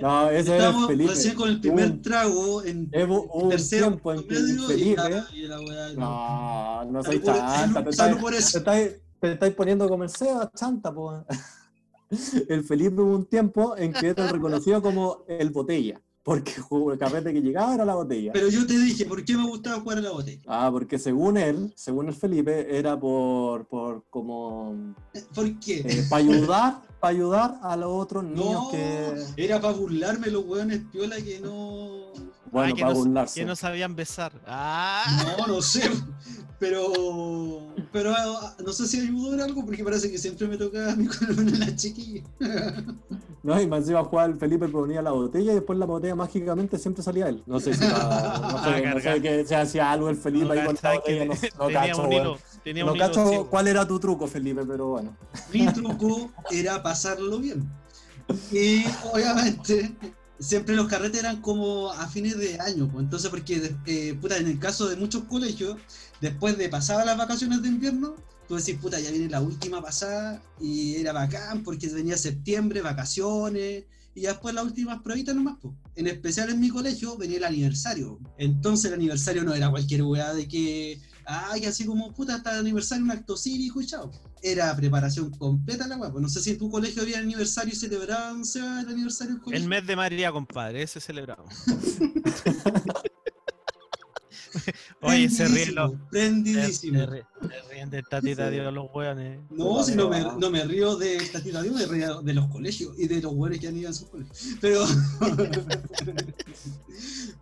No, 0.00 0.30
ese 0.30 0.54
era 0.54 0.56
el 0.56 0.62
Estamos 0.68 0.86
Felipe. 0.88 1.10
recién 1.10 1.34
con 1.34 1.48
el 1.48 1.60
primer 1.60 1.90
Un- 1.90 2.02
trago 2.02 2.62
en 2.64 2.88
un 2.94 3.48
tercero 3.48 3.86
tiempo 3.88 4.12
en 4.12 4.28
que 4.28 4.36
el 4.36 4.42
medio 4.44 4.64
y 4.64 4.66
Felipe. 4.68 5.02
la- 5.10 5.26
y 5.32 5.42
la 5.48 5.56
No, 5.96 6.84
no 6.84 7.02
soy 7.02 7.14
Salud 7.18 7.24
por- 7.24 7.34
chanta. 7.34 7.92
salud- 7.92 8.16
Te 8.16 8.20
por 8.22 8.34
te 9.20 9.32
estáis- 9.32 9.54
poniendo 9.54 9.88
como 9.88 10.04
el 10.04 10.10
Seba, 10.10 10.50
chanta, 10.54 10.92
po. 10.94 11.24
El 12.48 12.64
Felipe 12.64 13.02
hubo 13.02 13.14
un 13.16 13.26
tiempo 13.26 13.76
en 13.76 13.92
que 13.92 14.08
era 14.08 14.26
reconocido 14.32 14.80
como 14.80 15.24
el 15.28 15.50
botella. 15.50 16.00
Porque 16.22 16.52
jugó 16.60 16.92
el 16.92 16.98
carrete 16.98 17.32
que 17.32 17.40
llegaba 17.40 17.74
era 17.74 17.84
la 17.86 17.94
botella. 17.94 18.32
Pero 18.34 18.48
yo 18.48 18.66
te 18.66 18.78
dije, 18.78 19.04
¿por 19.06 19.24
qué 19.24 19.34
me 19.36 19.46
gustaba 19.46 19.80
jugar 19.80 19.98
a 19.98 20.00
la 20.02 20.10
botella? 20.10 20.42
Ah, 20.46 20.68
porque 20.70 20.98
según 20.98 21.36
él, 21.38 21.72
según 21.76 22.08
el 22.08 22.14
Felipe, 22.14 22.78
era 22.78 22.98
por, 22.98 23.66
por 23.66 24.04
como 24.10 24.94
¿Por 25.34 25.58
qué? 25.60 26.04
para 26.10 26.22
ayudar, 26.22 26.82
para 27.00 27.10
ayudar 27.14 27.58
a 27.62 27.76
los 27.76 27.90
otros 27.90 28.24
niños 28.24 28.52
no, 28.52 28.70
que 28.70 29.14
era 29.36 29.58
para 29.60 29.72
burlarme 29.74 30.26
los 30.28 30.44
hueones 30.44 30.80
piola 30.92 31.16
que 31.16 31.40
no. 31.40 32.12
bueno, 32.50 32.72
Ah, 32.72 32.76
que 32.76 32.82
para 32.82 32.92
no- 32.94 32.98
burlarse. 33.00 33.40
Que 33.40 33.46
no 33.46 33.56
sabían 33.56 33.96
besar. 33.96 34.32
Ah, 34.46 35.34
No, 35.38 35.46
no 35.46 35.62
sé. 35.62 35.90
Pero. 36.58 37.60
Pero 37.92 38.12
ah, 38.16 38.56
no 38.64 38.72
sé 38.72 38.86
si 38.86 39.00
ayudó 39.00 39.34
en 39.34 39.40
algo 39.40 39.64
porque 39.64 39.84
parece 39.84 40.10
que 40.10 40.18
siempre 40.18 40.48
me 40.48 40.56
tocaba 40.56 40.92
a 40.92 40.96
mí 40.96 41.06
con 41.06 41.58
la 41.58 41.74
chiquilla. 41.76 42.22
No, 43.40 43.58
y 43.62 43.68
más 43.68 43.88
iba 43.88 44.00
a 44.00 44.04
jugar 44.04 44.30
el 44.30 44.36
Felipe 44.36 44.66
ponía 44.68 45.00
la 45.00 45.12
botella 45.12 45.52
y 45.52 45.54
después 45.54 45.78
la 45.78 45.86
botella 45.86 46.16
mágicamente 46.16 46.76
siempre 46.76 47.04
salía 47.04 47.28
él. 47.28 47.44
No 47.46 47.60
sé 47.60 47.72
si 47.72 47.80
la- 47.82 47.88
no 47.88 47.96
sé, 47.96 47.98
Ah, 48.02 48.50
no 48.72 48.74
sé 48.74 48.82
cargar. 48.82 49.22
que 49.22 49.46
se 49.46 49.54
hacía 49.56 49.92
algo 49.92 50.08
el 50.10 50.16
Felipe 50.16 50.46
no, 50.46 50.52
ahí 50.52 50.66
con 50.66 50.76
la 50.82 50.94
botella, 50.96 51.24
no, 51.24 51.34
no 51.34 51.66
tenía 51.66 51.80
cacho, 51.80 52.02
un 52.02 52.08
weón. 52.08 52.20
hilo. 52.22 52.38
Tenía 52.64 52.84
No 52.84 52.92
un 52.92 52.98
cacho 52.98 53.46
cuál 53.48 53.68
era 53.68 53.86
tu 53.86 54.00
truco, 54.00 54.26
Felipe, 54.26 54.62
pero 54.66 54.88
bueno. 54.88 55.16
Mi 55.52 55.66
truco 55.72 56.30
era 56.50 56.82
pasarlo 56.82 57.38
bien. 57.38 57.64
Y 58.50 58.84
obviamente. 59.12 59.96
Siempre 60.40 60.76
los 60.76 60.86
carretes 60.86 61.20
eran 61.20 61.40
como 61.40 61.90
a 61.90 62.06
fines 62.08 62.38
de 62.38 62.60
año, 62.60 62.88
pues, 62.90 63.04
entonces 63.04 63.28
porque 63.28 63.76
eh, 63.86 64.14
puta, 64.20 64.36
en 64.36 64.46
el 64.46 64.58
caso 64.58 64.88
de 64.88 64.96
muchos 64.96 65.24
colegios, 65.24 65.76
después 66.20 66.56
de 66.56 66.68
pasar 66.68 67.04
las 67.04 67.18
vacaciones 67.18 67.60
de 67.62 67.68
invierno, 67.68 68.14
tú 68.48 68.56
decís, 68.56 68.76
puta, 68.80 68.98
ya 68.98 69.10
viene 69.10 69.28
la 69.28 69.40
última 69.40 69.82
pasada 69.82 70.42
y 70.60 70.96
era 70.96 71.12
bacán 71.12 71.62
porque 71.62 71.88
venía 71.88 72.16
septiembre, 72.16 72.80
vacaciones. 72.80 73.84
Y 74.14 74.22
después 74.22 74.52
las 74.52 74.64
últimas 74.64 75.00
pruebitas 75.02 75.32
nomás, 75.34 75.58
pues. 75.60 75.74
En 75.94 76.08
especial 76.08 76.50
en 76.50 76.58
mi 76.58 76.70
colegio 76.70 77.16
venía 77.16 77.36
el 77.36 77.44
aniversario. 77.44 78.18
Entonces 78.36 78.86
el 78.86 78.94
aniversario 78.94 79.44
no 79.44 79.54
era 79.54 79.70
cualquier 79.70 80.02
weá 80.02 80.34
de 80.34 80.48
que, 80.48 80.98
ay, 81.24 81.66
así 81.66 81.84
como, 81.84 82.12
puta, 82.12 82.34
hasta 82.34 82.54
el 82.54 82.60
aniversario 82.60 83.04
un 83.04 83.12
acto 83.12 83.36
cívico 83.36 83.80
y 83.80 83.86
chao. 83.86 84.10
Era 84.42 84.74
preparación 84.76 85.30
completa 85.30 85.86
la 85.86 85.96
weá. 85.96 86.10
Pues 86.10 86.22
no 86.22 86.28
sé 86.28 86.40
si 86.40 86.50
en 86.50 86.58
tu 86.58 86.70
colegio 86.70 87.02
había 87.02 87.18
aniversario 87.18 87.72
y 87.72 87.76
celebraban 87.76 88.44
Seba, 88.44 88.80
el 88.80 88.88
aniversario 88.88 89.34
del 89.34 89.42
colegio. 89.42 89.62
El 89.62 89.68
mes 89.68 89.86
de 89.86 89.96
María, 89.96 90.32
compadre, 90.32 90.82
ese 90.82 91.00
celebramos. 91.00 91.54
Oye, 95.00 95.30
se 95.30 95.46
ríen 95.46 95.74
los. 95.76 95.92
Se, 95.92 95.96
Prendidísimo. 96.10 96.98
se 96.98 97.06
ríen- 97.06 97.26
se 97.40 97.72
ríen 97.72 97.90
de 97.90 98.02
tatita 98.02 98.48
Sí. 98.48 98.54
Dios 98.54 98.72
los 98.74 98.86
hueones. 98.92 99.40
No, 99.50 99.82
si 99.84 99.94
no 99.94 100.08
me, 100.08 100.20
no 100.22 100.50
me 100.50 100.64
río 100.64 100.96
de 100.96 101.16
esta 101.16 101.40
tira, 101.40 101.62
me 101.62 101.86
río 101.86 102.20
de 102.20 102.34
los 102.34 102.46
colegios 102.48 102.98
y 102.98 103.06
de 103.06 103.20
los 103.22 103.34
buenos 103.34 103.58
que 103.60 103.68
han 103.68 103.76
ido 103.76 103.90
a 103.90 103.92
sus 103.92 104.08
colegios. 104.08 104.56
Pero, 104.60 104.84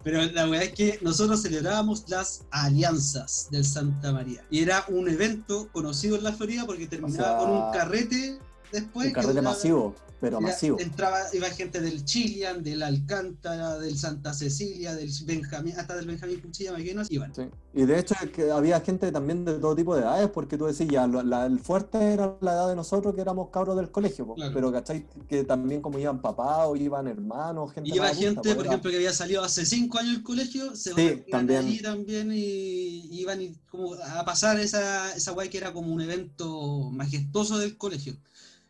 pero 0.04 0.22
la 0.26 0.44
verdad 0.46 0.62
es 0.64 0.72
que 0.74 0.98
nosotros 1.02 1.42
celebrábamos 1.42 2.04
las 2.08 2.44
alianzas 2.50 3.48
del 3.50 3.64
Santa 3.64 4.12
María. 4.12 4.44
Y 4.50 4.60
era 4.60 4.84
un 4.88 5.08
evento 5.08 5.68
conocido 5.72 6.16
en 6.16 6.24
la 6.24 6.32
Florida 6.32 6.64
porque 6.66 6.86
terminaba 6.86 7.30
sea, 7.30 7.38
con 7.38 7.50
un 7.50 7.72
carrete 7.72 8.38
después. 8.72 9.08
Un 9.08 9.12
carrete 9.14 9.42
masivo, 9.42 9.94
pero 10.20 10.40
masivo. 10.40 10.78
Entraba, 10.80 11.18
iba 11.32 11.48
gente 11.50 11.80
del 11.80 12.04
Chilian, 12.04 12.62
del 12.62 12.82
Alcántara, 12.82 13.78
del 13.78 13.98
Santa 13.98 14.32
Cecilia, 14.34 14.94
del 14.94 15.10
Benjamín, 15.24 15.74
hasta 15.78 15.94
del 15.96 16.06
Benjamín 16.06 16.40
Cuchilla 16.40 16.72
Maguenas, 16.72 17.10
iban. 17.10 17.34
Sí. 17.34 17.42
Y 17.74 17.84
de 17.84 17.98
hecho 17.98 18.14
es 18.22 18.30
que 18.30 18.50
había 18.50 18.80
gente 18.80 19.12
también 19.12 19.44
de 19.44 19.58
todo 19.58 19.76
tipo 19.76 19.94
de 19.94 20.00
edades, 20.02 20.30
porque 20.30 20.56
tú 20.56 20.64
decías, 20.64 20.88
ya, 20.90 21.06
la- 21.06 21.44
el 21.44 21.58
fuerte 21.60 21.98
era 21.98 22.34
la 22.40 22.52
edad 22.52 22.68
de 22.70 22.76
nosotros 22.76 23.14
que 23.14 23.20
éramos 23.20 23.50
cabros 23.50 23.76
del 23.76 23.90
colegio. 23.90 24.32
Claro. 24.34 24.52
pero 24.54 24.72
¿cachai? 24.72 25.06
Que 25.28 25.44
también 25.44 25.82
como 25.82 25.98
iban 25.98 26.22
papás 26.22 26.60
o 26.66 26.76
iban 26.76 27.06
hermanos, 27.06 27.72
gente 27.72 27.90
Iba 27.94 28.08
gente, 28.14 28.54
por 28.54 28.64
era- 28.64 28.68
ejemplo, 28.70 28.90
que 28.90 28.96
había 28.96 29.12
salido 29.12 29.44
hace 29.44 29.66
cinco 29.66 29.98
años 29.98 30.14
del 30.14 30.22
colegio, 30.22 30.74
se 30.74 30.94
Sí, 30.94 31.24
también. 31.30 31.60
allí 31.66 31.82
también 31.82 32.32
y 32.32 33.20
iban 33.20 33.42
y 33.42 33.54
como 33.70 33.94
a 33.94 34.24
pasar 34.24 34.58
esa, 34.58 35.14
esa 35.14 35.32
guay 35.32 35.50
que 35.50 35.58
era 35.58 35.72
como 35.74 35.92
un 35.92 36.00
evento 36.00 36.90
majestuoso 36.90 37.58
del 37.58 37.76
colegio. 37.76 38.16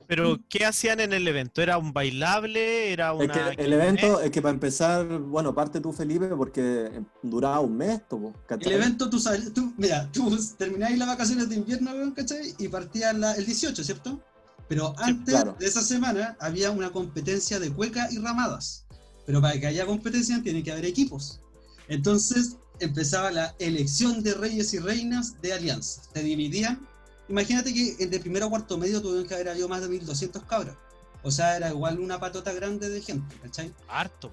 Pero, 0.07 0.39
¿qué 0.49 0.65
hacían 0.65 1.01
en 1.01 1.13
el 1.13 1.27
evento? 1.27 1.63
¿Era 1.63 1.79
un 1.79 1.93
bailable? 1.93 2.93
¿Era 2.93 3.13
una.? 3.13 3.51
Es 3.51 3.57
que 3.57 3.63
el 3.63 3.73
evento, 3.73 4.21
es 4.21 4.31
que 4.31 4.43
para 4.43 4.55
empezar, 4.55 5.07
bueno, 5.07 5.55
parte 5.55 5.81
tú, 5.81 5.93
Felipe, 5.93 6.29
porque 6.29 7.03
duraba 7.23 7.61
un 7.61 7.77
mes, 7.77 8.01
¿cachai? 8.47 8.73
El 8.73 8.81
evento, 8.81 9.11
tú 9.11 9.19
sabes, 9.19 9.53
tú, 9.53 9.73
mira, 9.77 10.09
tú 10.13 10.37
terminabas 10.57 10.97
las 10.99 11.09
vacaciones 11.09 11.49
de 11.49 11.57
invierno, 11.57 11.93
¿cachai? 12.15 12.55
Y 12.59 12.69
partías 12.69 13.17
la- 13.17 13.33
el 13.35 13.45
18, 13.47 13.83
¿cierto? 13.85 14.21
Pero 14.69 14.95
antes 14.99 15.35
claro. 15.35 15.57
de 15.59 15.67
esa 15.67 15.83
semana 15.83 16.37
había 16.41 16.71
una 16.71 16.91
competencia 16.91 17.61
de 17.61 17.73
cueca 17.73 18.09
y 18.11 18.19
ramadas. 18.19 18.85
Pero 19.25 19.41
para 19.41 19.59
que 19.61 19.67
haya 19.67 19.87
competencia 19.87 20.43
tiene 20.43 20.63
que 20.63 20.73
haber 20.73 20.85
equipos. 20.85 21.41
Entonces 21.89 22.57
empezaba 22.81 23.31
la 23.31 23.55
elección 23.59 24.23
de 24.23 24.35
reyes 24.35 24.75
y 24.75 24.79
reinas 24.79 25.41
de 25.41 25.53
alianzas. 25.53 26.11
Te 26.13 26.23
dividían. 26.23 26.87
Imagínate 27.29 27.73
que 27.75 27.97
en 27.99 28.11
de 28.11 28.21
primero 28.21 28.47
a 28.47 28.51
cuarto 28.51 28.79
medio 28.79 29.03
tuvieron 29.03 29.27
que 29.27 29.35
haber 29.35 29.49
habido 29.49 29.69
más 29.69 29.81
de 29.81 29.89
1200 29.89 30.43
cabras. 30.45 30.77
O 31.23 31.31
sea, 31.31 31.57
era 31.57 31.71
igual 31.71 31.99
una 31.99 32.21
patota 32.21 32.53
grande 32.53 32.89
de 32.89 33.01
gente, 33.01 33.37
¿cachai? 33.43 33.73
Harto. 33.89 34.33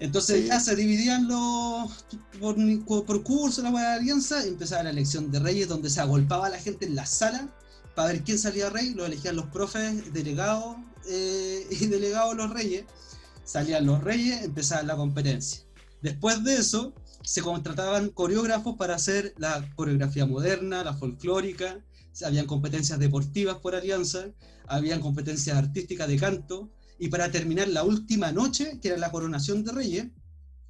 Entonces 0.00 0.42
Sí. 0.42 0.46
ya 0.48 0.60
se 0.60 0.74
dividían 0.76 1.28
los 1.28 2.04
por, 2.40 2.56
por 3.06 3.22
curso 3.22 3.62
la 3.62 3.70
de 3.70 3.86
alianza, 3.86 4.44
y 4.44 4.48
empezaba 4.48 4.82
la 4.82 4.90
elección 4.90 5.30
de 5.30 5.38
reyes 5.38 5.68
donde 5.68 5.88
se 5.88 6.00
agolpaba 6.00 6.46
a 6.46 6.50
la 6.50 6.58
gente 6.58 6.84
en 6.84 6.94
la 6.96 7.06
sala 7.06 7.48
para 7.94 8.08
ver 8.08 8.24
quién 8.24 8.38
salía 8.38 8.70
rey, 8.70 8.92
lo 8.92 9.06
elegían 9.06 9.36
los 9.36 9.46
profes, 9.46 10.12
delegados 10.12 10.76
eh, 11.08 11.66
y 11.70 11.86
delegados 11.86 12.34
los 12.36 12.50
reyes, 12.50 12.84
salían 13.44 13.86
los 13.86 14.02
reyes, 14.02 14.42
empezaba 14.42 14.82
la 14.82 14.96
competencia. 14.96 15.60
Después 16.02 16.42
de 16.44 16.56
eso 16.56 16.92
se 17.22 17.40
contrataban 17.40 18.10
coreógrafos 18.10 18.76
para 18.76 18.96
hacer 18.96 19.32
la 19.38 19.66
coreografía 19.76 20.26
moderna, 20.26 20.84
la 20.84 20.92
folclórica, 20.92 21.78
habían 22.24 22.46
competencias 22.46 22.98
deportivas 22.98 23.56
por 23.58 23.74
alianza, 23.74 24.26
habían 24.66 25.00
competencias 25.00 25.56
artísticas 25.56 26.08
de 26.08 26.16
canto, 26.16 26.70
y 26.98 27.08
para 27.08 27.30
terminar 27.30 27.68
la 27.68 27.82
última 27.82 28.30
noche, 28.32 28.78
que 28.80 28.88
era 28.88 28.98
la 28.98 29.10
coronación 29.10 29.64
de 29.64 29.72
Reyes, 29.72 30.06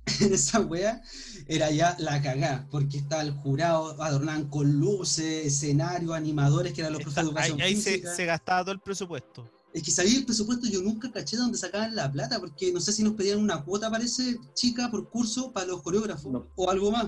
en 0.20 0.35
esa 0.35 0.61
wea 0.61 1.00
era 1.48 1.70
ya 1.70 1.96
la 1.98 2.20
cagá, 2.22 2.66
porque 2.70 2.98
estaba 2.98 3.22
el 3.22 3.33
jurado, 3.33 4.00
adornaban 4.02 4.48
con 4.48 4.72
luces, 4.78 5.46
escenario, 5.46 6.12
animadores, 6.14 6.72
que 6.72 6.80
eran 6.83 6.92
los 6.92 7.02
profes 7.02 7.24
de 7.24 7.30
Está- 7.30 7.40
ahí 7.42 7.48
educación 7.50 7.61
ahí 7.62 7.76
se, 7.80 7.90
física. 7.92 8.14
se 8.14 8.24
gastaba 8.26 8.62
todo 8.64 8.72
el 8.72 8.80
presupuesto. 8.80 9.50
Es 9.72 9.83
que 9.83 9.90
sabía 9.90 10.16
el 10.18 10.24
presupuesto, 10.24 10.68
yo 10.68 10.83
nunca 10.83 11.11
caché 11.11 11.37
de 11.37 11.42
dónde 11.42 11.59
sacaban 11.59 11.96
la 11.96 12.11
plata, 12.12 12.38
porque 12.38 12.72
no 12.72 12.80
sé 12.80 12.92
si 12.92 13.02
nos 13.02 13.14
pedían 13.14 13.40
una 13.40 13.64
cuota, 13.64 13.90
parece, 13.90 14.38
chica, 14.54 14.90
por 14.90 15.09
curso 15.11 15.52
para 15.52 15.66
los 15.66 15.83
coreógrafos, 15.83 16.30
No. 16.30 16.46
o 16.54 16.70
algo 16.70 16.90
más. 16.92 17.07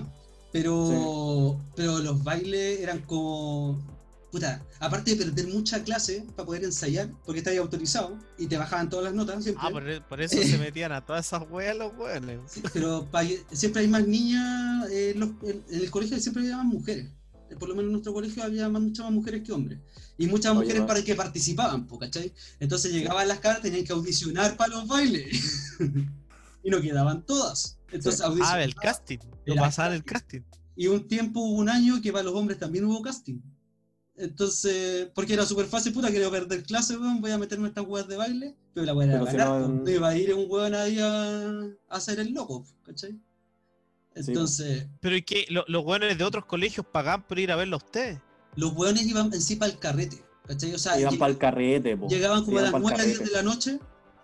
Pero, 0.51 1.61
pero 1.75 1.99
los 1.99 2.23
bailes 2.23 2.79
eran 2.79 3.01
como. 3.01 3.79
Puta, 4.37 4.63
aparte 4.79 5.15
de 5.15 5.25
perder 5.25 5.47
mucha 5.47 5.83
clase 5.83 6.23
para 6.35 6.45
poder 6.45 6.63
ensayar, 6.63 7.09
porque 7.25 7.39
estabas 7.39 7.57
autorizado 7.59 8.19
y 8.37 8.45
te 8.45 8.55
bajaban 8.55 8.87
todas 8.87 9.05
las 9.05 9.13
notas 9.15 9.43
siempre. 9.43 9.63
Ah, 9.65 9.71
por, 9.71 9.89
e- 9.89 10.01
por 10.01 10.21
eso 10.21 10.37
se 10.43 10.57
metían 10.59 10.91
a 10.91 11.03
todas 11.03 11.25
esas 11.25 11.43
weas 11.49 11.75
los 11.75 11.91
weones. 11.97 12.39
Sí, 12.47 12.61
pero 12.71 13.07
pa- 13.09 13.23
siempre 13.51 13.81
hay 13.81 13.87
más 13.87 14.05
niñas, 14.07 14.89
eh, 14.91 15.11
en, 15.15 15.19
los- 15.21 15.29
en- 15.41 15.63
en 15.69 15.81
el 15.81 15.89
colegio 15.89 16.19
siempre 16.19 16.43
había 16.43 16.57
más 16.57 16.67
mujeres. 16.67 17.09
Eh, 17.49 17.55
Por 17.55 17.67
lo 17.69 17.73
menos 17.75 17.87
en 17.87 17.91
nuestro 17.93 18.13
colegio 18.13 18.43
había 18.43 18.69
más, 18.69 18.81
muchas 18.81 19.05
más 19.05 19.13
mujeres 19.13 19.41
que 19.43 19.51
hombres. 19.53 19.79
Y 20.19 20.27
muchas 20.27 20.51
Oye, 20.51 20.61
mujeres 20.61 20.81
para 20.83 21.01
que 21.03 21.15
participaban, 21.15 21.87
¿cachai? 21.99 22.31
Entonces 22.59 22.91
llegaban 22.91 23.27
las 23.27 23.39
caras, 23.39 23.61
tenían 23.63 23.85
que 23.85 23.93
audicionar 23.93 24.55
para 24.55 24.75
los 24.75 24.87
bailes. 24.87 25.77
y 26.63 26.69
no 26.69 26.79
quedaban 26.79 27.25
todas. 27.25 27.79
Entonces 27.91 28.23
Sí. 28.23 28.39
Ah, 28.43 28.61
el 28.61 28.75
casting. 28.75 29.17
Lo 29.45 29.53
Era 29.53 29.61
pasaban 29.63 29.93
el 29.93 30.03
casting. 30.03 30.41
casting. 30.41 30.59
Y 30.75 30.85
un 30.87 31.07
tiempo 31.07 31.39
hubo 31.39 31.57
un 31.57 31.69
año 31.69 31.99
que 32.03 32.11
para 32.11 32.23
los 32.25 32.35
hombres 32.35 32.59
también 32.59 32.85
hubo 32.85 33.01
casting. 33.01 33.39
Entonces, 34.17 35.09
porque 35.13 35.33
era 35.33 35.45
súper 35.45 35.67
fácil, 35.67 35.93
puta, 35.93 36.09
quiero 36.09 36.31
perder 36.31 36.63
clase, 36.63 36.97
weón, 36.97 37.21
voy 37.21 37.31
a 37.31 37.37
meterme 37.37 37.65
en 37.65 37.69
estas 37.69 37.85
weas 37.87 38.07
de 38.07 38.17
baile, 38.17 38.55
pero 38.73 38.85
la 38.87 38.93
wea 38.95 39.05
era 39.07 39.31
si 39.31 39.37
no, 39.37 39.89
iba 39.89 40.07
a 40.09 40.17
ir 40.17 40.33
un 40.33 40.45
weón 40.49 40.73
ahí 40.73 40.99
a, 40.99 41.49
a 41.61 41.95
hacer 41.97 42.19
el 42.19 42.33
loco, 42.33 42.65
¿cachai? 42.83 43.11
Sí, 44.15 44.23
Entonces, 44.31 44.87
Pero 44.99 45.15
¿y 45.15 45.21
qué? 45.21 45.45
Lo- 45.49 45.65
los 45.67 45.85
weones 45.85 46.17
de 46.17 46.23
otros 46.23 46.45
colegios 46.45 46.83
pagaban 46.91 47.27
por 47.27 47.37
ir 47.37 47.51
a 47.51 47.55
verlo 47.55 47.75
a 47.75 47.77
ustedes. 47.77 48.19
los 48.55 48.73
weones 48.73 49.05
iban 49.05 49.31
en 49.31 49.41
sí 49.41 49.55
para 49.55 49.71
el 49.71 49.77
carrete, 49.77 50.23
¿cachai? 50.47 50.73
O 50.73 50.79
sea, 50.79 50.99
Iban 50.99 51.13
lleg- 51.13 51.19
para 51.19 51.31
el 51.31 51.37
carrete, 51.37 51.95
po. 51.95 52.07
llegaban 52.07 52.43
como 52.43 52.57
a 52.57 52.61
Iban 52.61 52.63
las 52.63 52.71
pa'l 52.71 52.81
9 52.81 53.05
10 53.05 53.17
carrete. 53.19 53.29
de 53.29 53.37
la 53.37 53.43
noche, 53.43 53.79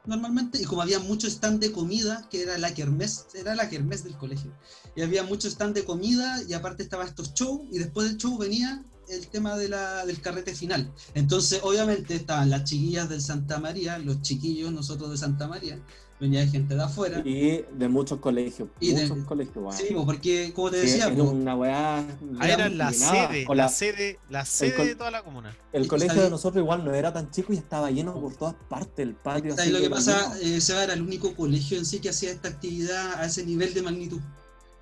normalmente, 0.08 0.60
y 0.60 0.64
como 0.66 0.82
había 0.82 0.98
mucho 0.98 1.28
stand 1.28 1.60
de 1.62 1.72
comida, 1.72 2.28
que 2.32 2.42
era 2.42 2.58
la 2.58 2.74
kermés, 2.74 3.28
era 3.36 3.54
la 3.54 3.70
kermés 3.70 4.04
del 4.04 4.18
colegio, 4.18 4.52
y 4.96 5.04
había 5.04 5.22
mucho 5.24 5.48
stand 5.48 5.76
de 5.76 5.86
comida, 5.86 6.42
y 6.50 6.54
aparte 6.54 6.82
estaban 6.82 7.08
estos 7.08 7.32
shows, 7.36 7.62
y 7.72 7.78
después 7.78 8.08
del 8.10 8.18
show 8.18 8.36
venía 8.40 8.84
el 9.10 9.28
tema 9.28 9.58
de 9.58 9.70
la, 9.70 10.06
del 10.06 10.22
carrete 10.22 10.54
final. 10.56 10.92
Entonces, 11.14 11.60
obviamente, 11.64 12.16
estaban 12.16 12.50
las 12.50 12.64
chiquillas 12.64 13.10
del 13.10 13.22
Santa 13.22 13.60
María, 13.60 13.98
los 14.00 14.22
chiquillos, 14.22 14.72
nosotros 14.72 15.12
de 15.12 15.18
Santa 15.18 15.48
María, 15.48 15.80
venía 16.20 16.48
gente 16.48 16.76
de 16.76 16.84
afuera. 16.84 17.22
Y 17.26 17.64
de 17.78 17.88
muchos 17.90 18.20
colegios. 18.20 18.70
Y 18.80 18.94
de- 18.94 19.08
muchos 19.08 19.26
colegios, 19.26 19.58
weón. 19.58 19.74
Sí, 19.78 19.88
pues, 19.94 20.06
porque, 20.06 20.54
como 20.54 20.72
te 20.72 20.82
Sí, 20.82 20.88
decía, 20.88 21.06
era 21.08 21.16
pues, 21.16 21.30
una 21.30 21.56
weá. 21.56 21.98
Ah, 22.40 22.48
era 22.50 22.70
la 22.70 22.94
sede, 22.94 23.46
O 23.50 23.56
la 23.56 23.64
la- 23.64 23.70
sede, 23.70 24.20
la 24.30 24.46
sede 24.46 24.86
de 24.86 24.96
toda 24.96 25.12
la 25.12 25.22
comuna. 25.24 25.56
El 25.74 25.84
Y 25.86 25.88
colegio 25.88 26.22
de 26.22 26.30
nosotros 26.30 26.62
igual 26.64 26.86
no 26.86 26.94
era 26.94 27.12
tan 27.12 27.30
chico 27.30 27.52
y 27.52 27.58
estaba 27.58 27.92
lleno 27.92 28.14
por 28.20 28.36
todas 28.36 28.56
partes, 28.70 29.06
el 29.06 29.16
patio. 29.16 29.52
¿Sabes 29.52 29.60
así 29.66 29.72
lo 29.72 29.80
que 29.82 29.90
pasa? 29.90 30.38
Eh, 30.42 30.62
Seba 30.62 30.84
era 30.84 30.94
el 30.94 31.02
único 31.02 31.36
colegio 31.36 31.78
en 31.78 31.86
sí 31.86 32.00
que 32.00 32.10
hacía 32.10 32.32
esta 32.32 32.48
actividad 32.48 33.16
a 33.16 33.26
ese 33.26 33.46
nivel 33.46 33.74
de 33.74 33.82
magnitud. 33.82 34.22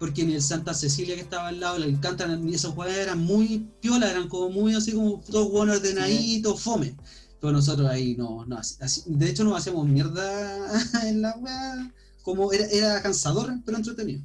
Porque 0.02 0.26
ni 0.26 0.34
el 0.34 0.42
Santa 0.42 0.74
Cecilia 0.74 1.14
que 1.14 1.22
estaba 1.22 1.50
al 1.50 1.60
lado, 1.60 1.76
el 1.78 1.84
Alcántara, 1.84 2.34
esos 2.52 2.74
juegos 2.74 2.98
eran 2.98 3.20
muy 3.20 3.68
piola, 3.82 4.10
eran 4.10 4.28
como 4.28 4.50
muy 4.50 4.74
así 4.74 4.94
como 4.94 5.22
todos 5.30 5.52
buenos 5.52 5.78
ordenaditos, 5.78 6.60
fome. 6.60 6.96
Pero 7.40 7.54
nosotros 7.54 7.88
ahí 7.88 8.16
no, 8.18 8.44
no 8.48 8.58
así- 8.58 9.04
de 9.06 9.30
hecho 9.30 9.44
nos 9.44 9.56
hacíamos 9.60 9.88
mierda 9.88 10.26
en 11.08 11.22
la 11.22 11.38
weá, 11.38 11.94
como 12.24 12.52
era, 12.52 12.66
era 12.66 13.00
cansador, 13.04 13.54
pero 13.64 13.78
entretenido. 13.78 14.24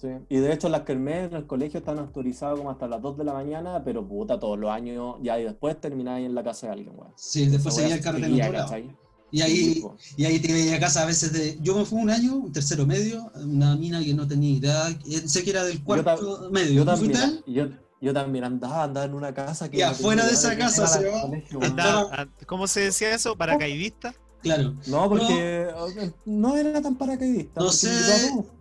Sí. 0.00 0.06
Y 0.28 0.36
de 0.36 0.52
hecho 0.52 0.68
las 0.68 0.82
kermés 0.82 1.30
en 1.32 1.36
el 1.36 1.46
colegio 1.48 1.80
están 1.80 1.98
autorizadas 1.98 2.56
como 2.58 2.70
hasta 2.70 2.86
las 2.86 3.02
2 3.02 3.18
de 3.18 3.24
la 3.24 3.32
mañana, 3.32 3.82
pero 3.84 4.06
puta, 4.06 4.38
todos 4.38 4.56
los 4.56 4.70
años 4.70 5.16
ya 5.20 5.36
y 5.40 5.42
después 5.42 5.80
termináis 5.80 6.26
en 6.26 6.36
la 6.36 6.44
casa 6.44 6.68
de 6.68 6.72
alguien, 6.74 6.92
weón. 6.96 7.12
Sí, 7.16 7.46
después 7.46 7.74
seguía 7.74 7.96
el 7.96 8.00
carrete 8.00 8.26
en 8.26 8.34
otro 8.34 8.52
lado. 8.52 8.68
Y 9.32 9.38
Sí, 9.38 9.42
ahí, 9.42 9.80
po. 9.80 9.96
y 10.16 10.24
ahí 10.26 10.38
te 10.40 10.52
veía 10.52 10.76
a 10.76 10.78
casa 10.78 11.02
a 11.02 11.06
veces 11.06 11.32
de. 11.32 11.58
Yo 11.62 11.74
me 11.74 11.84
fui 11.86 12.00
un 12.00 12.10
año, 12.10 12.36
un 12.36 12.52
tercero 12.52 12.86
medio, 12.86 13.32
una 13.34 13.74
mina 13.76 13.98
que 14.04 14.12
no 14.12 14.28
tenía 14.28 14.50
idea, 14.58 14.98
sé 15.26 15.42
que 15.42 15.50
era 15.50 15.64
del 15.64 15.82
cuarto 15.82 16.50
medio. 16.52 16.72
Yo 16.72 16.84
¿Tú 16.84 16.98
fuiste 16.98 17.16
a 17.16 17.20
también, 17.22 17.42
yo, 17.46 17.68
yo 18.02 18.12
también 18.12 18.44
andaba, 18.44 18.84
andaba 18.84 19.06
en 19.06 19.14
una 19.14 19.32
casa 19.32 19.70
que. 19.70 19.78
Y 19.78 19.80
no 19.80 19.86
afuera 19.88 20.26
de 20.26 20.32
esa 20.34 20.56
casa 20.58 20.86
se 20.86 21.08
va-. 21.08 21.30
Andaba- 21.62 22.28
¿Cómo 22.46 22.66
se 22.68 22.80
decía 22.80 23.14
eso? 23.14 23.34
¿Paracaidista? 23.34 24.14
Claro. 24.42 24.74
No, 24.88 25.08
porque 25.08 25.24
eh, 25.30 26.12
no, 26.26 26.56
era 26.56 26.82
tan 26.82 26.96
paracaidista. 26.96 27.60
No 27.60 27.70
sé, 27.72 27.90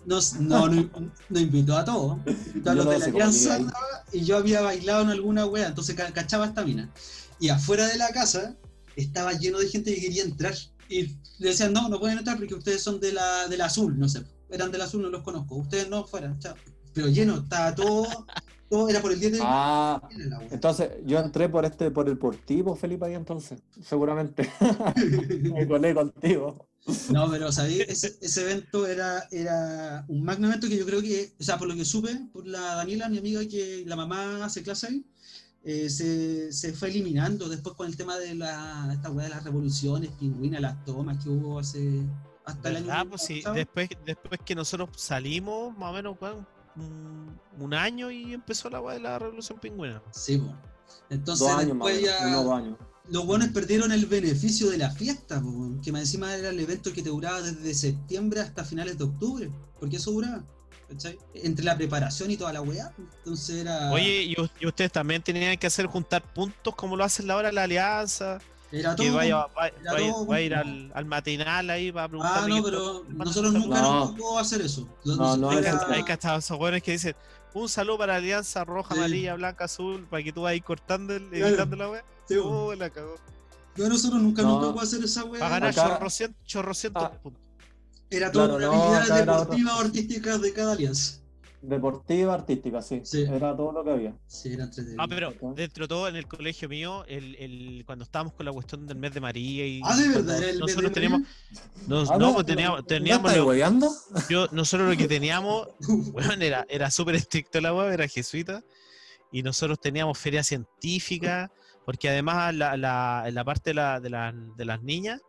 no, 0.06 0.20
no, 0.40 0.68
no, 0.70 0.90
no 1.30 1.40
invitó 1.40 1.76
a 1.76 1.84
todos. 1.84 2.18
Invitó 2.28 2.70
a 2.72 2.74
Yo 2.76 2.76
los 2.76 2.86
no 2.86 2.92
de 2.92 3.00
la 3.00 3.06
llegué 3.08 3.66
y 4.14 4.24
yo 4.24 4.38
había 4.38 4.62
bailado 4.62 5.02
en 5.02 5.10
alguna 5.10 5.46
wea, 5.48 5.68
entonces 5.68 5.96
ca- 5.96 6.14
cachaba 6.14 6.46
esta 6.46 6.64
mina. 6.64 6.90
Y 7.40 7.50
afuera 7.50 7.88
de 7.88 7.98
la 7.98 8.10
casa 8.10 8.56
estaba 8.96 9.34
lleno 9.34 9.60
de 9.60 9.68
gente 9.68 9.94
que 9.94 10.02
quería 10.02 10.24
entrar. 10.24 10.54
Y 10.90 11.04
le 11.40 11.50
decían, 11.50 11.74
no, 11.74 11.88
no 11.88 12.00
pueden 12.00 12.18
entrar 12.18 12.38
porque 12.38 12.56
ustedes 12.56 12.82
son 12.82 13.00
de 13.00 13.14
la, 13.14 13.48
del 13.48 13.62
azul, 13.62 13.98
no 13.98 14.10
sé. 14.10 14.24
Eran 14.50 14.72
del 14.72 14.82
azul, 14.82 15.02
no 15.02 15.10
los 15.10 15.24
conozco. 15.24 15.56
Ustedes 15.56 15.90
no, 15.90 16.06
fuera, 16.06 16.36
chao. 16.40 16.56
Pero 16.94 17.08
lleno, 17.08 17.38
estaba 17.38 17.74
todo, 17.74 18.26
todo 18.70 18.90
era 18.90 19.02
por 19.02 19.14
el 19.14 19.20
día 19.20 19.30
de 19.30 19.40
Ah, 19.42 20.02
entonces 20.50 20.90
yo 21.06 21.20
entré 21.20 21.48
por 21.48 21.64
este, 21.64 21.90
por 21.92 22.10
el 22.10 22.18
portivo, 22.18 22.76
Felipe, 22.76 23.06
ahí 23.06 23.14
entonces. 23.14 23.62
Seguramente. 23.82 24.52
Me 25.54 25.66
colé 25.68 25.94
contigo. 25.94 26.68
No, 27.12 27.30
pero 27.30 27.52
¿sabéis? 27.52 27.86
Ese, 27.88 28.18
ese 28.22 28.42
evento 28.42 28.88
era, 28.88 29.28
era 29.32 30.04
un 30.08 30.24
magno 30.24 30.48
evento 30.48 30.68
que 30.68 30.78
yo 30.78 30.86
creo 30.86 31.02
que, 31.02 31.34
o 31.40 31.44
sea, 31.44 31.58
por 31.58 31.68
lo 31.68 31.76
que 31.76 31.86
supe, 31.86 32.10
por 32.34 32.48
la 32.48 32.76
Daniela, 32.76 33.08
mi 33.08 33.20
amiga, 33.20 33.46
que 33.48 33.84
la 33.86 33.96
mamá 33.96 34.44
hace 34.44 34.64
clase 34.64 34.88
ahí, 34.88 35.06
eh, 35.64 35.90
se, 35.90 36.52
se 36.52 36.74
fue 36.74 36.90
eliminando 36.90 37.48
después 37.50 37.76
con 37.76 37.88
el 37.88 37.96
tema 37.96 38.18
de 38.18 38.36
la, 38.36 38.90
esta 38.94 39.12
weá 39.12 39.26
de 39.26 39.36
las 39.36 39.44
revoluciones, 39.44 40.12
pingüina, 40.20 40.60
las 40.60 40.84
tomas 40.86 41.24
que 41.24 41.30
hubo 41.30 41.60
hace 41.60 42.04
hasta 42.46 42.70
el 42.70 42.78
año. 42.78 43.10
Pues 43.10 43.22
sí, 43.22 43.44
después, 43.54 43.90
después 44.06 44.40
que 44.44 44.56
nosotros 44.56 44.90
salimos, 44.98 45.78
más 45.78 45.92
o 45.92 45.94
menos, 45.94 46.18
un, 46.76 47.40
un 47.60 47.74
año 47.74 48.10
y 48.12 48.34
empezó 48.34 48.70
la 48.70 48.82
weá 48.82 48.96
de 48.96 49.02
la 49.02 49.20
revolución 49.20 49.60
pingüina. 49.60 50.02
Sí, 50.12 50.38
po. 50.38 50.56
Entonces 51.10 51.48
Dos 51.48 51.58
años 51.58 51.78
después 51.78 52.02
ya 52.02 52.28
unos 52.28 52.44
dos 52.46 52.54
años. 52.54 52.78
los 53.10 53.26
buenos 53.26 53.50
perdieron 53.50 53.92
el 53.92 54.06
beneficio 54.06 54.70
de 54.70 54.78
la 54.78 54.90
fiesta, 54.92 55.42
po, 55.42 55.80
que 55.84 55.92
más 55.92 56.02
encima 56.02 56.34
era 56.36 56.50
el 56.50 56.60
evento 56.60 56.92
que 56.94 57.04
te 57.04 57.10
duraba 57.10 57.42
desde 57.42 57.74
septiembre 57.74 58.42
hasta 58.42 58.64
finales 58.66 58.98
de 58.98 59.04
octubre, 59.06 59.52
porque 59.80 59.98
eso 59.98 60.12
duraba, 60.12 60.44
¿cachai? 60.92 61.18
Entre 61.34 61.64
la 61.66 61.76
preparación 61.78 62.30
y 62.32 62.38
toda 62.38 62.54
la 62.54 62.62
weá, 62.62 62.92
pues, 62.96 63.08
entonces 63.20 63.56
era... 63.62 63.92
Oye, 63.92 64.24
y, 64.60 64.66
ustedes 64.66 64.92
también 64.92 65.22
tenían 65.24 65.58
que 65.58 65.68
hacer 65.68 65.86
juntar 65.88 66.22
puntos 66.34 66.76
como 66.76 66.96
lo 66.96 67.04
hacen 67.04 67.30
ahora 67.32 67.52
la 67.52 67.64
alianza, 67.64 68.40
era 68.72 68.96
que 68.96 69.12
vaya, 69.12 69.36
va, 69.48 69.68
era 69.68 69.92
a 69.92 70.00
ir- 70.02 70.12
todo 70.12 70.28
va 70.28 70.36
a 70.38 70.42
ir 70.42 70.54
junto. 70.56 70.70
al, 70.70 70.92
al 70.96 71.06
matinal 71.06 71.70
ahí 71.70 71.92
para 71.92 72.06
Ah, 72.06 72.10
preguntarle 72.10 72.56
no, 72.56 72.64
pero 72.64 73.06
nosotros 73.10 73.54
nunca 73.54 73.82
No. 73.82 74.00
nos 74.06 74.16
tocó 74.16 74.40
hacer 74.40 74.62
eso. 74.62 74.88
No, 75.04 75.16
no, 75.16 75.38
Nosotros 75.38 75.52
Hay 75.56 75.62
que, 75.62 75.68
era- 75.68 75.78
eso. 75.78 75.92
hay 75.92 76.04
que 76.06 76.14
hasta 76.14 76.36
esos 76.38 76.58
jóvenes 76.58 76.84
que 76.84 76.92
dicen 76.94 77.16
un 77.54 77.68
saludo 77.68 77.98
para 77.98 78.14
la 78.14 78.20
alianza 78.20 78.64
roja, 78.64 78.94
Sí. 78.94 79.00
amarilla, 79.02 79.34
blanca, 79.36 79.66
azul, 79.66 80.08
para 80.10 80.24
que 80.24 80.32
tú 80.32 80.44
vayas 80.44 80.64
cortando, 80.66 81.14
el- 81.16 81.28
Claro. 81.30 81.48
editando 81.48 81.76
la 81.76 81.90
weá. 81.90 82.06
Sí. 82.30 82.36
Oh, 82.42 82.74
la 82.74 82.90
cagó. 82.90 83.16
Yo 83.76 83.86
a 83.86 83.90
nosotros 83.90 84.22
nunca 84.22 84.42
nos 84.42 84.62
No. 84.62 84.68
tocó 84.70 84.82
hacer 84.82 85.04
esa 85.04 85.26
weá. 85.26 85.40
Para 85.42 85.60
ganar 85.60 85.74
chorrocientos, 85.76 86.42
chorrocientos 86.46 87.04
Ah. 87.04 87.12
puntos. 87.22 87.42
Era 88.12 88.32
todo 88.32 88.58
Claro, 88.58 88.72
una 88.74 89.06
no, 89.08 89.16
deportiva 89.16 89.78
o 89.78 89.80
artística 89.80 90.38
de 90.38 90.54
cada 90.54 90.74
alianza. 90.74 91.18
Deportiva, 91.62 92.34
artística, 92.34 92.82
sí. 92.82 93.02
Sí. 93.04 93.22
Era 93.22 93.56
todo 93.56 93.72
lo 93.72 93.84
que 93.84 93.92
había. 93.92 94.14
Sí, 94.28 94.52
era 94.54 94.64
entretenido. 94.64 95.02
Ah, 95.02 95.08
pero 95.08 95.32
dentro 95.56 95.84
de 95.86 95.88
todo, 95.88 96.08
en 96.08 96.16
el 96.16 96.28
colegio 96.28 96.68
mío, 96.68 97.06
el, 97.08 97.36
el, 97.36 97.84
cuando 97.86 98.04
estábamos 98.04 98.34
con 98.34 98.48
la 98.48 98.52
cuestión 98.52 98.88
del 98.88 98.98
mes 98.98 99.14
de 99.14 99.22
María 99.22 99.66
y 99.68 99.80
Ah, 99.84 99.96
de 99.96 100.08
verdad, 100.10 100.38
era 100.40 100.50
el 100.50 100.54
mes 100.54 100.54
de 100.56 100.60
nosotros 100.60 100.92
teníamos, 100.92 101.22
nos- 101.88 102.10
Ah, 102.10 102.18
no, 102.18 102.34
pues 102.34 102.48
teníamos, 102.48 102.86
teníamos 102.88 103.32
¿Ya 103.32 103.38
lo- 103.38 103.90
yo, 104.28 104.48
nosotros 104.52 104.90
lo 104.90 104.98
que 104.98 105.08
teníamos, 105.08 105.68
weón, 106.14 106.42
era, 106.42 106.66
era 106.68 106.90
súper 106.90 107.14
estricto 107.16 107.62
la 107.62 107.74
web, 107.74 107.92
era 107.92 108.08
jesuita, 108.08 108.64
y 109.32 109.44
nosotros 109.44 109.80
teníamos 109.80 110.18
feria 110.18 110.44
científica, 110.44 111.52
porque 111.86 112.10
además 112.10 112.56
la, 112.56 112.76
la, 112.76 113.24
en 113.28 113.36
la 113.36 113.44
parte 113.46 113.70
de, 113.70 113.74
la- 113.76 114.00
de, 114.00 114.10
la- 114.10 114.34
de 114.34 114.66
las 114.66 114.82
niñas 114.82 115.22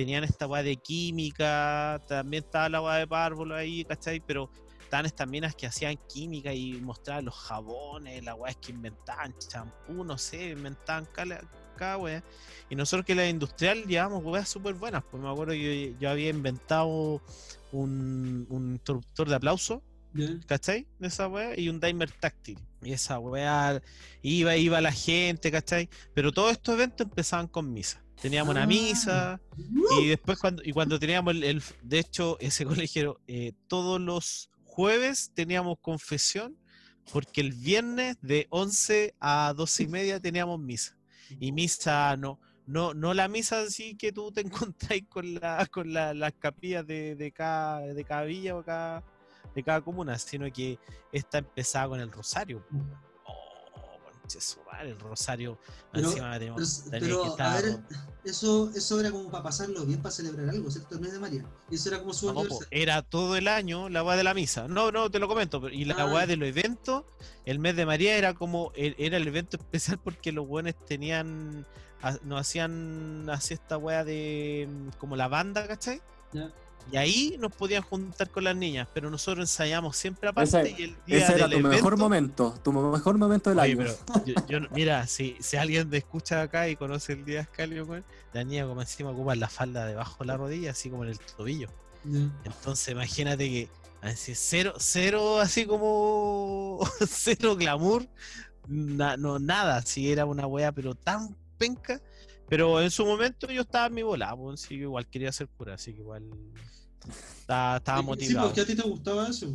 tenían 0.00 0.24
esta 0.24 0.46
weá 0.46 0.62
de 0.62 0.76
química, 0.76 2.00
también 2.08 2.42
estaba 2.42 2.70
la 2.70 2.80
weá 2.80 2.96
de 2.96 3.06
párvulo 3.06 3.54
ahí, 3.54 3.84
¿cachai? 3.84 4.18
Pero 4.20 4.50
estaban 4.80 5.04
estas 5.04 5.28
minas 5.28 5.54
que 5.54 5.66
hacían 5.66 5.98
química 6.08 6.54
y 6.54 6.72
mostraban 6.80 7.26
los 7.26 7.34
jabones, 7.34 8.24
la 8.24 8.34
weá 8.34 8.50
es 8.50 8.56
que 8.56 8.72
inventaban 8.72 9.34
champú, 9.38 10.02
no 10.02 10.16
sé, 10.16 10.52
inventaban 10.52 11.06
cada, 11.12 11.42
cada 11.76 11.98
weá. 11.98 12.24
Y 12.70 12.76
nosotros 12.76 13.04
que 13.04 13.14
la 13.14 13.28
industrial 13.28 13.84
llevamos 13.84 14.24
weas 14.24 14.48
súper 14.48 14.72
buenas, 14.72 15.04
pues 15.10 15.22
me 15.22 15.28
acuerdo 15.28 15.52
que 15.52 15.90
yo, 15.90 15.98
yo 16.00 16.08
había 16.08 16.30
inventado 16.30 17.20
un, 17.72 18.46
un 18.48 18.72
interruptor 18.72 19.28
de 19.28 19.34
aplauso. 19.34 19.82
¿cachai? 20.46 20.88
De 20.98 21.06
esa 21.06 21.28
weá, 21.28 21.56
y 21.56 21.68
un 21.68 21.78
dimer 21.78 22.10
táctil. 22.10 22.58
Y 22.82 22.92
esa 22.92 23.18
weá 23.18 23.80
iba, 24.22 24.56
iba 24.56 24.80
la 24.80 24.90
gente, 24.90 25.52
¿cachai? 25.52 25.88
Pero 26.14 26.32
todos 26.32 26.52
estos 26.52 26.74
eventos 26.74 27.06
empezaban 27.06 27.46
con 27.46 27.72
misa. 27.72 28.02
Teníamos 28.22 28.50
una 28.52 28.64
Ah. 28.64 28.66
misa, 28.66 29.40
y 30.00 30.08
después 30.08 30.38
cuando, 30.38 30.62
y 30.64 30.72
cuando 30.72 30.98
teníamos 30.98 31.34
el, 31.34 31.44
el- 31.44 31.62
de 31.82 31.98
hecho, 31.98 32.36
ese 32.40 32.64
colegio, 32.88 33.20
eh, 33.26 33.52
todos 33.66 34.00
los 34.00 34.50
jueves 34.64 35.30
teníamos 35.34 35.78
confesión, 35.80 36.56
porque 37.12 37.40
el 37.40 37.52
viernes 37.52 38.18
de 38.20 38.46
11 38.50 39.14
a 39.20 39.52
12 39.56 39.82
y 39.84 39.88
media 39.88 40.20
teníamos 40.20 40.60
misa. 40.60 40.96
Y 41.40 41.50
misa 41.52 42.16
no, 42.16 42.38
no, 42.66 42.92
no 42.94 43.14
la 43.14 43.26
misa 43.28 43.62
así 43.62 43.96
que 43.96 44.12
tú 44.12 44.30
te 44.32 44.40
encontráis 44.92 45.04
con 45.08 45.34
la, 45.34 45.66
con 45.70 45.92
la- 45.92 46.12
las 46.14 46.32
capillas 46.34 46.86
de, 46.86 47.16
de 47.16 47.32
cada, 47.32 47.80
de 47.80 48.04
cada 48.04 48.22
villa 48.24 48.56
o 48.56 48.62
cada, 48.64 49.02
de 49.54 49.62
cada 49.62 49.80
comuna, 49.80 50.18
sino 50.18 50.50
que 50.52 50.78
esta 51.10 51.38
empezaba 51.38 51.88
con 51.88 52.00
el 52.00 52.12
rosario. 52.12 52.64
Madre, 54.70 54.90
el 54.90 55.00
rosario. 55.00 55.58
Pero- 55.92 56.08
encima 56.08 56.38
teníamos- 56.38 56.84
Pero, 56.90 57.36
a 57.38 57.54
ver, 57.60 57.78
eso, 58.24 58.70
eso 58.74 59.00
era 59.00 59.10
como 59.10 59.30
para 59.30 59.44
pasarlo 59.44 59.84
bien, 59.84 60.00
para 60.00 60.12
celebrar 60.14 60.48
algo, 60.50 60.70
¿cierto? 60.70 60.94
El 60.94 61.00
mes 61.00 61.12
de 61.12 61.18
María. 61.18 61.44
Y 61.70 61.74
eso 61.74 61.88
era 61.88 61.98
como 62.00 62.12
su 62.12 62.32
No, 62.32 62.44
era 62.70 63.02
todo 63.02 63.36
el 63.36 63.48
año 63.48 63.88
la 63.88 64.02
weá 64.02 64.16
de 64.16 64.24
la 64.24 64.34
misa. 64.34 64.68
No, 64.68 64.92
no, 64.92 65.10
te 65.10 65.18
lo 65.18 65.28
comento. 65.28 65.60
pero- 65.60 65.74
Y 65.74 65.84
la 65.84 65.94
Ah. 65.98 66.06
weá 66.06 66.26
de 66.26 66.36
los 66.36 66.48
eventos, 66.48 67.04
el 67.44 67.58
mes 67.58 67.76
de 67.76 67.86
María 67.86 68.16
era 68.16 68.34
como, 68.34 68.72
e- 68.74 68.94
era 68.98 69.16
el 69.16 69.26
evento 69.26 69.56
especial 69.60 69.98
porque 70.02 70.32
los 70.32 70.46
buenos 70.46 70.74
tenían, 70.86 71.66
nos 72.22 72.40
hacían 72.40 73.28
así 73.30 73.54
esta 73.54 73.76
weá 73.76 74.04
de 74.04 74.68
mm, 74.70 74.88
como 74.98 75.16
la 75.16 75.28
banda, 75.28 75.66
¿cachai? 75.66 76.00
Y 76.92 76.96
ahí 76.96 77.36
nos 77.38 77.52
podían 77.52 77.82
juntar 77.82 78.30
con 78.30 78.44
las 78.44 78.56
niñas, 78.56 78.88
pero 78.92 79.10
nosotros 79.10 79.42
ensayamos 79.48 79.96
siempre 79.96 80.28
aparte 80.28 80.60
Ese- 80.60 80.74
y 80.78 80.82
el 80.84 80.96
día 81.06 81.18
Ese 81.18 81.34
era 81.34 81.46
del 81.48 81.62
tu 81.62 81.68
mejor 81.68 81.96
momento, 81.96 82.54
tu 82.64 82.72
mejor 82.72 83.16
momento 83.18 83.50
del 83.50 83.58
Oye, 83.60 83.72
año. 83.72 83.94
pero 84.12 84.24
yo, 84.26 84.34
yo 84.48 84.60
no- 84.60 84.68
mira, 84.72 85.06
si, 85.06 85.36
si 85.40 85.56
alguien 85.56 85.88
me 85.88 85.98
escucha 85.98 86.42
acá 86.42 86.68
y 86.68 86.76
conoce 86.76 87.12
el 87.12 87.24
día 87.24 87.42
Escalio, 87.42 87.86
la 88.32 88.44
niña 88.44 88.66
como 88.66 88.80
encima 88.80 89.10
ocupa 89.10 89.34
la 89.36 89.48
falda 89.48 89.86
debajo 89.86 90.16
de 90.24 90.26
la 90.26 90.36
rodilla, 90.36 90.72
así 90.72 90.90
como 90.90 91.04
en 91.04 91.10
el 91.10 91.18
tobillo. 91.18 91.68
Entonces 92.44 92.88
imagínate 92.88 93.48
que 93.48 93.68
así, 94.00 94.34
cero, 94.34 94.74
cero 94.78 95.38
así 95.38 95.66
como 95.66 96.80
cero 97.08 97.56
glamour, 97.56 98.06
na- 98.66 99.16
no 99.16 99.38
nada, 99.38 99.82
si 99.82 100.10
era 100.10 100.24
una 100.26 100.46
wea 100.46 100.72
pero 100.72 100.94
tan 100.94 101.36
penca, 101.58 102.00
pero 102.50 102.82
en 102.82 102.90
su 102.90 103.06
momento 103.06 103.46
yo 103.50 103.62
estaba 103.62 103.86
en 103.86 103.94
mi 103.94 104.02
bola, 104.02 104.36
pues, 104.36 104.62
sí, 104.62 104.74
igual 104.74 105.06
quería 105.06 105.30
ser 105.30 105.48
cura, 105.56 105.74
así 105.74 105.92
que 105.94 106.00
igual 106.00 106.24
estaba, 107.40 107.76
estaba 107.76 108.00
Sí, 108.00 108.04
motivado. 108.06 108.48
porque 108.48 108.60
a 108.62 108.66
ti 108.66 108.74
te 108.74 108.82
gustaba 108.82 109.28
eso. 109.28 109.46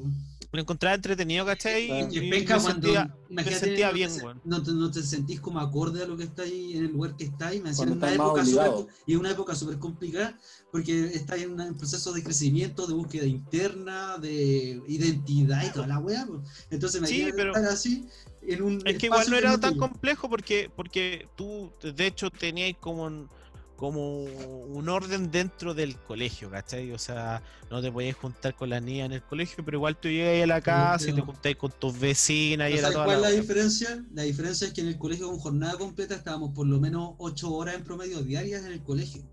Lo 0.55 0.61
encontraba 0.61 0.95
entretenido, 0.95 1.45
¿cachai? 1.45 1.87
Claro. 1.87 2.07
Y 2.11 2.15
Y 2.15 2.23
es 2.25 2.29
penca 2.31 2.55
me 2.57 2.63
cuando 2.63 2.87
sentía- 2.87 3.17
imagínate, 3.29 3.59
sentía 3.65 3.85
no 3.87 3.91
te 3.91 3.95
bien, 3.97 4.09
se- 4.11 4.23
weón. 4.23 4.41
no, 4.45 4.63
te, 4.63 4.71
no 4.71 4.91
te 4.91 5.03
sentís 5.03 5.39
como 5.41 5.59
acorde 5.59 6.01
a 6.03 6.07
lo 6.07 6.15
que 6.15 6.23
está 6.23 6.43
ahí 6.43 6.77
en 6.77 6.85
el 6.85 6.91
lugar 6.91 7.15
que 7.17 7.25
está 7.25 7.53
y 7.53 7.59
me 7.59 7.69
decían 7.69 7.91
una 7.91 8.13
época 8.13 8.45
súper 8.45 8.67
obligado. 8.69 8.87
y 9.05 9.15
una 9.15 9.31
época 9.31 9.55
súper 9.55 9.77
complicada 9.79 10.39
porque 10.71 11.05
está 11.13 11.35
en 11.35 11.59
un 11.59 11.75
proceso 11.77 12.13
de 12.13 12.23
crecimiento, 12.23 12.87
de 12.87 12.93
búsqueda 12.93 13.25
interna, 13.25 14.17
de 14.17 14.81
identidad 14.87 15.65
y 15.65 15.71
toda 15.73 15.87
la 15.87 15.99
weá. 15.99 16.25
Entonces 16.69 17.01
me 17.01 17.07
Sí, 17.07 17.17
imagino 17.21 17.35
pero- 17.37 17.55
estar 17.55 17.71
así 17.73 18.05
en 18.41 18.61
un 18.61 18.81
Es 18.85 18.97
que 18.97 19.07
igual 19.07 19.29
no 19.29 19.35
era 19.37 19.57
tan 19.57 19.75
complejo 19.77 20.29
porque, 20.29 20.69
porque 20.75 21.27
tú, 21.35 21.71
de 21.81 22.07
hecho, 22.07 22.29
tenías 22.29 22.73
como 22.79 23.03
un, 23.05 23.29
como 23.75 24.23
un 24.23 24.87
orden 24.89 25.31
dentro 25.31 25.73
del 25.73 25.97
colegio, 25.97 26.49
¿cachai? 26.49 26.91
O 26.91 26.97
sea, 26.97 27.41
no 27.69 27.81
te 27.81 27.91
podías 27.91 28.15
juntar 28.15 28.55
con 28.55 28.69
las 28.69 28.81
niñas 28.81 29.07
en 29.07 29.13
el 29.13 29.23
colegio, 29.23 29.63
pero 29.65 29.77
igual 29.77 29.97
tú 29.99 30.07
llegas 30.07 30.43
a 30.43 30.47
la 30.47 30.61
casa 30.61 31.09
y 31.09 31.13
te 31.13 31.21
juntáis 31.21 31.57
con 31.57 31.71
tus 31.71 31.99
vecinas 31.99 32.69
y 32.69 32.75
¿Pero 32.75 32.79
era 32.79 32.81
¿Sabes 32.81 32.93
toda 32.93 33.05
cuál 33.05 33.17
es 33.17 33.21
la 33.21 33.41
diferencia? 33.41 34.05
La 34.13 34.23
diferencia 34.23 34.67
es 34.67 34.73
que 34.73 34.81
en 34.81 34.87
el 34.87 34.97
colegio 34.97 35.29
con 35.29 35.39
jornada 35.39 35.77
completa 35.77 36.15
estábamos 36.15 36.51
por 36.53 36.67
lo 36.67 36.79
menos 36.79 37.15
8 37.17 37.51
horas 37.51 37.75
en 37.75 37.83
promedio 37.83 38.21
diarias 38.21 38.63
en 38.65 38.71
el 38.71 38.81
colegio. 38.81 39.23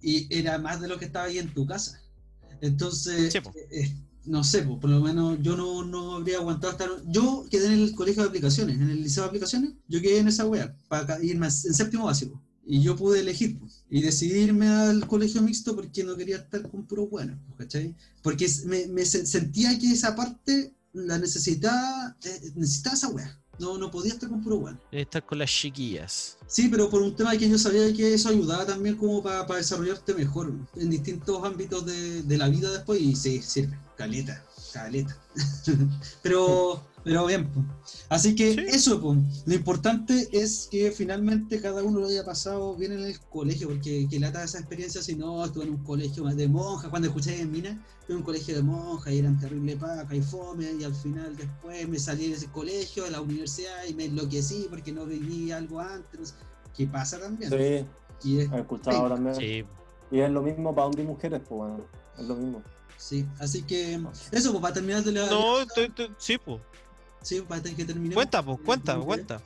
Y 0.00 0.32
era 0.36 0.58
más 0.58 0.80
de 0.80 0.88
lo 0.88 0.98
que 0.98 1.06
estaba 1.06 1.26
ahí 1.26 1.38
en 1.38 1.52
tu 1.52 1.66
casa. 1.66 2.00
Entonces, 2.60 3.34
eh, 3.34 3.42
eh, 3.70 3.92
no 4.24 4.44
sé, 4.44 4.62
po, 4.62 4.78
por 4.78 4.90
lo 4.90 5.00
menos 5.00 5.38
yo 5.42 5.56
no, 5.56 5.84
no 5.84 6.16
habría 6.16 6.38
aguantado 6.38 6.72
estar. 6.72 6.88
Yo 7.06 7.46
quedé 7.50 7.66
en 7.66 7.72
el 7.80 7.94
colegio 7.94 8.22
de 8.22 8.28
aplicaciones, 8.28 8.76
en 8.76 8.90
el 8.90 9.02
liceo 9.02 9.24
de 9.24 9.28
aplicaciones, 9.28 9.72
yo 9.88 10.00
quedé 10.00 10.18
en 10.18 10.28
esa 10.28 10.46
wea, 10.46 10.76
para 10.88 11.22
irme 11.22 11.46
en 11.46 11.52
séptimo 11.52 12.06
básico. 12.06 12.40
Y 12.68 12.82
yo 12.82 12.96
pude 12.96 13.20
elegir 13.20 13.58
po, 13.58 13.66
y 13.88 14.02
decidirme 14.02 14.66
al 14.68 15.06
colegio 15.06 15.40
mixto 15.40 15.74
porque 15.76 16.02
no 16.02 16.16
quería 16.16 16.38
estar 16.38 16.68
con 16.68 16.84
puros 16.84 17.08
buenos, 17.08 17.38
¿cachai? 17.56 17.94
Porque 18.22 18.50
me, 18.66 18.86
me 18.88 19.04
se- 19.06 19.24
sentía 19.24 19.78
que 19.78 19.92
esa 19.92 20.16
parte 20.16 20.74
la 20.92 21.16
necesitaba, 21.18 22.16
eh, 22.24 22.52
necesitaba 22.56 22.96
esa 22.96 23.08
weá. 23.08 23.40
No, 23.58 23.78
no 23.78 23.90
podía 23.90 24.12
estar 24.12 24.28
con 24.28 24.42
puro 24.42 24.56
weón. 24.58 24.78
Estar 24.92 25.24
con 25.24 25.38
las 25.38 25.50
chiquillas. 25.50 26.36
Sí, 26.46 26.68
pero 26.68 26.90
por 26.90 27.00
un 27.00 27.16
tema 27.16 27.34
que 27.38 27.48
yo 27.48 27.56
sabía 27.56 27.90
que 27.94 28.12
eso 28.12 28.28
ayudaba 28.28 28.66
también 28.66 28.96
como 28.96 29.22
para 29.22 29.46
desarrollarte 29.56 30.12
mejor 30.12 30.52
en 30.76 30.90
distintos 30.90 31.42
ámbitos 31.42 31.86
de, 31.86 32.22
de 32.22 32.36
la 32.36 32.48
vida 32.50 32.70
después 32.70 33.00
y 33.00 33.14
sí, 33.16 33.40
sirve. 33.40 33.78
Caleta, 33.96 34.44
caleta. 34.74 35.16
pero, 36.22 36.84
pero 37.06 37.24
bien. 37.24 37.48
Así 38.08 38.34
que 38.34 38.52
Sí. 38.54 38.60
eso, 38.66 39.00
po. 39.00 39.16
lo 39.46 39.54
importante 39.54 40.28
es 40.32 40.66
que 40.70 40.90
finalmente 40.90 41.60
cada 41.60 41.82
uno 41.84 42.00
lo 42.00 42.08
haya 42.08 42.24
pasado 42.24 42.74
bien 42.74 42.92
en 42.92 43.02
el 43.04 43.20
colegio, 43.30 43.68
porque 43.68 44.08
que 44.10 44.18
lata 44.18 44.42
esa 44.42 44.58
experiencia 44.58 45.00
si 45.00 45.14
no, 45.14 45.44
estuve 45.44 45.64
en 45.66 45.70
un 45.74 45.84
colegio 45.84 46.24
de 46.24 46.48
monjas, 46.48 46.90
cuando 46.90 47.06
escuché 47.08 47.40
en 47.40 47.52
Mina, 47.52 47.70
estuve 48.00 48.14
en 48.14 48.16
un 48.16 48.22
colegio 48.24 48.56
de 48.56 48.62
monjas 48.62 49.12
y 49.14 49.18
eran 49.20 49.38
terrible 49.38 49.76
paca 49.76 50.14
y 50.16 50.20
fome, 50.20 50.72
y 50.78 50.82
al 50.82 50.94
final 50.96 51.36
después 51.36 51.88
me 51.88 51.98
salí 52.00 52.28
de 52.28 52.34
ese 52.34 52.48
colegio, 52.48 53.06
a 53.06 53.10
la 53.10 53.20
universidad, 53.20 53.84
y 53.88 53.94
me 53.94 54.06
enloquecí 54.06 54.66
porque 54.68 54.90
no 54.92 55.06
viví 55.06 55.52
algo 55.52 55.78
antes. 55.80 56.34
¿Qué 56.76 56.86
pasa 56.88 57.20
también? 57.20 57.50
Sí, 57.50 57.86
Y 58.28 58.40
es- 58.40 58.50
he 58.52 58.58
escuchado 58.58 59.08
también. 59.08 59.34
Sí. 59.36 59.64
Y 60.10 60.18
es 60.20 60.30
lo 60.30 60.42
mismo 60.42 60.74
para 60.74 60.86
hombres 60.86 61.04
y 61.04 61.08
mujeres, 61.08 61.40
pues 61.48 61.56
bueno, 61.56 61.84
es 62.18 62.24
lo 62.26 62.34
mismo. 62.34 62.62
sí, 62.98 63.26
así 63.38 63.62
que 63.62 63.94
eso, 64.32 64.50
pues 64.50 64.60
para 64.62 64.74
terminar 64.74 65.04
de 65.04 65.12
la... 65.12 65.26
No, 65.30 65.60
estoy- 65.60 65.84
estoy- 65.86 66.10
sí, 66.18 66.36
pues. 66.44 66.60
Sí, 67.26 67.40
para 67.40 67.60
que 67.60 67.84
terminemos. 67.84 68.14
Cuenta, 68.14 68.40
pues, 68.44 68.58
cuenta, 68.64 68.92
Como 68.92 69.02
que- 69.04 69.08
cuenta. 69.08 69.42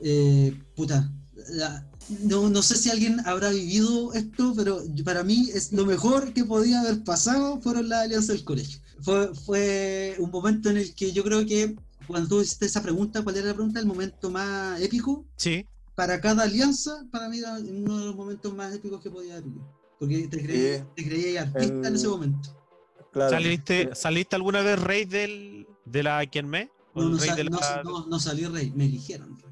Eh, 0.00 0.56
puta, 0.76 1.10
la- 1.50 1.84
no, 2.20 2.48
no 2.48 2.62
sé 2.62 2.76
si 2.76 2.90
alguien 2.90 3.18
habrá 3.26 3.50
vivido 3.50 4.12
esto, 4.14 4.52
pero 4.56 4.80
para 5.04 5.24
mí 5.24 5.50
es 5.52 5.72
lo 5.72 5.84
mejor 5.84 6.32
que 6.32 6.44
podía 6.44 6.80
haber 6.80 7.02
pasado 7.02 7.60
fueron 7.60 7.88
las 7.88 8.04
alianzas 8.04 8.36
del 8.36 8.44
colegio. 8.44 8.78
Fue, 9.02 9.34
fue 9.34 10.14
un 10.20 10.30
momento 10.30 10.70
en 10.70 10.76
el 10.76 10.94
que 10.94 11.10
yo 11.10 11.24
creo 11.24 11.44
que 11.44 11.74
cuando 12.06 12.28
tú 12.28 12.40
hiciste 12.40 12.66
esa 12.66 12.82
pregunta, 12.82 13.22
¿cuál 13.24 13.36
era 13.36 13.48
la 13.48 13.54
pregunta? 13.54 13.80
El 13.80 13.86
momento 13.86 14.30
más 14.30 14.80
épico 14.80 15.24
Sí. 15.36 15.66
para 15.96 16.20
cada 16.20 16.44
alianza, 16.44 17.04
para 17.10 17.28
mí 17.28 17.38
era 17.40 17.54
uno 17.58 17.98
de 17.98 18.04
los 18.06 18.14
momentos 18.14 18.54
más 18.54 18.72
épicos 18.74 19.02
que 19.02 19.10
podía 19.10 19.32
haber 19.32 19.44
vivido. 19.46 19.76
Porque 19.98 20.28
te 20.28 20.40
creí, 20.42 20.76
Sí. 20.78 20.84
te 20.94 21.04
creí 21.08 21.36
artista 21.36 21.74
en 21.74 21.84
En- 21.86 21.94
ese 21.96 22.06
momento. 22.06 22.56
Claro. 23.12 23.30
¿Saliste, 23.30 23.90
¿Saliste 23.96 24.36
alguna 24.36 24.60
vez 24.62 24.78
rey 24.80 25.04
del, 25.04 25.66
de 25.84 26.02
la 26.04 26.24
quien 26.26 26.48
me? 26.48 26.70
¿O 26.94 27.02
No, 27.02 27.08
no, 27.10 27.18
rey 27.18 27.28
sa- 27.28 27.34
de 27.36 27.44
la- 27.44 27.50
no- 27.50 27.82
no- 27.84 28.06
no 28.06 28.18
salí 28.20 28.46
rey, 28.46 28.72
me 28.74 28.84
eligieron 28.86 29.36
rey. 29.36 29.44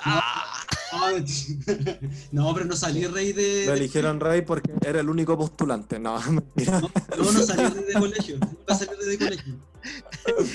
Ah, 0.00 0.64
No, 2.32 2.52
pero 2.54 2.66
no 2.66 2.74
salí 2.74 3.06
rey 3.06 3.32
de. 3.32 3.66
Lo 3.66 3.72
de- 3.72 3.78
eligieron 3.78 4.18
rey 4.18 4.42
porque 4.42 4.72
era 4.84 5.00
el 5.00 5.08
único 5.08 5.36
postulante. 5.38 5.98
No, 5.98 6.18
mentira. 6.30 6.80
No, 6.80 6.90
no 7.32 7.42
salí 7.42 7.64
rey 7.66 7.84
de 7.84 7.92
colegio. 7.94 8.38
Nunca 8.38 8.74
salí 8.74 8.90
rey 8.98 9.16
de 9.16 9.18
colegio. 9.18 9.54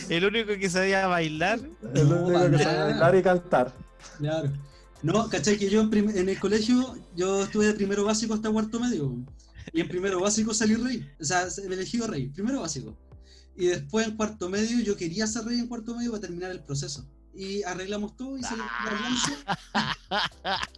el 0.10 0.26
único 0.26 0.48
que 0.60 0.70
sabía 0.70 1.08
bailar. 1.08 1.60
El 1.94 2.10
No, 2.10 2.26
único 2.26 2.42
que 2.58 2.64
nada. 2.64 2.86
bailar 2.86 3.16
y 3.16 3.24
cantar. 3.24 3.74
Claro. 4.18 4.52
No, 5.04 5.30
¿cachai? 5.30 5.58
Que 5.58 5.70
yo 5.70 5.82
en, 5.82 5.94
en 6.18 6.30
el 6.30 6.40
colegio, 6.40 6.96
yo 7.16 7.44
estuve 7.44 7.68
de 7.68 7.74
primero 7.74 8.04
básico 8.04 8.34
hasta 8.34 8.50
cuarto 8.50 8.80
medio. 8.80 9.14
Y 9.74 9.82
en 9.82 9.88
primero 9.88 10.20
básico 10.20 10.54
salí 10.54 10.76
rey. 10.76 11.08
O 11.22 11.24
sea, 11.24 11.50
se- 11.50 11.68
me 11.70 11.76
elegí 11.76 12.00
rey, 12.02 12.28
primero 12.30 12.62
básico. 12.62 12.98
Y 13.58 13.68
después 13.68 14.08
en 14.08 14.16
cuarto 14.18 14.49
medio, 14.49 14.80
yo 14.84 14.97
quería 14.97 15.26
ser 15.28 15.45
rey 15.45 15.60
en 15.60 15.68
cuarto 15.68 15.95
medio 15.95 16.12
para 16.12 16.22
terminar 16.22 16.51
el 16.51 16.62
proceso. 16.62 17.06
Y 17.34 17.64
arreglamos 17.64 18.16
todo 18.16 18.38
y 18.38 18.43
se 18.43 18.56
la 18.56 18.70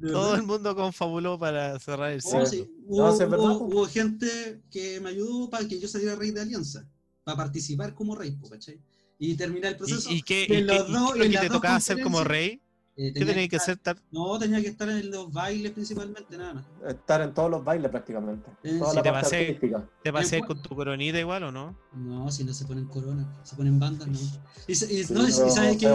Todo 0.00 0.34
el 0.34 0.42
mundo 0.42 0.74
confabuló 0.74 1.38
para 1.38 1.78
cerrar 1.78 2.10
el 2.12 2.20
Oh, 2.24 2.28
ciclo. 2.28 2.46
sí. 2.46 2.66
Hubo, 2.86 3.16
sí, 3.16 3.24
hubo- 3.24 3.58
hubo 3.64 3.86
gente 3.86 4.60
que 4.70 4.98
me 5.00 5.10
ayudó 5.10 5.48
para 5.48 5.66
que 5.68 5.78
yo 5.78 5.86
saliera 5.88 6.16
rey 6.16 6.30
de 6.32 6.40
alianza, 6.40 6.88
para 7.22 7.36
participar 7.36 7.94
como 7.94 8.16
rey, 8.16 8.36
¿cachai? 8.50 8.80
Y 9.18 9.34
terminar 9.36 9.72
el 9.72 9.76
proceso. 9.78 10.10
¿Y, 10.10 10.16
y 10.16 10.22
qué, 10.22 10.42
Y 10.44 10.46
qué- 10.48 10.54
y 10.56 10.64
lo 10.64 11.14
que 11.30 11.38
te 11.38 11.48
tocaba 11.48 11.76
hacer 11.76 12.00
como 12.02 12.24
rey? 12.24 12.60
Eh, 13.08 13.12
¿Qué 13.14 13.24
tenía 13.24 13.48
que 13.48 13.56
estar- 13.56 13.60
hacer? 13.60 13.76
Tal? 13.78 13.96
No, 14.12 14.38
tenía 14.38 14.60
que 14.60 14.68
estar 14.68 14.88
en 14.88 15.10
los 15.10 15.32
bailes 15.32 15.72
principalmente, 15.72 16.36
nada 16.36 16.54
más. 16.54 16.64
Estar 16.86 17.20
en 17.22 17.32
todos 17.32 17.50
los 17.50 17.64
bailes 17.64 17.90
prácticamente. 17.90 18.50
Eh, 18.62 18.78
Toda 18.78 18.94
la 18.94 19.02
te 19.02 19.10
pasé. 19.10 19.60
¿Te 20.02 20.12
pasé 20.12 20.40
con 20.40 20.60
tu 20.62 20.74
coronita 20.76 21.18
igual 21.18 21.44
o 21.44 21.52
no? 21.52 21.76
No, 21.94 22.30
si 22.30 22.44
no 22.44 22.52
se 22.52 22.64
ponen 22.66 22.84
corona, 22.86 23.26
se 23.42 23.56
ponen 23.56 23.78
bandas, 23.78 24.08
no. 24.08 24.18
Y, 24.66 24.74
se- 24.74 24.92
y- 24.92 25.04
Sí, 25.04 25.14
no, 25.14 25.22
y- 25.22 25.32
y 25.32 25.38
no, 25.38 25.50
sabes 25.50 25.76
que, 25.78 25.88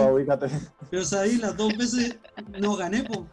pero 0.90 1.04
sabes, 1.04 1.38
las 1.38 1.56
dos 1.56 1.76
veces 1.76 2.16
no 2.60 2.76
gané, 2.76 3.04
po. 3.04 3.26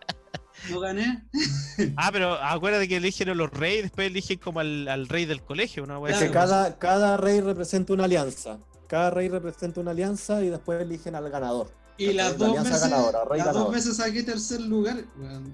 No 0.70 0.80
gané. 0.80 1.28
Ah, 1.98 2.10
pero 2.14 2.34
acuérdate 2.36 2.88
que 2.88 2.98
eligieron 2.98 3.38
los 3.38 3.50
reyes, 3.52 3.84
después 3.84 4.08
eligen 4.08 4.38
como 4.38 4.60
al, 4.60 4.88
al 4.88 5.10
rey 5.10 5.26
del 5.26 5.42
colegio, 5.42 5.86
¿no? 5.88 6.06
Es 6.08 6.14
Claro. 6.14 6.28
que 6.28 6.32
cada, 6.32 6.78
cada 6.78 7.18
rey 7.18 7.42
representa 7.42 7.92
una 7.94 8.04
alianza. 8.06 8.60
Cada 8.88 9.10
rey 9.10 9.28
representa 9.30 9.82
una 9.82 9.92
alianza 9.92 10.44
y 10.44 10.50
después 10.50 10.80
eligen 10.80 11.16
al 11.16 11.30
ganador. 11.32 11.72
Y 11.98 12.14
La 12.14 12.24
las 12.30 12.38
dos 12.38 12.64
veces, 12.64 12.82
ganadora, 12.82 13.24
rey 13.26 13.40
las 13.40 13.54
dos 13.54 13.72
veces 13.72 13.98
saqué 13.98 14.24
tercer 14.24 14.62
lugar, 14.62 15.04
weón. 15.18 15.54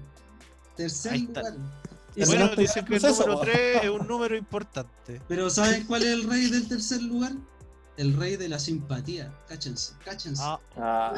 Tercer 0.76 1.12
Ahí 1.12 1.26
lugar. 1.26 1.54
Y 2.16 2.24
Bueno, 2.24 2.46
no 2.48 2.56
dicen 2.56 2.84
que 2.86 2.94
el 2.96 3.00
proceso, 3.00 3.22
número 3.26 3.38
po. 3.38 3.44
3 3.44 3.84
es 3.84 3.90
un 3.90 4.06
número 4.08 4.36
importante. 4.36 5.20
Pero 5.28 5.48
¿saben 5.50 5.84
cuál 5.86 6.02
es 6.02 6.08
el 6.08 6.24
rey 6.28 6.50
del 6.50 6.66
tercer 6.68 7.02
lugar? 7.02 7.32
El 7.96 8.16
rey 8.16 8.36
de 8.36 8.48
la 8.48 8.58
simpatía. 8.58 9.30
Cáchense, 9.46 9.92
cáchense. 10.04 10.42
Ah, 10.44 10.58
Ah, 10.76 11.14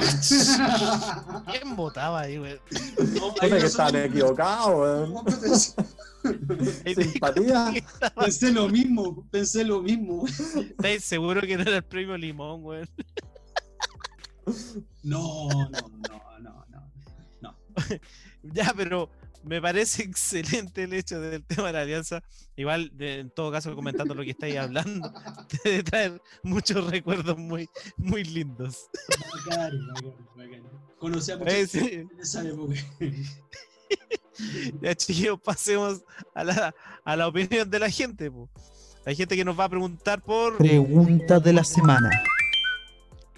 ¿Quién 1.51 1.77
votaba 1.77 2.21
ahí, 2.23 2.39
güey? 2.39 2.59
No, 3.21 3.33
que 3.35 3.57
están 3.59 3.95
equivocados, 3.97 5.09
pensé- 5.41 5.75
Simpatía. 6.95 7.73
Pensé 8.17 8.51
lo 8.53 8.69
mismo, 8.69 9.25
pensé 9.31 9.65
lo 9.65 9.81
mismo. 9.83 10.25
¿Estáis 10.27 11.05
seguros 11.05 11.45
que 11.45 11.57
no 11.57 11.63
era 11.63 11.77
el 11.77 11.85
premio 11.85 12.17
Limón, 12.17 12.63
güey? 12.63 12.85
No, 15.03 15.49
no, 15.49 15.69
no, 15.71 16.39
no, 16.41 16.65
no. 17.41 17.57
Ya, 18.43 18.73
pero 18.77 19.09
me 19.45 19.61
parece 19.63 20.03
excelente 20.05 20.83
el 20.85 20.93
hecho 20.95 21.21
del 21.21 21.45
tema 21.45 21.69
de 21.69 21.73
la 21.75 21.81
alianza. 21.83 22.23
Igual, 22.57 22.91
de- 22.97 23.21
en 23.21 23.31
todo 23.31 23.51
caso, 23.53 23.75
comentando 23.75 24.15
lo 24.15 24.23
que 24.25 24.31
estáis 24.31 24.57
hablando, 24.57 25.13
te 25.63 25.69
debe 25.71 25.83
traer 25.85 26.23
muchos 26.43 26.85
recuerdos 26.91 27.39
muy, 27.39 27.69
muy 27.97 28.25
lindos. 28.25 28.89
Bacán, 29.47 29.73
bacán, 29.95 30.15
bacán. 30.37 30.63
Conocí 30.99 31.31
a 31.33 31.37
mucha 31.37 31.51
Eh, 31.51 31.67
gente 31.67 31.79
sí. 31.81 31.95
en 31.95 32.11
esa 32.21 32.43
época. 32.47 32.75
Ya, 34.81 34.95
chiquillos, 34.95 35.41
pasemos 35.41 36.03
a 36.35 36.45
la, 36.45 36.75
a 37.05 37.17
la 37.17 37.29
opinión 37.29 37.69
de 37.71 37.79
la 37.79 37.91
gente. 37.91 38.31
po. 38.31 38.49
Hay 39.05 39.15
gente 39.17 39.37
que 39.37 39.45
nos 39.45 39.59
va 39.59 39.65
a 39.65 39.69
preguntar 39.69 40.23
por 40.23 40.57
Pregunta 40.59 41.39
de 41.41 41.53
la 41.53 41.65
semana. 41.65 42.11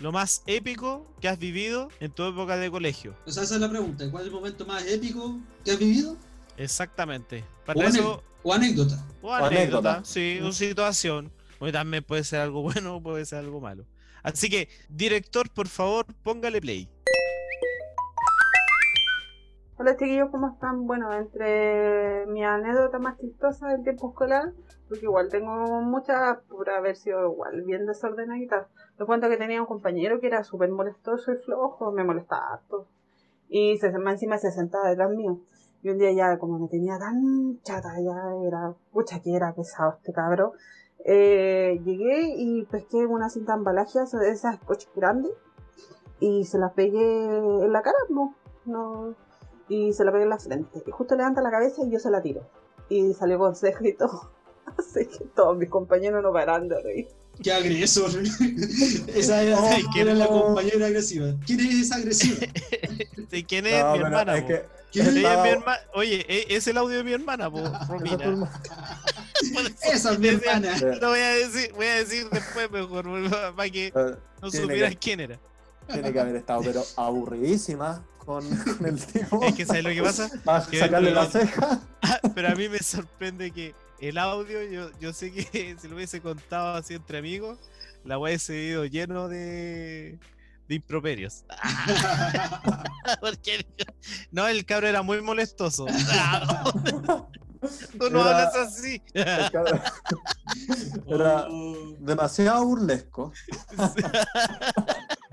Lo 0.04 0.12
más 0.12 0.42
épico 0.46 1.06
que 1.18 1.28
has 1.28 1.38
vivido 1.38 1.88
en 1.98 2.12
tu 2.12 2.24
época 2.24 2.58
de 2.58 2.70
colegio. 2.70 3.16
O 3.24 3.30
sea, 3.32 3.42
esa 3.42 3.54
es 3.54 3.60
la 3.62 3.70
pregunta. 3.70 4.04
¿Cuál 4.10 4.24
es 4.24 4.26
el 4.26 4.34
momento 4.34 4.66
más 4.66 4.84
épico 4.86 5.40
que 5.64 5.70
has 5.70 5.78
vivido? 5.78 6.18
Exactamente. 6.58 7.42
O, 7.66 7.82
eso, 7.82 8.16
ane- 8.18 8.22
o 8.42 8.52
anécdota. 8.52 9.06
o 9.22 9.32
anécdota. 9.32 9.56
anécdota, 9.94 10.04
sí, 10.04 10.40
o 10.42 10.52
situación. 10.52 11.32
O 11.58 11.72
también 11.72 12.04
puede 12.04 12.22
ser 12.22 12.40
algo 12.40 12.60
bueno 12.70 12.96
o 12.96 13.02
puede 13.02 13.24
ser 13.24 13.38
algo 13.38 13.62
malo. 13.62 13.86
Así 14.22 14.50
que, 14.50 14.68
director, 14.90 15.48
por 15.48 15.68
favor, 15.68 16.04
póngale 16.22 16.60
play. 16.60 16.86
Hola 19.76 19.96
chiquillos, 19.96 20.30
¿cómo 20.30 20.50
están? 20.50 20.86
Bueno, 20.86 21.12
entre 21.12 22.26
mi 22.26 22.44
anécdota 22.44 23.00
más 23.00 23.18
chistosa 23.18 23.70
del 23.70 23.82
tiempo 23.82 24.10
escolar, 24.10 24.52
porque 24.88 25.04
igual 25.04 25.28
tengo 25.30 25.50
muchas 25.82 26.38
por 26.48 26.70
haber 26.70 26.94
sido 26.94 27.32
igual 27.32 27.62
bien 27.62 27.84
desordenadita. 27.84 28.68
Les 28.96 29.04
cuento 29.04 29.28
que 29.28 29.36
tenía 29.36 29.60
un 29.60 29.66
compañero 29.66 30.20
que 30.20 30.28
era 30.28 30.44
súper 30.44 30.70
molestoso 30.70 31.32
y 31.32 31.38
flojo, 31.38 31.90
me 31.90 32.04
molestaba 32.04 32.52
harto. 32.52 32.86
Y 33.48 33.76
se, 33.78 33.88
encima 33.88 34.38
se 34.38 34.52
sentaba 34.52 34.90
detrás 34.90 35.10
mío. 35.10 35.40
Y 35.82 35.90
un 35.90 35.98
día 35.98 36.12
ya 36.12 36.38
como 36.38 36.60
me 36.60 36.68
tenía 36.68 36.96
tan 36.96 37.60
chata, 37.62 37.94
ya 38.00 38.46
era, 38.46 38.74
pucha 38.92 39.20
que 39.22 39.34
era 39.34 39.54
pesado 39.54 39.94
este 39.96 40.12
cabro. 40.12 40.52
eh, 41.04 41.80
llegué 41.84 42.32
y 42.36 42.64
pesqué 42.66 43.06
una 43.06 43.28
cinta 43.28 43.54
embalaje 43.54 43.98
de 43.98 44.30
esas 44.30 44.54
scotch 44.60 44.86
grandes 44.94 45.32
y 46.20 46.44
se 46.44 46.58
las 46.58 46.72
pegué 46.74 47.24
en 47.24 47.72
la 47.72 47.82
cara, 47.82 47.98
no, 48.08 48.34
no, 48.66 49.14
y 49.68 49.92
se 49.92 50.04
la 50.04 50.12
pegué 50.12 50.24
en 50.24 50.30
la 50.30 50.38
frente. 50.38 50.82
Y 50.86 50.90
justo 50.90 51.14
levanta 51.16 51.40
la 51.42 51.50
cabeza 51.50 51.82
y 51.86 51.90
yo 51.90 51.98
se 51.98 52.10
la 52.10 52.22
tiro. 52.22 52.48
Y 52.88 53.12
salió 53.14 53.38
con 53.38 53.54
ceja 53.56 53.86
y 53.86 53.94
todo. 53.94 54.30
Así 54.78 55.06
que 55.06 55.24
todos 55.34 55.56
mis 55.56 55.68
compañeros 55.68 56.22
no 56.22 56.32
paran 56.32 56.68
de 56.68 56.80
reír. 56.82 57.08
¡Qué 57.42 57.52
agresor! 57.52 58.10
esa 59.14 59.42
era, 59.42 59.58
era 59.96 60.14
la 60.14 60.26
no. 60.26 60.42
compañera 60.44 60.86
agresiva. 60.86 61.34
¿Quién 61.44 61.60
es 61.60 61.74
esa 61.86 61.96
agresiva? 61.96 62.46
¿Y 63.32 63.42
¿Quién 63.44 63.66
es 63.66 63.82
No, 63.82 63.92
mi 63.92 63.98
hermana? 64.04 64.36
es 64.38 64.44
que 64.44 64.64
¿Quién 64.92 65.06
es? 65.08 65.14
Es 65.16 65.20
mi 65.20 65.24
herma- 65.48 65.78
Oye, 65.94 66.24
e- 66.28 66.54
es 66.54 66.66
el 66.68 66.78
audio 66.78 66.98
de 66.98 67.02
mi 67.04 67.12
hermana, 67.12 67.50
po, 67.50 67.60
Romina. 67.88 68.48
Esa 69.82 70.12
es 70.12 70.18
mi 70.20 70.28
hermana. 70.28 70.76
Lo 71.00 71.08
voy 71.08 71.18
a 71.18 71.30
decir, 71.30 71.72
voy 71.74 71.86
a 71.86 71.94
decir 71.96 72.28
después 72.30 72.70
mejor, 72.70 73.04
para 73.56 73.70
que 73.70 73.86
Eh, 73.88 73.92
no 74.40 74.50
supieras 74.50 74.94
quién 75.00 75.18
era. 75.20 75.40
Tiene 75.92 76.12
que 76.12 76.20
haber 76.20 76.36
estado, 76.36 76.62
pero 76.64 76.82
aburridísima 76.96 78.02
con, 78.18 78.44
con 78.56 78.86
el 78.86 79.04
tipo. 79.04 79.42
Es 79.44 79.54
que 79.54 79.66
¿sabes 79.66 79.84
lo 79.84 79.90
que 79.90 80.02
pasa? 80.02 80.30
Para 80.44 80.64
que 80.66 80.78
sacarle 80.78 81.10
la 81.12 81.26
ceja. 81.26 81.80
Pero 82.34 82.48
a 82.48 82.54
mí 82.54 82.68
me 82.68 82.78
sorprende 82.78 83.50
que 83.50 83.74
el 84.00 84.18
audio, 84.18 84.62
yo, 84.64 84.90
yo 84.98 85.12
sé 85.12 85.30
que 85.32 85.76
si 85.80 85.88
lo 85.88 85.96
hubiese 85.96 86.20
contado 86.20 86.74
así 86.76 86.94
entre 86.94 87.18
amigos, 87.18 87.58
la 88.04 88.18
weá 88.18 88.34
ese 88.34 88.52
video 88.54 88.84
lleno 88.86 89.28
de, 89.28 90.18
de 90.68 90.74
improperios. 90.74 91.44
Porque 93.20 93.66
no, 94.30 94.46
el 94.48 94.64
cabro 94.64 94.88
era 94.88 95.02
muy 95.02 95.20
molestoso. 95.22 95.86
Tú 97.98 98.10
no 98.10 98.20
Era- 98.20 98.48
hablas 98.48 98.56
así. 98.56 99.02
Era 101.06 101.46
demasiado 101.98 102.64
burlesco. 102.66 103.32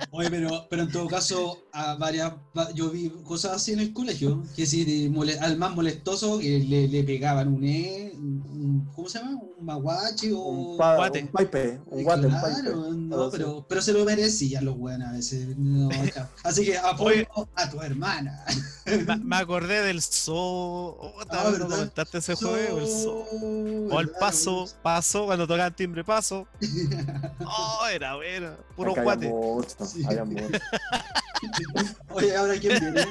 Oye, 0.09 0.29
pero, 0.31 0.65
pero 0.69 0.83
en 0.83 0.91
todo 0.91 1.07
caso, 1.07 1.57
a 1.71 1.95
varias, 1.95 2.33
va- 2.57 2.71
yo 2.73 2.89
vi 2.89 3.09
cosas 3.23 3.53
así 3.53 3.73
en 3.73 3.79
el 3.79 3.93
colegio, 3.93 4.43
que 4.55 4.65
si 4.65 5.11
al 5.39 5.57
más 5.57 5.75
molestoso 5.75 6.39
que 6.39 6.59
le, 6.59 6.87
le 6.87 7.03
pegaban 7.03 7.47
un 7.47 7.63
E, 7.63 8.11
un- 8.15 8.89
¿cómo 8.95 9.07
se 9.07 9.19
llama? 9.19 9.39
Un 9.57 9.65
maguache 9.65 10.33
o... 10.33 10.39
Un, 10.39 10.77
pa- 10.77 10.95
guate. 10.95 11.21
un 11.21 11.27
paipe, 11.29 11.79
un 11.85 12.03
guate, 12.03 12.25
un. 12.27 12.31
Claro, 12.33 12.93
no, 12.93 13.29
pero, 13.29 13.65
pero 13.69 13.81
se 13.81 13.93
lo 13.93 14.03
merecían 14.05 14.65
los 14.65 14.77
buenos 14.77 15.07
a 15.09 15.11
veces. 15.11 15.55
no. 15.57 15.89
Así 16.43 16.65
que 16.65 16.77
apoyo 16.77 17.25
a 17.55 17.69
tu 17.69 17.79
hermana. 17.81 18.43
Me, 18.85 19.17
me 19.17 19.35
acordé 19.35 19.81
del 19.83 20.01
so. 20.01 20.33
Oh, 20.35 21.13
Ah, 21.29 21.43
¿no 21.45 21.51
¿verdad? 21.51 21.69
comentaste 21.69 22.17
ese 22.17 22.35
juego? 22.35 22.79
El 22.79 22.87
so. 22.87 23.25
O 23.95 23.99
el 23.99 24.09
paso, 24.09 24.65
paso, 24.81 25.25
cuando 25.25 25.47
tocaban 25.47 25.75
timbre 25.75 26.03
paso. 26.03 26.47
Oh, 27.53 27.85
era 27.91 28.15
bueno. 28.15 28.51
Puro 28.75 28.93
guate. 28.95 29.27
mucho, 29.27 29.67
Sí. 29.93 30.05
había 30.05 30.23
mucho. 30.25 30.47
Oye, 32.09 32.35
ahora 32.35 32.53
quién 32.59 32.79
viene. 32.79 33.05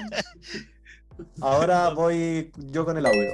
Ahora 1.41 1.91
voy 1.91 2.51
yo 2.57 2.85
con 2.85 2.97
el 2.97 3.07
audio. 3.07 3.31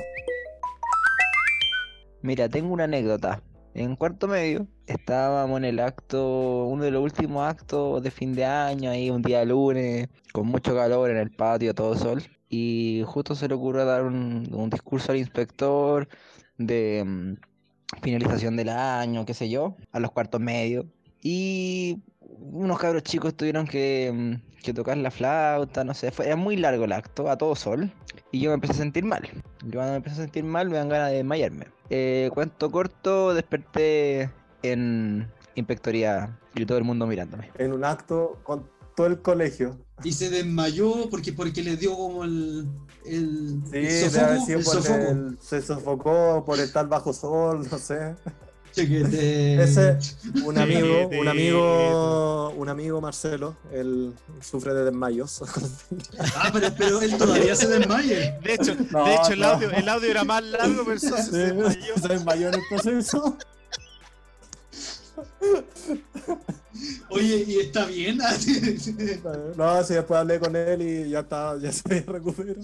Mira, 2.22 2.48
tengo 2.48 2.72
una 2.72 2.84
anécdota. 2.84 3.42
En 3.74 3.94
cuarto 3.94 4.26
medio 4.26 4.66
estábamos 4.86 5.58
en 5.58 5.66
el 5.66 5.80
acto, 5.80 6.64
uno 6.64 6.82
de 6.84 6.90
los 6.90 7.02
últimos 7.02 7.46
actos 7.46 8.02
de 8.02 8.10
fin 8.10 8.34
de 8.34 8.44
año, 8.44 8.90
ahí 8.90 9.10
un 9.10 9.20
día 9.22 9.44
lunes, 9.44 10.08
con 10.32 10.46
mucho 10.46 10.74
calor 10.74 11.10
en 11.10 11.18
el 11.18 11.30
patio, 11.30 11.74
todo 11.74 11.94
sol. 11.94 12.22
Y 12.48 13.02
justo 13.06 13.34
se 13.34 13.48
le 13.48 13.54
ocurrió 13.54 13.84
dar 13.84 14.02
un, 14.04 14.48
un 14.52 14.70
discurso 14.70 15.12
al 15.12 15.18
inspector 15.18 16.08
de 16.56 17.04
mm, 17.04 17.34
finalización 18.02 18.56
del 18.56 18.70
año, 18.70 19.26
qué 19.26 19.34
sé 19.34 19.50
yo, 19.50 19.76
a 19.92 20.00
los 20.00 20.10
cuartos 20.10 20.40
medios. 20.40 20.86
Y 21.22 22.02
unos 22.38 22.78
cabros 22.78 23.02
chicos 23.02 23.34
tuvieron 23.34 23.66
que, 23.66 24.12
mm, 24.14 24.62
que 24.62 24.74
tocar 24.74 24.96
la 24.96 25.10
flauta, 25.10 25.84
no 25.84 25.94
sé, 25.94 26.10
fue, 26.10 26.26
era 26.26 26.36
muy 26.36 26.56
largo 26.56 26.84
el 26.84 26.92
acto, 26.92 27.30
a 27.30 27.36
todo 27.36 27.54
sol. 27.54 27.92
Y 28.32 28.40
yo 28.40 28.50
me 28.50 28.54
empecé 28.54 28.72
a 28.74 28.76
sentir 28.76 29.04
mal. 29.04 29.22
Yo 29.64 29.72
cuando 29.74 29.92
me 29.92 29.96
empecé 29.96 30.16
a 30.20 30.24
sentir 30.24 30.44
mal 30.44 30.68
me 30.68 30.76
dan 30.76 30.88
ganas 30.88 31.10
de 31.10 31.16
desmayarme. 31.18 31.68
Eh, 31.90 32.30
cuento 32.34 32.70
corto, 32.70 33.32
desperté 33.34 34.30
en 34.62 35.28
inspectoría 35.54 36.38
y 36.54 36.66
todo 36.66 36.78
el 36.78 36.84
mundo 36.84 37.06
mirándome. 37.06 37.50
En 37.58 37.72
un 37.72 37.84
acto 37.84 38.38
con 38.42 38.68
todo 38.96 39.06
el 39.06 39.22
colegio. 39.22 39.78
Y 40.04 40.12
se 40.12 40.28
desmayó 40.30 41.08
porque, 41.10 41.32
porque 41.32 41.62
le 41.62 41.76
dio 41.76 41.94
como 41.94 42.24
el. 42.24 42.68
el, 43.06 43.60
Sí, 43.70 43.76
el 43.76 44.10
sofoco. 44.64 44.92
el- 45.10 45.38
se 45.40 45.62
sofocó 45.62 46.44
por 46.44 46.58
estar 46.60 46.88
bajo 46.88 47.12
sol, 47.12 47.66
no 47.70 47.78
sé. 47.78 48.14
Chequete. 48.76 49.62
Ese, 49.64 49.98
un 50.44 50.58
amigo, 50.58 51.08
un 51.08 51.28
amigo, 51.28 52.50
un 52.50 52.68
amigo 52.68 53.00
Marcelo, 53.00 53.56
él 53.72 54.12
sufre 54.42 54.74
de 54.74 54.84
desmayos. 54.84 55.42
Ah, 56.36 56.50
pero, 56.52 56.68
pero 56.76 57.00
él 57.00 57.16
todavía 57.16 57.56
se 57.56 57.66
desmaya. 57.68 58.38
De 58.38 58.54
hecho, 58.54 58.76
No, 58.90 59.06
de 59.06 59.14
hecho 59.14 59.32
el, 59.32 59.40
no. 59.40 59.46
audio, 59.48 59.70
el 59.70 59.88
audio 59.88 60.10
era 60.10 60.24
más 60.24 60.44
largo, 60.44 60.84
pero 60.84 60.98
Sí, 61.00 61.08
se 61.08 61.36
desmayó. 61.38 61.94
se 62.00 62.08
desmayó 62.08 62.48
en 62.48 62.54
el 62.54 62.60
proceso. 62.68 63.38
Oye, 67.08 67.44
¿y 67.46 67.60
está 67.60 67.86
bien? 67.86 68.18
No, 69.56 69.82
sí, 69.84 69.94
después 69.94 70.20
hablé 70.20 70.38
con 70.38 70.54
él 70.54 70.82
y 70.82 71.10
ya 71.10 71.20
está, 71.20 71.58
ya 71.58 71.72
se 71.72 72.00
recuperó. 72.02 72.54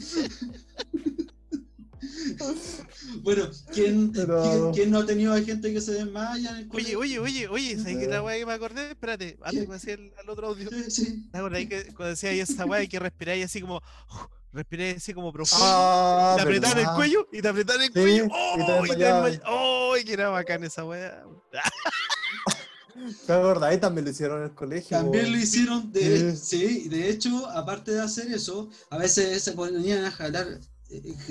Bueno, 3.22 3.48
¿quién, 3.72 4.12
Pero- 4.12 4.42
quién, 4.42 4.72
quién 4.72 4.90
no 4.90 4.98
ha 5.00 5.06
tenido 5.06 5.32
a 5.32 5.40
gente 5.40 5.72
que 5.72 5.80
se 5.80 5.92
desmaya 5.92 6.50
en 6.50 6.56
el 6.56 6.62
Oye, 6.70 6.94
colegio? 6.94 6.98
oye, 7.00 7.18
oye, 7.18 7.48
oye, 7.48 7.76
¿sabes 7.78 7.98
qué 7.98 8.06
la 8.06 8.22
weá 8.22 8.38
que 8.38 8.46
me 8.46 8.52
acordé? 8.52 8.90
Espérate, 8.90 9.38
antes 9.42 9.66
de 9.68 9.72
decir 9.72 10.12
al 10.18 10.28
otro 10.30 10.48
audio. 10.48 10.68
Sí, 10.70 10.90
sí. 10.90 11.30
¿Te 11.30 11.38
ahí 11.38 11.66
que 11.68 11.84
cuando 11.94 12.10
decía 12.10 12.30
ahí 12.30 12.40
esa 12.40 12.64
weá 12.66 12.80
hay 12.80 12.88
que 12.88 12.98
respirar 12.98 13.36
y 13.36 13.42
así 13.42 13.60
como. 13.60 13.80
Respirar 14.54 14.96
así 14.96 15.14
como 15.14 15.32
profundo. 15.32 15.64
Ah, 15.66 16.34
te 16.36 16.42
apretar 16.42 16.78
el 16.78 16.86
cuello 16.94 17.26
y 17.32 17.40
te 17.40 17.48
apretar 17.48 17.76
el 17.80 17.86
Sí, 17.86 17.92
cuello. 17.94 18.26
y 18.26 18.28
te 18.28 18.34
¡Oh! 18.34 18.54
Y 18.54 18.66
te 18.66 18.72
desmayabas. 18.96 19.32
desmay- 19.32 19.42
¡Oh! 19.46 19.94
que 20.04 20.12
era 20.12 20.28
bacán 20.28 20.62
esa 20.64 20.84
weá. 20.84 21.24
¿Te 23.26 23.32
acordás? 23.32 23.70
Ahí 23.70 23.78
también 23.80 24.04
lo 24.04 24.10
hicieron 24.10 24.38
en 24.40 24.44
el 24.44 24.54
colegio. 24.54 24.96
También 24.98 25.32
lo 25.32 25.38
hicieron, 25.38 25.90
de, 25.90 26.36
Sí. 26.36 26.58
sí, 26.82 26.88
de 26.90 27.08
hecho, 27.08 27.48
aparte 27.48 27.92
de 27.92 28.00
hacer 28.02 28.30
eso, 28.30 28.68
a 28.90 28.98
veces 28.98 29.42
se 29.42 29.52
ponían 29.52 30.04
a 30.04 30.10
jalar. 30.10 30.60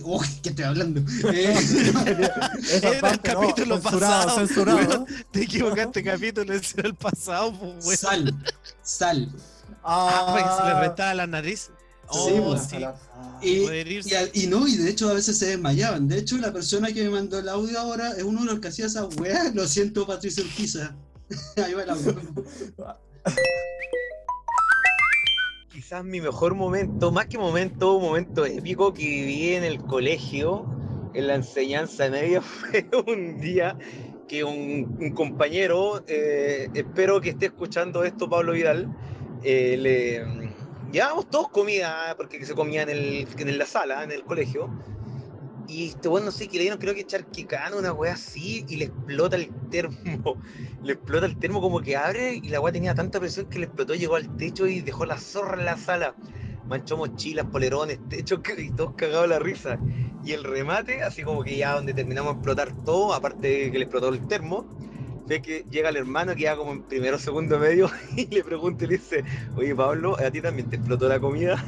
¡Oh! 0.03 0.21
¿Qué 0.41 0.49
estoy 0.49 0.65
hablando? 0.65 1.01
Eh, 1.33 1.55
Era 2.81 2.89
el 2.91 3.01
no, 3.01 3.21
capítulo 3.23 3.75
censurado, 3.81 4.23
pasado, 4.25 4.47
censurado. 4.47 5.05
Te 5.31 5.43
equivocaste, 5.43 6.03
capítulo, 6.03 6.53
ese 6.53 6.79
era 6.79 6.89
el 6.89 6.95
pasado, 6.95 7.53
pues, 7.59 7.85
weón. 7.85 7.97
sal, 7.97 8.35
sal. 8.83 9.31
Ah, 9.83 10.27
porque 10.29 10.43
se 10.43 10.63
le 10.65 10.71
Ah, 10.77 10.81
rentaba 10.81 11.13
la 11.13 11.27
nariz. 11.27 11.69
Oh, 12.07 12.57
Sí, 12.57 12.67
sí. 12.69 12.75
pues, 12.75 14.13
ah, 14.13 14.25
Y, 14.33 14.47
no, 14.47 14.67
y 14.67 14.75
de 14.77 14.89
hecho 14.89 15.09
a 15.09 15.13
veces 15.13 15.37
se 15.37 15.45
desmayaban. 15.47 16.07
De 16.07 16.17
hecho, 16.17 16.37
la 16.37 16.51
persona 16.51 16.91
que 16.91 17.03
me 17.03 17.09
mandó 17.09 17.39
el 17.39 17.47
audio 17.47 17.79
ahora 17.79 18.11
es 18.11 18.23
uno 18.23 18.41
de 18.41 18.47
los 18.47 18.59
que 18.59 18.67
hacía 18.67 18.87
esa 18.87 19.05
weá. 19.05 19.51
Lo 19.53 19.67
siento, 19.67 20.05
Patricio 20.05 20.43
Urquiza. 20.43 20.95
Ahí 21.63 21.73
va 21.73 21.83
el 21.83 21.89
audio. 21.89 22.15
Quizás 25.91 26.05
mi 26.05 26.21
mejor 26.21 26.55
momento, 26.55 27.11
más 27.11 27.25
que 27.25 27.37
momento, 27.37 27.97
un 27.97 28.03
momento 28.03 28.45
épico 28.45 28.93
que 28.93 29.03
viví 29.03 29.55
en 29.55 29.65
el 29.65 29.81
colegio, 29.81 30.65
en 31.13 31.27
la 31.27 31.35
enseñanza 31.35 32.09
media, 32.09 32.39
fue 32.41 32.87
un 33.07 33.41
día 33.41 33.77
que 34.25 34.45
un, 34.45 35.11
compañero, 35.13 36.01
eh, 36.07 36.69
espero 36.73 37.19
que 37.19 37.31
esté 37.31 37.47
escuchando 37.47 38.05
esto, 38.05 38.29
Pablo 38.29 38.53
Vidal, 38.53 38.87
eh, 39.43 39.75
le 39.77 40.53
llevábamos 40.93 41.29
todos 41.29 41.49
comida, 41.49 42.13
porque 42.15 42.45
se 42.45 42.55
comía 42.55 42.83
en, 42.83 42.89
el, 42.89 43.27
en 43.37 43.57
la 43.57 43.65
sala, 43.65 44.05
en 44.05 44.11
el 44.11 44.23
colegio, 44.23 44.69
y 45.67 45.87
este 45.87 46.07
bueno, 46.07 46.27
no 46.27 46.31
sé, 46.31 46.47
que 46.47 46.57
le 46.57 46.63
dieron 46.63 46.79
creo 46.79 46.93
que 46.93 47.05
charquicano, 47.05 47.77
una 47.77 47.93
wea 47.93 48.13
así, 48.13 48.65
y 48.67 48.77
le 48.77 48.85
explota 48.85 49.35
el 49.35 49.49
termo, 49.69 49.95
le 50.83 50.93
explota 50.93 51.25
el 51.25 51.37
termo 51.37 51.61
como 51.61 51.81
que 51.81 51.95
abre, 51.95 52.35
y 52.35 52.49
la 52.49 52.59
wea 52.59 52.73
tenía 52.73 52.95
tanta 52.95 53.19
presión 53.19 53.47
que 53.47 53.59
le 53.59 53.65
explotó, 53.65 53.93
llegó 53.95 54.15
al 54.15 54.35
techo 54.37 54.67
y 54.67 54.81
dejó 54.81 55.05
la 55.05 55.17
zorra 55.17 55.57
en 55.59 55.65
la 55.65 55.77
sala. 55.77 56.15
Manchó 56.67 56.95
mochilas, 56.95 57.45
polerones, 57.47 57.99
techo, 58.07 58.41
y 58.57 58.71
todos 58.71 58.93
cagados 58.95 59.27
la 59.27 59.39
risa. 59.39 59.77
Y 60.23 60.33
el 60.33 60.43
remate, 60.43 61.01
así 61.01 61.23
como 61.23 61.43
que 61.43 61.57
ya 61.57 61.73
donde 61.73 61.93
terminamos 61.93 62.33
de 62.33 62.37
explotar 62.37 62.73
todo, 62.85 63.13
aparte 63.13 63.47
de 63.47 63.71
que 63.71 63.77
le 63.77 63.85
explotó 63.85 64.09
el 64.09 64.25
termo, 64.27 64.65
ve 65.27 65.41
que 65.41 65.65
llega 65.69 65.89
el 65.89 65.97
hermano 65.97 66.35
que 66.35 66.43
ya 66.43 66.55
como 66.55 66.73
en 66.73 66.83
primero 66.83 67.17
segundo 67.17 67.57
medio 67.57 67.89
y 68.15 68.27
le 68.27 68.43
pregunta 68.43 68.85
y 68.85 68.87
le 68.87 68.97
dice, 68.97 69.23
oye 69.55 69.75
Pablo, 69.75 70.17
¿a 70.19 70.29
ti 70.29 70.41
también 70.41 70.69
te 70.69 70.75
explotó 70.75 71.07
la 71.07 71.19
comida? 71.19 71.63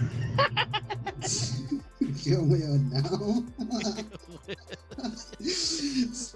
Qué 2.24 2.36
weonao. 2.38 3.43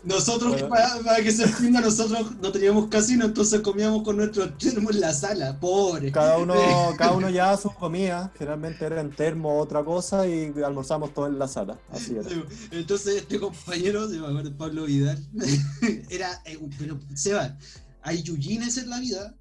Nosotros, 0.03 0.51
Bueno. 0.51 0.69
para, 0.69 0.97
para 0.99 1.23
que 1.23 1.31
se 1.31 1.43
entienda, 1.43 1.81
nosotros 1.81 2.35
no 2.41 2.51
teníamos 2.51 2.87
casino, 2.87 3.25
entonces 3.25 3.61
comíamos 3.61 4.03
con 4.03 4.17
nuestro 4.17 4.51
termo 4.53 4.91
en 4.91 4.99
la 4.99 5.13
sala. 5.13 5.59
Pobre. 5.59 6.11
Cada 6.11 6.37
uno, 6.37 6.55
cada 6.97 7.13
uno 7.13 7.29
llevaba 7.29 7.55
su 7.57 7.69
comida, 7.73 8.31
generalmente 8.37 8.85
era 8.85 8.99
en 9.01 9.11
termo 9.11 9.53
o 9.57 9.59
otra 9.59 9.83
cosa, 9.83 10.27
y 10.27 10.53
almorzamos 10.63 11.13
todos 11.13 11.29
en 11.29 11.39
la 11.39 11.47
sala. 11.47 11.79
Así 11.89 12.15
era. 12.15 12.27
Entonces 12.71 13.17
este 13.21 13.39
compañero, 13.39 14.09
se 14.09 14.17
acuerdo, 14.17 14.57
Pablo 14.57 14.85
Vidal, 14.85 15.23
era, 16.09 16.41
eh, 16.45 16.59
pero 16.77 16.99
Seba, 17.15 17.57
hay 18.01 18.23
yuyines 18.23 18.77
en 18.77 18.89
la 18.89 18.99
vida, 18.99 19.35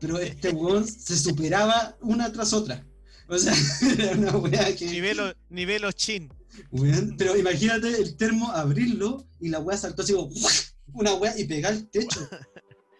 pero 0.00 0.18
este 0.18 0.50
weón 0.50 0.86
se 0.86 1.16
superaba 1.16 1.96
una 2.00 2.32
tras 2.32 2.52
otra. 2.52 2.84
O 3.32 3.38
sea, 3.38 3.54
era 3.98 4.12
una 4.12 4.36
weá 4.36 4.76
que... 4.76 4.86
Nivelo, 4.86 5.32
nivelo 5.48 5.90
chin. 5.92 6.30
pero 7.16 7.36
imagínate 7.36 7.88
el 7.88 8.14
termo, 8.16 8.50
abrirlo 8.50 9.26
y 9.40 9.48
la 9.48 9.58
weá 9.60 9.76
saltó 9.76 10.02
así 10.02 10.12
como 10.12 10.30
una 10.92 11.14
weá 11.14 11.38
y 11.38 11.44
pegar 11.44 11.72
al 11.72 11.88
techo. 11.88 12.20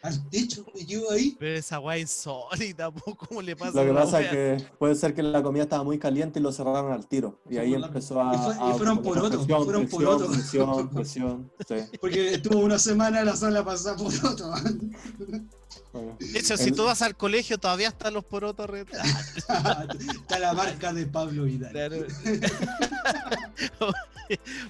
Al 0.05 0.29
techo, 0.31 0.67
y 0.75 0.85
yo 0.85 1.09
ahí. 1.13 1.37
Pero 1.39 1.57
esa 1.57 1.79
weá 1.79 1.97
insólita, 1.97 2.91
¿cómo 3.17 3.41
le 3.41 3.55
pasa 3.55 3.85
Lo 3.85 3.87
que 3.87 3.95
pasa 3.95 4.21
es 4.21 4.31
que 4.31 4.67
puede 4.77 4.97
ser 4.97 5.15
que 5.15 5.23
la 5.23 5.41
comida 5.45 5.63
estaba 5.63 5.85
muy 5.85 5.97
caliente 5.97 6.41
y 6.41 6.43
lo 6.43 6.51
cerraron 6.51 6.91
al 6.91 7.07
tiro. 7.07 7.41
Y 7.49 7.57
ahí 7.59 7.73
Por 7.75 7.85
empezó 7.85 8.21
a. 8.21 8.35
y 8.35 8.39
fue- 8.39 8.55
y 8.67 8.71
a 8.73 8.75
fueron 8.75 9.01
poner 9.01 9.23
porotos, 9.23 9.47
presión, 9.47 9.65
fueron 9.65 9.83
presión, 9.83 10.05
porotos. 10.05 10.37
Presión, 10.37 10.89
presión, 10.89 11.53
sí. 11.69 11.99
Porque 12.01 12.35
estuvo 12.35 12.59
una 12.59 12.81
semana 12.81 13.21
en 13.21 13.27
la 13.27 13.37
sala 13.37 13.65
pasada 13.65 13.97
por 13.97 14.13
otro. 14.13 14.53
Bueno. 15.93 16.17
De 16.21 16.39
hecho, 16.39 16.57
si 16.57 16.73
tú 16.73 16.85
vas 16.85 17.03
al 17.03 17.17
colegio, 17.17 17.59
todavía 17.59 17.89
están 17.89 18.15
los 18.15 18.25
porotos 18.25 18.69
re- 18.69 18.87
Está 19.37 20.39
la 20.39 20.53
marca 20.55 20.93
de 20.93 21.07
Pablo 21.07 21.45
Vidal. 21.45 21.73
Claro. 21.73 21.97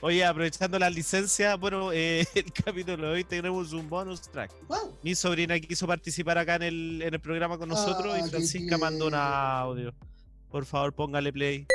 Oye, 0.01 0.25
aprovechando 0.25 0.79
la 0.79 0.91
licencia, 0.91 1.55
bueno, 1.57 1.93
eh, 1.93 2.27
el 2.35 2.53
capítulo 2.53 3.07
de 3.09 3.12
hoy 3.12 3.25
tenemos 3.25 3.73
un 3.73 3.89
bonus 3.89 4.23
track. 4.23 4.51
Wow. 4.68 4.99
Mi 5.03 5.14
sobrina 5.14 5.59
quiso 5.61 5.87
participar 5.87 6.39
acá 6.39 6.57
en 6.57 6.62
el, 6.64 7.03
en 7.03 7.14
el 7.14 7.20
programa 7.20 7.59
con 7.59 7.68
nosotros 7.68 8.12
Ah, 8.14 8.18
y 8.18 8.23
qué 8.25 8.31
Francisca 8.31 8.77
mandó 8.79 9.07
un 9.07 9.14
audio. 9.14 9.95
Por 10.51 10.64
favor, 10.66 10.93
póngale 10.93 11.33
play. 11.33 11.66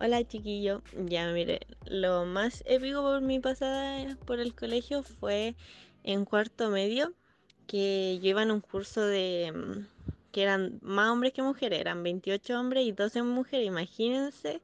Hola 0.00 0.22
chiquillo, 0.24 0.80
ya 1.06 1.26
mire, 1.32 1.58
lo 1.86 2.24
más 2.24 2.62
épico 2.66 3.02
por 3.02 3.20
mi 3.20 3.40
pasada 3.40 4.16
por 4.26 4.38
el 4.38 4.54
colegio 4.54 5.02
fue 5.02 5.56
en 6.04 6.24
cuarto 6.24 6.70
medio, 6.70 7.12
que 7.66 8.18
yo 8.22 8.30
iba 8.30 8.42
en 8.42 8.50
un 8.50 8.60
curso 8.60 9.02
de 9.02 9.52
mm, 9.54 9.98
que 10.32 10.42
eran 10.42 10.78
más 10.82 11.10
hombres 11.10 11.32
que 11.32 11.42
mujeres, 11.42 11.80
eran 11.80 12.02
28 12.02 12.58
hombres 12.58 12.84
y 12.86 12.92
12 12.92 13.22
mujeres, 13.22 13.66
imagínense. 13.66 14.60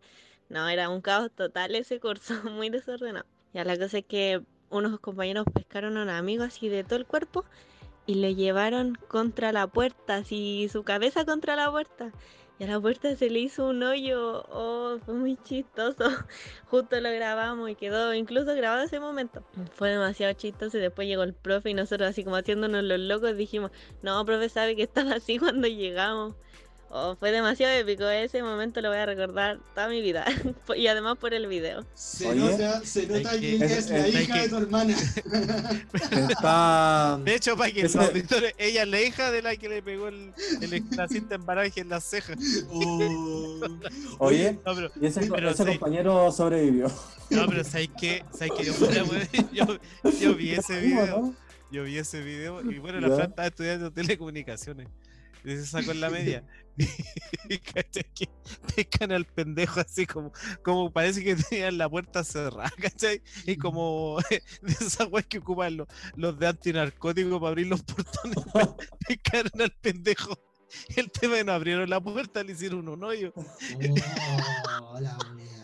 No, 0.48 0.68
era 0.68 0.88
un 0.88 1.00
caos 1.00 1.30
total 1.34 1.74
ese 1.74 2.00
curso, 2.00 2.34
muy 2.50 2.70
desordenado. 2.70 3.26
Ya 3.52 3.64
la 3.64 3.78
cosa 3.78 3.98
es 3.98 4.04
que 4.06 4.42
unos 4.70 4.98
compañeros 5.00 5.46
pescaron 5.52 5.96
a 5.96 6.02
un 6.02 6.10
amigo 6.10 6.44
así 6.44 6.68
de 6.68 6.84
todo 6.84 6.96
el 6.98 7.06
cuerpo 7.06 7.44
y 8.06 8.16
le 8.16 8.34
llevaron 8.34 8.96
contra 9.08 9.52
la 9.52 9.66
puerta, 9.66 10.16
así 10.16 10.68
su 10.70 10.82
cabeza 10.82 11.24
contra 11.24 11.56
la 11.56 11.70
puerta. 11.70 12.12
Y 12.58 12.64
a 12.64 12.68
la 12.68 12.80
puerta 12.80 13.16
se 13.16 13.30
le 13.30 13.40
hizo 13.40 13.66
un 13.66 13.82
hoyo. 13.82 14.44
Oh, 14.48 14.98
fue 15.04 15.14
muy 15.14 15.36
chistoso. 15.36 16.04
Justo 16.66 17.00
lo 17.00 17.10
grabamos 17.10 17.68
y 17.68 17.74
quedó 17.74 18.14
incluso 18.14 18.54
grabado 18.54 18.84
ese 18.84 19.00
momento. 19.00 19.42
Fue 19.72 19.90
demasiado 19.90 20.32
chistoso 20.34 20.78
y 20.78 20.80
después 20.80 21.08
llegó 21.08 21.24
el 21.24 21.34
profe 21.34 21.70
y 21.70 21.74
nosotros 21.74 22.08
así 22.08 22.22
como 22.22 22.36
haciéndonos 22.36 22.84
los 22.84 23.00
locos 23.00 23.36
dijimos, 23.36 23.72
no, 24.02 24.24
profe 24.24 24.48
sabe 24.48 24.76
que 24.76 24.84
estaba 24.84 25.14
así 25.14 25.38
cuando 25.40 25.66
llegamos. 25.66 26.36
Oh, 26.96 27.16
fue 27.16 27.32
demasiado 27.32 27.72
épico. 27.74 28.08
Ese 28.08 28.40
momento 28.40 28.80
lo 28.80 28.88
voy 28.88 28.98
a 28.98 29.06
recordar 29.06 29.58
toda 29.74 29.88
mi 29.88 30.00
vida. 30.00 30.24
y 30.76 30.86
además 30.86 31.18
por 31.18 31.34
el 31.34 31.48
video. 31.48 31.84
Se 31.94 32.28
Oye, 32.28 32.38
nota, 32.38 32.84
se 32.84 33.08
nota 33.08 33.32
que 33.40 33.56
es 33.56 33.90
la 33.90 34.06
hija 34.06 34.34
que- 34.34 34.40
de 34.42 34.48
tu 34.48 34.56
hermana. 34.58 34.94
Está. 36.28 37.18
De 37.24 37.34
hecho, 37.34 37.56
para 37.56 37.72
que 37.72 37.80
Ese- 37.82 37.98
los 37.98 38.08
auditores, 38.08 38.54
ella 38.58 38.82
es 38.84 38.88
la 38.88 39.00
hija 39.02 39.30
de 39.32 39.42
la 39.42 39.56
que 39.56 39.68
le 39.68 39.82
pegó 39.82 40.06
el, 40.06 40.32
el 40.60 40.84
la 40.96 41.08
cinta 41.08 41.34
embaraje 41.34 41.80
en 41.80 41.88
las 41.88 42.04
cejas. 42.04 42.36
Oh. 42.70 43.60
Oye, 44.18 44.58
No, 44.64 44.74
pero, 44.76 44.90
y 45.00 45.06
ese, 45.06 45.26
pero 45.28 45.50
ese 45.50 45.64
sí. 45.64 45.70
compañero 45.70 46.30
sobrevivió. 46.30 46.86
no, 47.30 47.46
pero 47.48 47.64
¿sabes 47.64 47.90
qué? 47.98 48.24
¿Sabes 48.32 48.52
qué? 48.56 48.64
Yo, 49.52 50.34
vi 50.36 50.52
ese 50.52 50.78
video. 50.80 51.34
Yo 51.72 51.82
vi 51.82 51.98
ese 51.98 52.20
video 52.22 52.60
y 52.70 52.78
bueno, 52.78 53.00
la. 53.00 53.16
Fran 53.16 53.30
estaba 53.30 53.48
estudiando 53.48 53.90
telecomunicaciones. 53.92 54.86
Y 55.44 55.50
se 55.50 55.66
sacó 55.66 55.92
en 55.92 56.00
la 56.00 56.10
media. 56.10 56.44
Y 57.48 57.58
¿cachai? 57.58 58.04
que 58.14 58.28
pescan 58.74 59.12
al 59.12 59.24
pendejo 59.26 59.80
así 59.80 60.06
como, 60.06 60.32
como 60.62 60.92
parece 60.92 61.22
que 61.22 61.36
tenían 61.36 61.78
la 61.78 61.88
puerta 61.88 62.24
cerrada, 62.24 62.72
¿cachai? 62.80 63.22
Y 63.46 63.56
como 63.56 64.18
de 64.30 64.42
esas 64.72 65.08
weas 65.10 65.26
que 65.26 65.38
ocupan 65.38 65.76
los, 65.76 65.88
los 66.16 66.38
de 66.38 66.46
antinarcóticos 66.46 67.38
para 67.38 67.50
abrir 67.50 67.66
los 67.68 67.82
portones, 67.82 68.38
pescaron 69.06 69.60
al 69.60 69.70
pendejo. 69.72 70.38
El 70.96 71.10
tema 71.10 71.34
es 71.34 71.40
que 71.40 71.44
no 71.44 71.52
abrieron 71.52 71.88
la 71.88 72.00
puerta, 72.00 72.42
le 72.42 72.52
hicieron 72.52 72.88
un 72.88 73.04
hoyo. 73.04 73.32
Oh, 73.36 75.00
la 75.00 75.16
wea. 75.36 75.63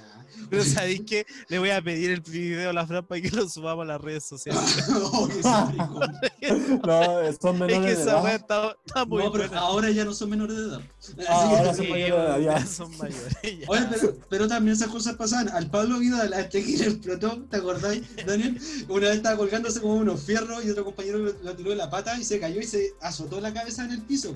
Pero 0.50 0.64
¿sabéis 0.64 1.02
qué? 1.06 1.26
Le 1.48 1.58
voy 1.58 1.70
a 1.70 1.80
pedir 1.82 2.10
el 2.10 2.20
video 2.20 2.70
a 2.70 2.72
la 2.72 2.86
Fran 2.86 3.06
para 3.06 3.20
que 3.20 3.30
lo 3.30 3.48
subamos 3.48 3.84
a 3.84 3.86
las 3.86 4.00
redes 4.00 4.24
sociales. 4.24 4.60
Que 5.40 5.42
maricón. 5.42 6.80
No, 6.84 7.32
son 7.40 7.54
es 7.54 7.60
menores 7.60 7.80
que 7.80 7.86
de 7.86 7.92
esa 7.92 8.02
edad. 8.12 8.24
wea 8.24 8.34
está, 8.36 8.76
está 8.86 9.04
muy 9.04 9.22
No, 9.24 9.32
pero 9.32 9.44
buena. 9.48 9.60
ahora 9.60 9.90
ya 9.90 10.04
no 10.04 10.14
son 10.14 10.30
menores 10.30 10.56
de 10.56 10.62
edad. 10.64 10.80
Ah, 11.28 11.46
que- 11.50 11.56
ahora 11.58 11.74
son 11.74 11.84
Sí, 11.84 11.90
mayores 11.90 12.14
de 12.14 12.24
edad, 12.26 12.38
ya. 12.40 12.66
son 12.66 12.96
mayores. 12.98 13.36
ya. 13.42 13.66
Oye, 13.68 13.86
pero, 13.90 14.16
pero 14.28 14.48
también 14.48 14.76
esas 14.76 14.88
cosas 14.88 15.16
pasaban. 15.16 15.48
Al 15.50 15.70
Pablo 15.70 15.98
Vidal, 15.98 16.32
antes 16.32 16.64
que 16.64 16.76
le 16.78 16.84
explotó, 16.86 17.42
¿te 17.50 17.56
acordáis, 17.58 18.02
Daniel? 18.26 18.60
Una 18.88 19.08
vez 19.08 19.16
estaba 19.16 19.36
colgándose 19.36 19.80
como 19.80 19.94
unos 19.94 20.22
fierros 20.22 20.64
y 20.64 20.70
otro 20.70 20.84
compañero 20.84 21.18
lo, 21.18 21.32
lo 21.42 21.56
tiró 21.56 21.70
de 21.70 21.76
la 21.76 21.90
pata 21.90 22.18
y 22.18 22.24
se 22.24 22.40
cayó 22.40 22.60
y 22.60 22.64
se 22.64 22.94
azotó 23.00 23.40
la 23.40 23.52
cabeza 23.52 23.84
en 23.84 23.92
el 23.92 24.02
piso. 24.02 24.34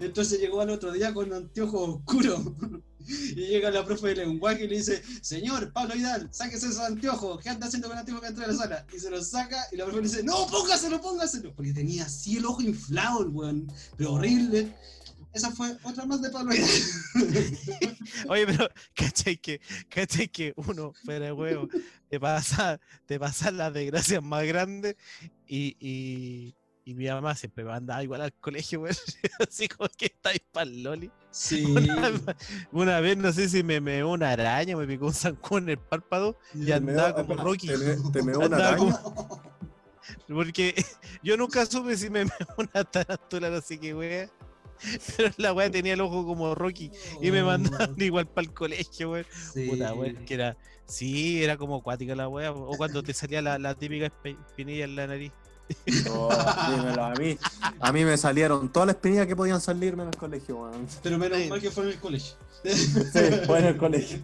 Entonces 0.00 0.40
llegó 0.40 0.60
al 0.60 0.70
otro 0.70 0.92
día 0.92 1.14
con 1.14 1.32
anteojos 1.32 1.96
oscuros. 2.00 2.40
Y 3.08 3.34
llega 3.34 3.70
la 3.70 3.84
profe 3.84 4.08
de 4.08 4.16
lenguaje 4.16 4.64
y 4.64 4.68
le 4.68 4.76
dice, 4.76 5.02
señor 5.20 5.72
Pablo 5.72 5.94
Vidal, 5.94 6.28
sáquese 6.32 6.68
esos 6.68 6.80
anteojos, 6.80 7.40
¿qué 7.42 7.50
anda 7.50 7.66
haciendo 7.66 7.88
con 7.88 7.98
anteojos 7.98 8.22
que 8.22 8.28
entra 8.28 8.44
a 8.44 8.48
la 8.48 8.54
sala? 8.54 8.86
Y 8.94 8.98
se 8.98 9.10
los 9.10 9.28
saca 9.28 9.56
y 9.72 9.76
la 9.76 9.84
profe 9.84 10.00
le 10.00 10.08
dice, 10.08 10.22
no, 10.22 10.46
póngaselo, 10.46 11.00
póngaselo. 11.00 11.54
Porque 11.54 11.72
tenía 11.72 12.04
así 12.04 12.36
el 12.36 12.46
ojo 12.46 12.62
inflado 12.62 13.22
el 13.22 13.28
weón, 13.28 13.72
pero 13.96 14.14
horrible. 14.14 14.74
Esa 15.32 15.50
fue 15.50 15.76
otra 15.82 16.06
más 16.06 16.22
de 16.22 16.30
Pablo 16.30 16.52
Vidal. 16.52 16.70
Oye, 18.28 18.46
pero 18.46 18.68
¿cachai 18.94 19.36
que, 19.36 19.60
cachai 19.88 20.28
que 20.28 20.54
uno, 20.56 20.92
fuera 21.04 21.26
de 21.26 21.32
huevo, 21.32 21.68
te 22.08 22.18
pasa, 22.18 22.80
te 23.04 23.18
pasan 23.18 23.58
las 23.58 23.74
desgracias 23.74 24.22
más 24.22 24.44
grandes 24.44 24.96
y, 25.46 25.76
y, 25.78 26.54
y 26.86 26.94
mi 26.94 27.06
mamá 27.06 27.34
siempre 27.34 27.64
me 27.64 27.70
mandaba 27.70 28.02
igual 28.02 28.22
al 28.22 28.32
colegio, 28.32 28.80
weón. 28.80 28.96
Así 29.46 29.68
como 29.68 29.88
que 29.90 30.06
estáis 30.06 30.40
para 30.52 30.70
el 30.70 30.82
loli. 30.82 31.10
Sí. 31.38 31.64
Una, 31.66 32.12
una 32.72 33.00
vez, 33.00 33.18
no 33.18 33.30
sé 33.30 33.48
si 33.50 33.62
me 33.62 33.78
meó 33.80 34.08
una 34.10 34.30
araña, 34.30 34.74
me 34.74 34.86
picó 34.86 35.04
un 35.06 35.12
zancón 35.12 35.64
en 35.64 35.68
el 35.70 35.78
párpado 35.78 36.38
y 36.54 36.72
andaba 36.72 37.08
meó- 37.12 37.26
como 37.26 37.44
Rocky. 37.44 37.66
Te, 37.66 37.76
me- 37.76 38.10
te 38.10 38.22
meó 38.22 38.38
una 38.38 38.56
araña. 38.56 38.76
como- 38.78 39.42
Porque 40.28 40.74
yo 41.22 41.36
nunca 41.36 41.66
supe 41.66 41.96
si 41.96 42.08
me 42.08 42.24
meó 42.24 42.32
una 42.56 42.84
tarántula, 42.84 43.50
no 43.50 43.60
sé 43.60 43.78
qué 43.78 43.94
wea. 43.94 44.30
Pero 45.16 45.30
la 45.36 45.52
wea 45.52 45.70
tenía 45.70 45.94
el 45.94 46.00
ojo 46.00 46.24
como 46.26 46.54
Rocky 46.54 46.90
y 47.22 47.30
me 47.30 47.42
mandaban 47.42 47.94
igual 47.98 48.26
para 48.26 48.46
el 48.46 48.52
colegio, 48.54 49.10
weón. 49.12 49.26
Sí. 49.52 49.68
Puta, 49.68 49.92
weón, 49.94 50.16
que 50.24 50.34
era. 50.34 50.56
Sí, 50.86 51.42
era 51.42 51.56
como 51.56 51.76
acuática 51.76 52.14
la 52.14 52.28
wea. 52.28 52.52
O 52.52 52.76
cuando 52.76 53.02
te 53.02 53.12
salía 53.12 53.42
la, 53.42 53.58
la 53.58 53.74
típica 53.74 54.06
espinilla 54.24 54.84
en 54.84 54.96
la 54.96 55.06
nariz. 55.06 55.32
No, 56.06 56.28
dímelo 56.70 57.04
a 57.04 57.14
mí. 57.14 57.38
A 57.80 57.92
mí 57.92 58.04
me 58.04 58.16
salieron 58.16 58.68
todas 58.72 58.86
las 58.88 58.96
espinillas 58.96 59.26
que 59.26 59.34
podían 59.36 59.60
salirme 59.60 60.02
en 60.04 60.10
el 60.10 60.16
colegio, 60.16 60.56
weón. 60.58 60.86
Pero 61.02 61.18
menos 61.18 61.38
mal 61.48 61.60
que 61.60 61.70
fue 61.70 61.84
en 61.84 61.90
el 61.90 61.98
colegio. 61.98 62.34
Sí, 62.64 62.70
fue 63.46 63.58
en 63.60 63.64
el 63.66 63.76
colegio. 63.76 64.18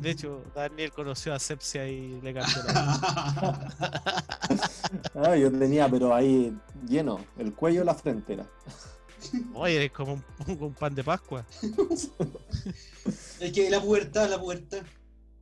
De 0.00 0.10
hecho, 0.10 0.42
Daniel 0.54 0.90
conoció 0.92 1.34
a 1.34 1.38
Sepsia 1.38 1.86
y 1.86 2.20
le 2.22 2.32
cambió 2.32 2.62
la 2.64 3.72
Ah, 5.14 5.36
yo 5.36 5.50
tenía, 5.52 5.88
pero 5.90 6.14
ahí 6.14 6.56
lleno, 6.88 7.20
el 7.36 7.52
cuello 7.54 7.82
y 7.82 7.84
la 7.84 7.94
frente 7.94 8.32
era. 8.34 8.46
Oye, 9.54 9.76
eres 9.76 9.90
como 9.92 10.14
un, 10.14 10.24
un 10.60 10.72
pan 10.74 10.94
de 10.94 11.04
Pascua. 11.04 11.44
es 13.40 13.52
que 13.52 13.68
la 13.70 13.80
pubertad, 13.80 14.30
la 14.30 14.40
pubertad. 14.40 14.78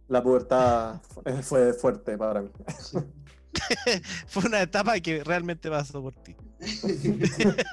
La 0.08 0.22
pubertad 0.22 1.00
fue- 1.02 1.42
fue 1.42 1.72
fuerte 1.74 2.16
para 2.18 2.42
mí. 2.42 2.50
Fue 4.26 4.44
una 4.44 4.60
etapa 4.62 4.98
que 5.00 5.22
realmente 5.24 5.70
pasó 5.70 6.02
por 6.02 6.14
ti. 6.14 6.36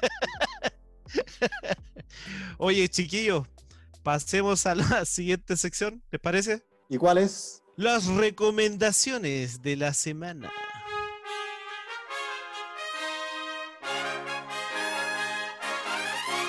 Oye, 2.57 2.87
chiquillos, 2.89 3.47
pasemos 4.03 4.65
a 4.65 4.75
la 4.75 5.05
siguiente 5.05 5.57
sección, 5.57 6.03
¿les 6.11 6.21
parece? 6.21 6.65
¿Y 6.89 6.97
cuál 6.97 7.17
es? 7.17 7.61
Las 7.75 8.05
recomendaciones 8.05 9.61
de 9.61 9.75
la 9.75 9.93
semana. 9.93 10.51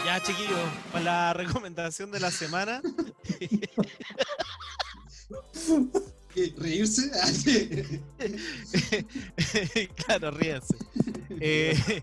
Ya, 0.04 0.22
chiquillos, 0.22 0.60
para 0.92 1.04
la 1.04 1.32
recomendación 1.32 2.10
de 2.10 2.20
la 2.20 2.30
semana. 2.30 2.82
¿Qué, 6.34 6.52
¿Reírse? 6.58 7.10
Ah, 7.14 7.30
claro, 10.04 10.32
ríanse. 10.32 10.76
Eh, 11.40 12.02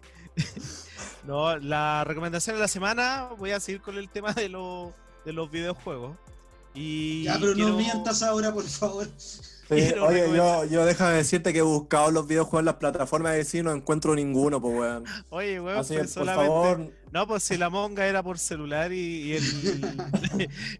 no, 1.27 1.57
la 1.57 2.05
recomendación 2.05 2.55
de 2.55 2.61
la 2.61 2.67
semana, 2.69 3.29
voy 3.37 3.51
a 3.51 3.59
seguir 3.59 3.81
con 3.81 3.97
el 3.97 4.09
tema 4.09 4.31
de, 4.31 4.47
los 4.47 4.93
de 5.25 5.33
los 5.33 5.51
videojuegos. 5.51 6.17
Y 6.73 7.23
ya, 7.23 7.37
pero 7.39 7.55
no 7.55 7.75
mientas 7.77 8.23
ahora, 8.23 8.53
por 8.53 8.63
favor. 8.63 9.07
Sí, 9.17 9.93
oye, 10.01 10.35
yo, 10.35 10.65
yo 10.65 10.85
déjame 10.85 11.13
decirte 11.15 11.53
que 11.53 11.59
he 11.59 11.63
buscado 11.63 12.11
los 12.11 12.27
videojuegos 12.27 12.59
en 12.59 12.65
las 12.65 12.75
plataformas 12.75 13.39
y 13.39 13.45
sí, 13.45 13.63
no 13.63 13.71
encuentro 13.71 14.13
ninguno, 14.15 14.59
pues 14.59 14.77
weón. 14.77 15.05
Oye, 15.29 15.61
weón, 15.61 15.77
Así 15.77 15.93
que, 15.93 15.99
por 16.01 16.07
solamente. 16.09 16.47
favor, 16.47 16.91
No, 17.13 17.25
pues 17.27 17.43
si 17.43 17.57
la 17.57 17.69
monga 17.69 18.05
era 18.05 18.21
por 18.21 18.37
celular 18.37 18.91
y, 18.91 18.97
y 18.97 19.33
el. 19.33 19.43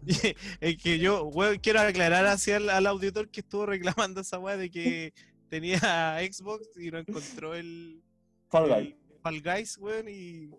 y- 0.06 0.36
es 0.60 0.76
que 0.82 0.98
yo, 0.98 1.24
weón, 1.24 1.58
quiero 1.58 1.80
aclarar 1.80 2.26
así 2.26 2.52
al, 2.52 2.68
al 2.68 2.86
auditor 2.86 3.30
que 3.30 3.40
estuvo 3.40 3.64
reclamando 3.64 4.20
esa 4.20 4.38
weá 4.38 4.58
de 4.58 4.70
que 4.70 5.14
tenía 5.48 5.78
Xbox 6.30 6.68
y 6.78 6.90
no 6.90 6.98
encontró 6.98 7.54
el. 7.54 8.02
Fall 8.50 8.64
el 8.70 8.74
Guy. 8.74 8.96
Fall 9.22 9.40
Guys, 9.42 9.78
weón, 9.78 10.06
y, 10.10 10.50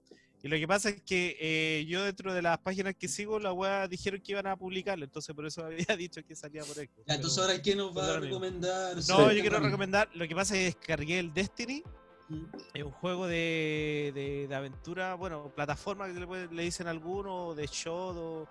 y 0.44 0.48
lo 0.50 0.58
que 0.58 0.68
pasa 0.68 0.90
es 0.90 1.02
que 1.02 1.38
eh, 1.40 1.86
yo 1.88 2.04
dentro 2.04 2.34
de 2.34 2.42
las 2.42 2.60
páginas 2.60 2.94
que 3.00 3.08
sigo, 3.08 3.40
la 3.40 3.52
weá 3.54 3.88
dijeron 3.88 4.20
que 4.22 4.34
iban 4.34 4.46
a 4.46 4.56
publicarlo, 4.58 5.06
entonces 5.06 5.34
por 5.34 5.46
eso 5.48 5.66
había 5.66 5.96
dicho 5.98 6.22
que 6.24 6.36
salía 6.36 6.62
por 6.64 6.76
Xbox. 6.76 7.06
Ya, 7.08 7.16
entonces 7.16 7.40
ahora, 7.40 7.62
¿qué 7.62 7.76
nos 7.76 7.98
va 7.98 8.16
a 8.16 8.20
recomendar? 8.20 8.96
No, 8.98 9.02
Sí. 9.02 9.14
yo 9.36 9.42
quiero 9.42 9.60
recomendar, 9.60 10.10
lo 10.14 10.28
que 10.28 10.36
pasa 10.36 10.56
es 10.56 10.76
que 10.76 10.80
descargué 10.80 11.18
el 11.20 11.34
Destiny, 11.34 11.82
Mm. 12.30 12.46
es 12.74 12.84
un 12.84 12.92
juego 12.92 13.28
de, 13.28 14.12
de, 14.16 14.48
de 14.48 14.56
aventura, 14.56 15.16
bueno, 15.16 15.52
plataforma 15.54 16.08
que 16.08 16.14
le, 16.22 16.48
le 16.54 16.64
dicen 16.64 16.88
algunos, 16.88 17.54
de 17.58 17.68
shot 17.68 18.16
o, 18.16 18.48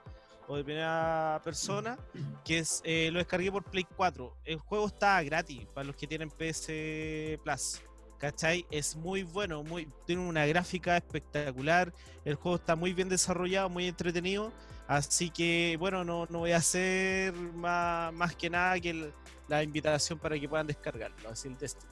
o 0.46 0.56
de 0.56 0.62
primera 0.62 1.40
persona, 1.42 1.98
que 2.44 2.58
es 2.58 2.82
eh, 2.84 3.08
lo 3.10 3.18
descargué 3.18 3.50
por 3.50 3.64
Play 3.64 3.86
4. 3.96 4.36
El 4.44 4.58
juego 4.58 4.86
está 4.88 5.22
gratis 5.22 5.66
para 5.72 5.86
los 5.86 5.96
que 5.96 6.06
tienen 6.06 6.28
PS 6.28 7.38
Plus. 7.42 7.80
¿Cachai? 8.26 8.64
Es 8.70 8.94
muy 8.94 9.24
bueno, 9.24 9.64
muy, 9.64 9.88
tiene 10.06 10.22
una 10.24 10.46
gráfica 10.46 10.96
espectacular. 10.96 11.92
El 12.24 12.36
juego 12.36 12.54
está 12.54 12.76
muy 12.76 12.92
bien 12.92 13.08
desarrollado, 13.08 13.68
muy 13.68 13.88
entretenido. 13.88 14.52
Así 14.86 15.28
que, 15.28 15.76
bueno, 15.80 16.04
no, 16.04 16.26
no 16.30 16.38
voy 16.38 16.52
a 16.52 16.58
hacer 16.58 17.32
más, 17.34 18.12
más 18.12 18.36
que 18.36 18.48
nada 18.48 18.78
que 18.78 18.90
el- 18.90 19.12
la 19.48 19.64
invitación 19.64 20.20
para 20.20 20.38
que 20.38 20.48
puedan 20.48 20.68
descargarlo. 20.68 21.30
Así 21.30 21.48
el 21.48 21.58
Destiny. 21.58 21.90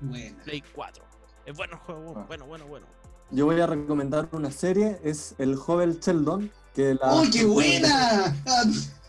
Bueno. 0.00 0.38
Play 0.44 0.62
4. 0.74 1.04
Es 1.44 1.54
bueno 1.54 1.74
el 1.74 1.78
juego, 1.80 2.14
Ah. 2.16 2.24
bueno, 2.26 2.46
bueno, 2.46 2.66
bueno. 2.66 2.86
Yo 3.30 3.44
voy 3.44 3.60
a 3.60 3.66
recomendar 3.66 4.30
una 4.32 4.50
serie, 4.50 4.98
es 5.04 5.34
El 5.36 5.56
joven 5.56 5.98
Sheldon, 6.00 6.50
que 6.72 6.94
la, 6.94 7.12
¡Oh, 7.12 7.24
qué 7.30 7.44
buena! 7.44 8.34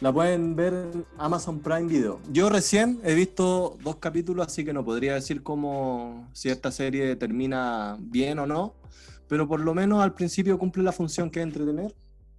La 0.00 0.12
pueden 0.12 0.54
ver 0.54 0.74
en 0.74 1.04
Amazon 1.18 1.58
Prime 1.58 1.86
Video. 1.88 2.20
Yo 2.30 2.48
recién 2.48 3.00
he 3.02 3.14
visto 3.14 3.76
dos 3.82 3.96
capítulos, 3.96 4.46
así 4.46 4.64
que 4.64 4.72
no 4.72 4.84
podría 4.84 5.14
decir 5.14 5.42
cómo 5.42 6.28
si 6.32 6.50
esta 6.50 6.70
serie 6.70 7.16
termina 7.16 7.96
bien 8.00 8.38
o 8.38 8.46
no, 8.46 8.74
pero 9.28 9.48
por 9.48 9.58
lo 9.60 9.74
menos 9.74 10.00
al 10.00 10.14
principio 10.14 10.56
cumple 10.56 10.84
la 10.84 10.92
función 10.92 11.30
que 11.30 11.40
es 11.40 11.44
entretener 11.44 11.94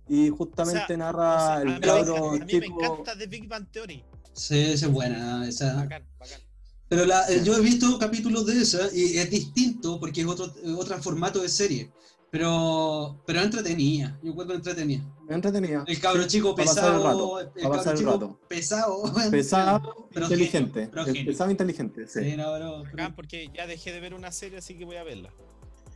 y 0.07 0.30
justamente 0.30 0.84
O 0.84 0.88
sea, 0.88 0.97
narra 0.97 1.36
O 1.36 1.39
sea, 1.39 1.53
a 1.57 1.62
el 1.62 1.68
mí 1.68 1.74
me- 1.74 1.80
cabro 1.82 2.30
a 2.30 2.34
mí 2.34 2.39
me 2.39 2.45
chico. 2.47 2.84
encanta 2.84 3.18
The 3.18 3.28
Big 3.28 3.47
Bang 3.49 3.68
Theory. 3.72 4.03
Sí, 4.34 4.57
esa 4.60 4.86
es 4.86 4.91
buena. 4.91 5.45
Esa. 5.47 5.74
Bacán, 5.76 6.03
bacán. 6.18 6.39
Pero 6.88 7.05
la, 7.05 7.30
yo 7.43 7.55
he 7.57 7.62
visto 7.62 7.99
capítulos 7.99 8.45
de 8.47 8.62
esa 8.62 8.80
y 8.93 9.18
es 9.18 9.30
distinto 9.30 9.99
porque 9.99 10.22
es 10.22 10.28
otro, 10.28 10.51
otro 10.78 10.97
formato 11.03 11.41
de 11.41 11.49
serie. 11.49 11.91
Pero, 12.32 13.23
pero 13.25 13.41
entretenida, 13.41 14.19
yo 14.21 14.32
encuentro 14.32 14.55
entretenida. 14.55 15.03
Entretenida. 15.27 15.84
El 15.88 15.99
cabro 15.99 16.27
chico 16.27 16.49
el 16.49 16.55
pesado, 16.55 17.03
rato, 17.03 17.39
el 17.39 17.61
cabro 17.63 17.91
el 17.91 17.97
chico 17.97 18.11
rato. 18.11 18.39
pesado. 18.47 19.13
Pesado, 19.32 20.07
Pero 20.13 20.25
inteligente. 20.27 20.88
pero 20.91 21.05
el 21.05 21.25
pesado 21.25 21.49
inteligente, 21.51 22.07
sí. 22.07 22.19
Sí, 22.32 22.38
no, 22.38 22.51
pero- 22.51 22.84
porque 23.15 23.49
ya 23.55 23.65
dejé 23.65 23.91
de 23.91 23.99
ver 23.99 24.13
una 24.13 24.32
serie, 24.32 24.59
así 24.59 24.77
que 24.77 24.86
voy 24.86 24.97
a 24.97 25.03
verla. 25.03 25.32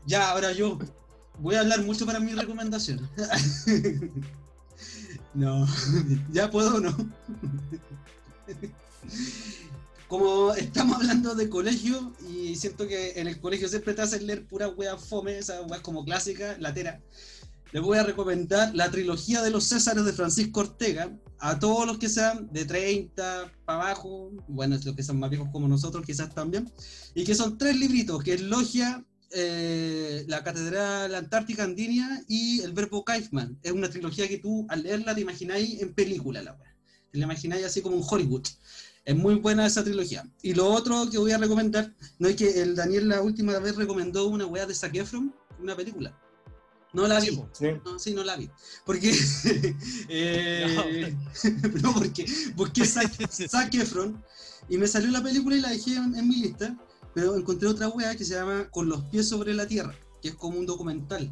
Ya, 0.05 0.31
ahora 0.31 0.51
yo 0.53 0.79
voy 1.39 1.55
a 1.55 1.59
hablar 1.61 1.81
mucho 1.83 2.05
para 2.05 2.19
mi 2.19 2.33
recomendación. 2.33 3.07
no, 5.35 5.67
ya 6.31 6.49
puedo 6.49 6.77
o 6.77 6.79
no. 6.79 6.95
Como 10.13 10.53
estamos 10.53 10.97
hablando 10.97 11.33
de 11.33 11.49
colegio 11.49 12.13
y 12.29 12.55
siento 12.55 12.87
que 12.87 13.13
en 13.19 13.27
el 13.27 13.39
colegio 13.39 13.67
siempre 13.67 13.95
te 13.95 14.03
hacen 14.03 14.27
leer 14.27 14.45
pura 14.45 14.67
wea 14.69 14.95
fome, 14.95 15.39
esa 15.39 15.63
wea 15.63 15.81
como 15.81 16.05
clásica, 16.05 16.55
latera. 16.59 17.01
Les 17.71 17.81
voy 17.81 17.97
a 17.97 18.03
recomendar 18.03 18.75
la 18.75 18.91
trilogía 18.91 19.41
de 19.41 19.49
los 19.49 19.63
Césares 19.63 20.05
de 20.05 20.13
Francisco 20.13 20.59
Ortega 20.59 21.11
a 21.39 21.57
todos 21.57 21.87
los 21.87 21.97
que 21.97 22.09
sean 22.09 22.47
de 22.53 22.63
30 22.63 23.51
para 23.65 23.81
abajo, 23.81 24.29
bueno, 24.47 24.77
los 24.85 24.95
que 24.95 25.01
son 25.01 25.17
más 25.17 25.31
viejos 25.31 25.49
como 25.51 25.67
nosotros 25.67 26.05
quizás 26.05 26.31
también, 26.31 26.71
y 27.15 27.23
que 27.23 27.33
son 27.33 27.57
tres 27.57 27.75
libritos, 27.75 28.23
que 28.23 28.35
es 28.35 28.41
Logia, 28.41 29.03
eh, 29.31 30.25
la 30.27 30.43
Catedral 30.43 31.15
Antártica 31.15 31.63
Andinia 31.63 32.23
y 32.27 32.61
el 32.61 32.73
Verbo 32.73 33.03
Kaifman. 33.03 33.57
Es 33.63 33.71
una 33.71 33.89
trilogía 33.89 34.27
que 34.27 34.37
tú 34.37 34.67
al 34.69 34.83
leerla 34.83 35.15
te 35.15 35.21
imagináis 35.21 35.81
en 35.81 35.91
película, 35.95 36.43
la 36.43 36.53
wea. 36.53 36.77
Te 37.11 37.17
la 37.17 37.23
imagináis 37.23 37.65
así 37.65 37.81
como 37.81 37.95
en 37.95 38.03
Hollywood. 38.07 38.45
Es 39.05 39.15
muy 39.15 39.35
buena 39.35 39.65
esa 39.65 39.83
trilogía. 39.83 40.23
Y 40.41 40.53
lo 40.53 40.67
otro 40.67 41.09
que 41.09 41.17
voy 41.17 41.31
a 41.31 41.37
recomendar, 41.37 41.93
no 42.19 42.29
es 42.29 42.35
que 42.35 42.61
el 42.61 42.75
Daniel 42.75 43.09
la 43.09 43.21
última 43.21 43.57
vez 43.59 43.75
recomendó 43.75 44.27
una 44.27 44.45
wea 44.45 44.65
de 44.65 44.73
Zac 44.73 44.95
Efron, 44.95 45.33
una 45.59 45.75
película. 45.75 46.17
No 46.93 47.07
la 47.07 47.19
vi. 47.19 47.41
Sí. 47.51 47.67
No, 47.83 47.99
sí, 47.99 48.13
no 48.13 48.23
la 48.23 48.37
vi. 48.37 48.49
Porque. 48.85 49.11
eh, 50.09 51.15
no, 51.81 51.93
porque 51.93 52.25
busqué 52.55 52.85
Zac, 52.85 53.11
Zac 53.29 53.73
Efron 53.73 54.23
y 54.69 54.77
me 54.77 54.87
salió 54.87 55.09
la 55.11 55.23
película 55.23 55.57
y 55.57 55.61
la 55.61 55.69
dejé 55.69 55.95
en, 55.95 56.15
en 56.15 56.27
mi 56.27 56.35
lista. 56.35 56.77
Pero 57.13 57.35
encontré 57.35 57.67
otra 57.67 57.89
wea 57.89 58.15
que 58.15 58.25
se 58.25 58.35
llama 58.35 58.69
Con 58.71 58.89
los 58.89 59.03
pies 59.05 59.27
sobre 59.27 59.53
la 59.53 59.67
tierra, 59.67 59.95
que 60.21 60.29
es 60.29 60.35
como 60.35 60.57
un 60.57 60.65
documental. 60.65 61.31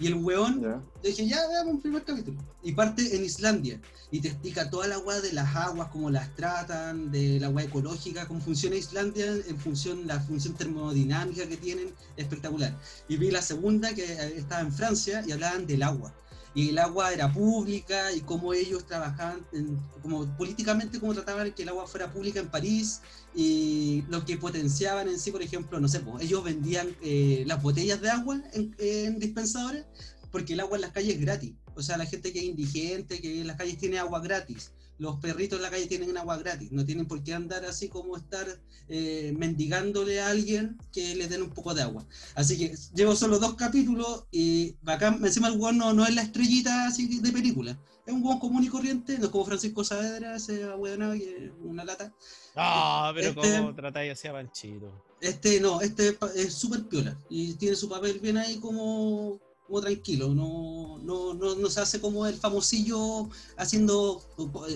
Y 0.00 0.06
el 0.06 0.14
weón, 0.14 0.62
Ya. 0.62 0.82
dije, 1.02 1.26
ya 1.28 1.46
veamos 1.48 1.74
un 1.74 1.80
primer 1.82 2.02
capítulo. 2.04 2.38
Y 2.62 2.72
parte 2.72 3.14
en 3.14 3.22
Islandia. 3.22 3.80
Y 4.10 4.20
te 4.20 4.28
explica 4.28 4.70
toda 4.70 4.88
la 4.88 4.98
weá 4.98 5.20
de 5.20 5.32
las 5.32 5.54
aguas, 5.54 5.88
cómo 5.92 6.10
las 6.10 6.34
tratan, 6.34 7.10
de 7.12 7.38
la 7.38 7.50
weá 7.50 7.66
ecológica, 7.66 8.26
cómo 8.26 8.40
funciona 8.40 8.76
Islandia 8.76 9.26
en 9.26 9.58
función, 9.58 10.06
la 10.06 10.18
función 10.18 10.54
termodinámica 10.54 11.46
que 11.46 11.56
tienen, 11.58 11.92
espectacular. 12.16 12.76
Y 13.08 13.18
vi 13.18 13.30
la 13.30 13.42
segunda 13.42 13.94
que 13.94 14.04
eh, 14.04 14.34
estaba 14.38 14.62
en 14.62 14.72
Francia 14.72 15.22
y 15.26 15.32
hablaban 15.32 15.66
del 15.66 15.82
agua. 15.82 16.14
Y 16.52 16.70
el 16.70 16.78
agua 16.78 17.12
era 17.12 17.32
pública 17.32 18.12
y 18.12 18.22
cómo 18.22 18.52
ellos 18.54 18.84
trabajaban, 18.86 19.46
en- 19.52 19.88
como 20.02 20.36
políticamente, 20.36 20.98
cómo 20.98 21.14
trataban 21.14 21.52
que 21.52 21.62
el 21.62 21.68
agua 21.68 21.86
fuera 21.86 22.12
pública 22.12 22.40
en 22.40 22.50
París 22.50 23.02
y 23.32 24.02
lo 24.08 24.24
que 24.24 24.36
potenciaban 24.36 25.08
en 25.08 25.18
sí, 25.20 25.30
por 25.30 25.42
ejemplo, 25.42 25.78
no 25.80 25.88
sé, 25.88 26.00
pues, 26.00 26.24
ellos 26.24 26.42
vendían 26.42 26.96
eh, 27.00 27.44
las 27.46 27.62
botellas 27.62 28.00
de 28.00 28.10
agua 28.10 28.42
en, 28.52 28.74
en 28.78 29.18
dispensadores 29.18 29.86
porque 30.30 30.52
el 30.54 30.60
agua 30.60 30.76
en 30.76 30.82
las 30.82 30.92
calles 30.92 31.14
es 31.16 31.20
gratis. 31.20 31.54
O 31.74 31.82
sea, 31.82 31.96
la 31.96 32.06
gente 32.06 32.32
que 32.32 32.38
es 32.40 32.44
indigente, 32.44 33.20
que 33.20 33.40
en 33.40 33.46
las 33.46 33.56
calles 33.56 33.78
tiene 33.78 33.98
agua 33.98 34.20
gratis. 34.20 34.72
Los 35.00 35.16
perritos 35.16 35.56
en 35.58 35.62
la 35.62 35.70
calle 35.70 35.86
tienen 35.86 36.14
agua 36.18 36.36
gratis. 36.36 36.70
No 36.72 36.84
tienen 36.84 37.06
por 37.06 37.24
qué 37.24 37.32
andar 37.32 37.64
así 37.64 37.88
como 37.88 38.18
estar 38.18 38.46
eh, 38.88 39.32
mendigándole 39.34 40.20
a 40.20 40.28
alguien 40.28 40.76
que 40.92 41.14
le 41.14 41.26
den 41.26 41.40
un 41.40 41.48
poco 41.50 41.72
de 41.72 41.80
agua. 41.80 42.04
Así 42.34 42.58
que 42.58 42.76
llevo 42.94 43.16
solo 43.16 43.38
dos 43.38 43.54
capítulos 43.54 44.24
y 44.30 44.76
bacán. 44.82 45.24
Encima 45.24 45.48
el 45.48 45.58
weón 45.58 45.78
no, 45.78 45.94
no 45.94 46.04
es 46.06 46.14
la 46.14 46.20
estrellita 46.20 46.86
así 46.86 47.18
de 47.18 47.32
película. 47.32 47.78
Es 48.04 48.12
un 48.12 48.22
weón 48.22 48.38
común 48.40 48.62
y 48.62 48.68
corriente, 48.68 49.18
no 49.18 49.24
es 49.24 49.30
como 49.30 49.46
Francisco 49.46 49.82
Saavedra, 49.84 50.36
ese 50.36 50.66
weón 50.74 51.18
que 51.18 51.46
es 51.46 51.52
una 51.62 51.82
lata. 51.84 52.12
Ah, 52.54 53.10
pero 53.14 53.28
Este- 53.30 53.56
cómo 53.58 53.74
tratáis 53.74 54.12
así 54.12 54.28
a 54.28 54.32
Panchito. 54.32 54.92
Este 55.22 55.60
no, 55.60 55.80
este 55.80 56.18
es 56.36 56.52
súper 56.52 56.82
piola 56.84 57.16
y 57.30 57.54
tiene 57.54 57.74
su 57.76 57.88
papel 57.88 58.18
bien 58.20 58.36
ahí 58.36 58.58
como, 58.58 59.40
como 59.70 59.80
tranquilo, 59.82 60.34
no, 60.34 60.98
no, 61.04 61.32
no, 61.34 61.54
no 61.54 61.70
se 61.70 61.80
hace 61.80 62.00
como 62.00 62.26
el 62.26 62.34
famosillo 62.34 63.28
haciendo, 63.56 64.20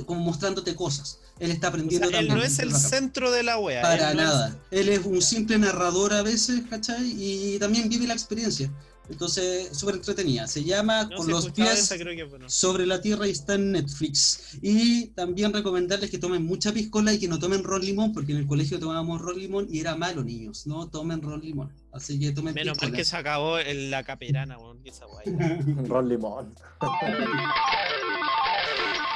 como 0.06 0.20
mostrándote 0.20 0.76
cosas. 0.76 1.18
Él 1.40 1.50
está 1.50 1.66
O 1.66 1.70
aprendiendo 1.70 2.08
sea, 2.08 2.20
él 2.20 2.28
también. 2.28 2.38
no 2.38 2.44
es 2.52 2.60
el 2.60 2.72
centro 2.72 3.32
de 3.32 3.42
la 3.42 3.58
wea. 3.58 3.82
Para 3.82 4.12
él 4.12 4.16
no 4.16 4.22
es- 4.22 4.28
nada. 4.28 4.56
Él 4.70 4.88
es 4.88 5.04
un 5.04 5.20
simple 5.20 5.58
narrador 5.58 6.12
a 6.12 6.22
veces, 6.22 6.60
¿cachai? 6.70 7.12
Y 7.18 7.58
también 7.58 7.88
vive 7.88 8.06
la 8.06 8.14
experiencia. 8.14 8.70
Entonces, 9.10 9.76
súper 9.76 9.96
entretenida. 9.96 10.46
Se 10.46 10.64
llama 10.64 11.04
No 11.04 11.16
Con 11.18 11.26
sé, 11.26 11.32
los 11.32 11.50
pies 11.50 11.78
esa, 11.78 11.98
creo 11.98 12.16
que 12.16 12.24
bueno. 12.24 12.48
sobre 12.48 12.86
la 12.86 13.00
tierra 13.02 13.26
y 13.28 13.32
está 13.32 13.54
en 13.54 13.72
Netflix. 13.72 14.56
Y 14.62 15.08
también 15.08 15.52
recomendarles 15.52 16.10
que 16.10 16.18
tomen 16.18 16.42
mucha 16.44 16.72
piscola 16.72 17.12
y 17.12 17.18
que 17.18 17.28
no 17.28 17.38
tomen 17.38 17.62
ron 17.64 17.84
limón, 17.84 18.12
porque 18.14 18.32
en 18.32 18.38
el 18.38 18.46
colegio 18.46 18.78
tomábamos 18.78 19.20
ron 19.20 19.38
limón 19.38 19.66
y 19.70 19.80
era 19.80 19.94
malo, 19.94 20.24
niños. 20.24 20.66
No 20.66 20.88
tomen 20.88 21.20
ron 21.20 21.40
limón. 21.42 21.70
Así 21.92 22.18
que 22.18 22.32
tomen 22.32 22.54
Menos 22.54 22.76
mal 22.78 22.80
piscola. 22.80 22.96
que 22.96 23.04
se 23.04 23.16
acabó 23.16 23.58
en 23.58 23.90
la 23.90 24.02
caperana, 24.04 24.58
weón. 24.58 24.80
esa 24.84 25.06
wea. 25.06 25.24
Ron 25.86 26.08
Limón. 26.08 26.54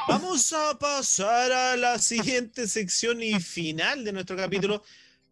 Vamos 0.06 0.52
a 0.52 0.78
pasar 0.78 1.52
a 1.52 1.76
la 1.76 1.98
siguiente 1.98 2.66
sección 2.66 3.22
y 3.22 3.38
final 3.40 4.04
de 4.04 4.12
nuestro 4.12 4.36
capítulo. 4.36 4.82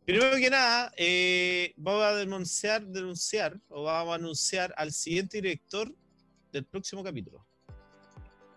Primero 0.06 0.36
que 0.36 0.50
nada, 0.50 0.92
eh, 0.96 1.74
vamos 1.76 2.04
a 2.04 2.14
denunciar, 2.14 2.86
denunciar 2.86 3.60
o 3.68 3.82
vamos 3.82 4.12
a 4.12 4.14
anunciar 4.14 4.72
al 4.76 4.92
siguiente 4.92 5.38
director 5.38 5.92
del 6.52 6.64
próximo 6.64 7.02
capítulo. 7.02 7.44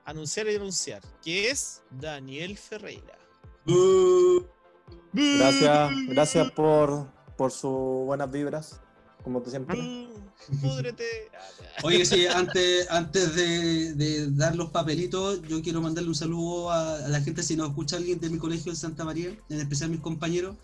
Anunciar 0.06 0.48
y 0.48 0.54
denunciar, 0.54 1.02
que 1.24 1.50
es 1.50 1.82
Daniel 1.90 2.56
Ferreira. 2.56 3.18
Gracias, 5.12 5.92
gracias 6.10 6.52
por, 6.52 7.12
por 7.36 7.52
sus 7.52 8.06
buenas 8.06 8.32
vibras, 8.32 8.80
como 9.24 9.42
tú 9.42 9.50
siempre. 9.50 9.76
Mm, 9.76 10.62
Púdrete. 10.62 11.32
Oye, 11.82 12.06
sí, 12.06 12.28
antes, 12.28 12.92
antes 12.92 13.34
de, 13.34 13.96
de 13.96 14.30
dar 14.34 14.56
los 14.56 14.70
papelitos, 14.70 15.42
yo 15.48 15.64
quiero 15.64 15.82
mandarle 15.82 16.10
un 16.10 16.16
saludo 16.16 16.70
a, 16.70 16.98
a 16.98 17.08
la 17.08 17.22
gente, 17.22 17.42
si 17.42 17.56
nos 17.56 17.70
escucha 17.70 17.98
alguien 17.98 18.20
de 18.20 18.30
mi 18.30 18.38
colegio 18.38 18.72
de 18.72 18.78
Santa 18.78 19.04
María, 19.04 19.36
en 19.50 19.60
especial 19.60 19.90
mis 19.90 20.00
compañeros. 20.00 20.56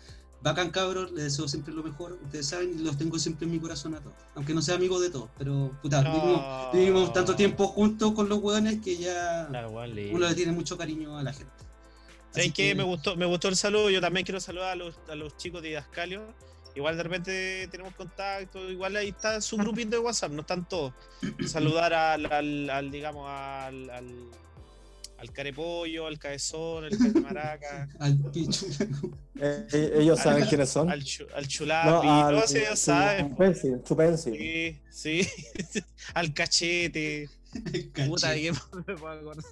Bacán 0.42 0.70
cabros, 0.70 1.10
les 1.12 1.24
deseo 1.24 1.48
siempre 1.48 1.74
lo 1.74 1.82
mejor. 1.82 2.18
Ustedes 2.24 2.46
saben, 2.46 2.84
los 2.84 2.96
tengo 2.96 3.18
siempre 3.18 3.46
en 3.46 3.52
mi 3.52 3.58
corazón 3.58 3.94
a 3.94 4.00
todos. 4.00 4.14
Aunque 4.34 4.54
no 4.54 4.62
sea 4.62 4.76
amigo 4.76 5.00
de 5.00 5.10
todos, 5.10 5.28
pero 5.38 5.72
puta, 5.82 6.02
vivimos, 6.02 6.72
vivimos 6.72 7.12
tanto 7.12 7.34
tiempo 7.34 7.66
juntos 7.68 8.12
con 8.12 8.28
los 8.28 8.38
hueones 8.38 8.80
que 8.82 8.96
ya 8.96 9.48
uno 10.14 10.28
le 10.28 10.34
tiene 10.34 10.52
mucho 10.52 10.76
cariño 10.78 11.18
a 11.18 11.22
la 11.22 11.32
gente. 11.32 11.52
¿Sabes 12.30 12.52
que- 12.52 12.74
Me 12.74 12.82
gustó, 12.84 13.16
me 13.16 13.26
gustó 13.26 13.48
el 13.48 13.56
saludo. 13.56 13.90
Yo 13.90 14.00
también 14.00 14.24
quiero 14.24 14.38
saludar 14.40 14.70
a 14.72 14.76
los, 14.76 14.94
a 15.08 15.14
los 15.14 15.36
chicos 15.36 15.62
de 15.62 15.68
Didascalio. 15.70 16.22
Igual 16.74 16.96
de 16.98 17.02
repente 17.02 17.68
tenemos 17.70 17.94
contacto. 17.94 18.70
Igual 18.70 18.94
ahí 18.96 19.08
está 19.08 19.40
su 19.40 19.56
grupito 19.56 19.90
de 19.92 19.98
WhatsApp, 19.98 20.30
no 20.32 20.42
están 20.42 20.68
todos. 20.68 20.92
Saludar 21.46 21.94
al, 21.94 22.30
al- 22.30 22.68
al, 22.70 22.90
digamos, 22.90 23.26
al, 23.28 23.88
al, 23.90 24.06
al 25.28 25.32
carepollo, 25.32 26.06
al 26.06 26.18
cabezón, 26.18 26.84
al 26.84 26.96
caramaraca, 26.96 27.88
Al 27.98 28.16
pichu. 28.30 28.66
Eh, 29.40 29.66
eh, 29.72 29.92
ellos 30.00 30.18
saben 30.20 30.42
al- 30.44 30.48
quiénes 30.48 30.68
son. 30.70 30.90
al, 30.90 31.02
chu- 31.04 31.26
al 31.34 31.46
chulapi, 31.46 32.06
al- 32.08 32.34
todos 32.36 32.54
ellos 32.54 32.78
saben. 32.78 33.30
Chupensi, 33.30 33.68
Chupensi. 33.84 34.30
Sí, 34.38 34.80
sí. 34.90 35.28
al 36.14 36.32
cachete. 36.32 37.28
Puta, 38.06 38.28
Caché. 38.28 38.34
¿de 38.34 38.52
qué 38.52 38.52
me 38.86 38.96
puedo 38.96 39.08
acordar? 39.08 39.44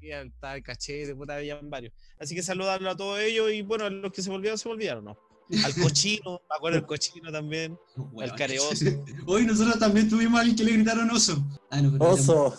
Sí, 0.00 0.10
está 0.10 0.56
el 0.56 0.62
cachete, 0.62 1.14
puta, 1.14 1.36
habían 1.36 1.68
varios. 1.68 1.92
Así 2.18 2.34
que 2.34 2.42
saludarlo 2.42 2.90
a 2.90 2.96
todos 2.96 3.20
ellos 3.20 3.52
y 3.52 3.62
bueno, 3.62 3.88
los 3.90 4.10
que 4.12 4.22
se 4.22 4.30
volvieron, 4.30 4.56
se 4.58 4.68
volvieron, 4.68 5.04
¿no? 5.04 5.18
Al 5.64 5.74
cochino, 5.74 6.40
me 6.48 6.56
acuerdo 6.56 6.78
el 6.78 6.86
cochino 6.86 7.30
también. 7.30 7.78
Weón. 7.96 8.30
careoso. 8.36 8.84
Hoy 9.26 9.44
nosotros 9.46 9.78
también 9.78 10.08
tuvimos 10.08 10.38
a 10.38 10.40
alguien 10.40 10.56
que 10.56 10.64
le 10.64 10.72
gritaron 10.72 11.10
oso. 11.10 11.44
Ah, 11.70 11.82
no, 11.82 11.92
pero 11.92 12.04
era- 12.04 12.12
Oso. 12.14 12.58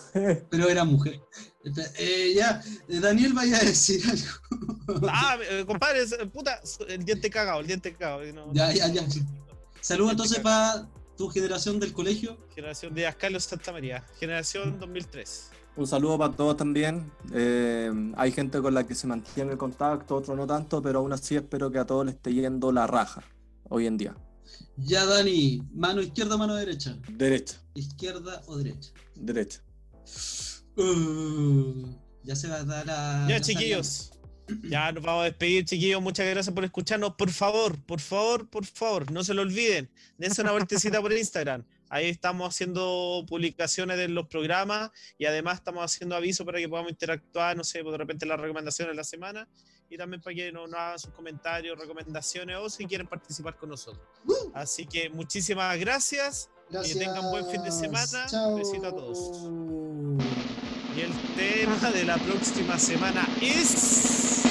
pero 0.50 0.68
era 0.68 0.84
mujer. 0.84 1.20
Eh, 1.98 2.34
ya, 2.36 2.62
eh, 2.88 3.00
Daniel 3.00 3.32
vaya 3.32 3.56
a 3.56 3.64
decir 3.64 4.02
algo. 4.08 5.08
Ah, 5.08 5.38
eh, 5.50 5.64
compadre, 5.66 6.04
puta, 6.32 6.60
el 6.88 7.04
diente 7.04 7.30
cagado, 7.30 7.60
el 7.60 7.66
diente 7.66 7.92
cagado. 7.94 8.22
no- 8.32 8.52
Ya, 8.52 8.72
ya, 8.72 8.86
ya. 8.88 9.02
Saludos 9.80 10.12
entonces 10.12 10.38
para 10.40 10.88
tu 11.16 11.28
generación 11.30 11.80
del 11.80 11.92
colegio. 11.92 12.38
Generación 12.54 12.94
de 12.94 13.06
Ascalio 13.06 13.40
Santa 13.40 13.72
María, 13.72 14.04
generación 14.20 14.78
2003. 14.78 15.50
Un 15.76 15.86
saludo 15.86 16.18
para 16.18 16.32
todos 16.34 16.56
también. 16.56 17.10
Eh, 17.32 17.90
hay 18.16 18.30
gente 18.32 18.60
con 18.60 18.74
la 18.74 18.86
que 18.86 18.94
se 18.94 19.06
mantiene 19.08 19.52
el 19.52 19.58
contacto, 19.58 20.16
otros 20.16 20.36
no 20.36 20.46
tanto, 20.46 20.80
pero 20.80 21.00
aún 21.00 21.12
así 21.12 21.34
espero 21.34 21.70
que 21.70 21.78
a 21.78 21.84
todos 21.84 22.06
les 22.06 22.14
esté 22.14 22.32
yendo 22.32 22.70
la 22.70 22.86
raja 22.86 23.24
hoy 23.68 23.86
en 23.86 23.96
día. 23.96 24.16
Ya, 24.76 25.04
Dani, 25.04 25.62
mano 25.74 26.00
izquierda, 26.00 26.36
mano 26.36 26.54
derecha. 26.54 26.96
Derecha, 27.08 27.56
Izquierda 27.74 28.42
o 28.46 28.56
derecha. 28.56 28.90
derecha. 29.16 29.60
Uh, 30.76 31.88
ya 32.22 32.36
se 32.36 32.48
va 32.48 32.56
a 32.56 32.64
dar 32.64 32.90
a. 32.90 33.26
Ya, 33.28 33.36
la 33.36 33.40
chiquillos. 33.40 34.10
Ya 34.62 34.92
nos 34.92 35.02
vamos 35.02 35.22
a 35.22 35.24
despedir, 35.24 35.64
chiquillos. 35.64 36.02
Muchas 36.02 36.26
gracias 36.28 36.54
por 36.54 36.64
escucharnos. 36.64 37.14
Por 37.14 37.30
favor, 37.30 37.80
por 37.84 38.00
favor, 38.00 38.48
por 38.48 38.64
favor, 38.66 39.10
no 39.10 39.24
se 39.24 39.34
lo 39.34 39.42
olviden. 39.42 39.90
Dense 40.18 40.42
una 40.42 40.52
vueltecita 40.52 41.00
por 41.00 41.12
Instagram. 41.12 41.64
Ahí 41.94 42.08
estamos 42.08 42.52
haciendo 42.52 43.24
publicaciones 43.28 43.96
de 43.96 44.08
los 44.08 44.26
programas 44.26 44.90
y 45.16 45.26
además 45.26 45.58
estamos 45.58 45.84
haciendo 45.84 46.16
avisos 46.16 46.44
para 46.44 46.58
que 46.58 46.68
podamos 46.68 46.90
interactuar, 46.90 47.56
no 47.56 47.62
sé, 47.62 47.84
de 47.84 47.96
repente 47.96 48.26
las 48.26 48.40
recomendaciones 48.40 48.94
de 48.94 48.96
la 48.96 49.04
semana 49.04 49.48
y 49.88 49.96
también 49.96 50.20
para 50.20 50.34
que 50.34 50.50
nos, 50.50 50.68
nos 50.68 50.80
hagan 50.80 50.98
sus 50.98 51.12
comentarios, 51.12 51.78
recomendaciones 51.78 52.56
o 52.56 52.68
si 52.68 52.86
quieren 52.86 53.06
participar 53.06 53.56
con 53.56 53.68
nosotros. 53.68 54.04
Así 54.54 54.86
que 54.86 55.08
muchísimas 55.08 55.78
gracias. 55.78 56.50
Gracias. 56.68 56.98
Que 56.98 57.04
tengan 57.04 57.30
buen 57.30 57.46
fin 57.46 57.62
de 57.62 57.70
semana. 57.70 58.26
Chao. 58.26 58.56
Besito 58.56 58.88
a 58.88 58.90
todos. 58.90 59.48
Y 60.96 61.00
el 61.00 61.12
tema 61.36 61.92
de 61.92 62.04
la 62.06 62.16
próxima 62.18 62.76
semana 62.76 63.24
es... 63.40 64.42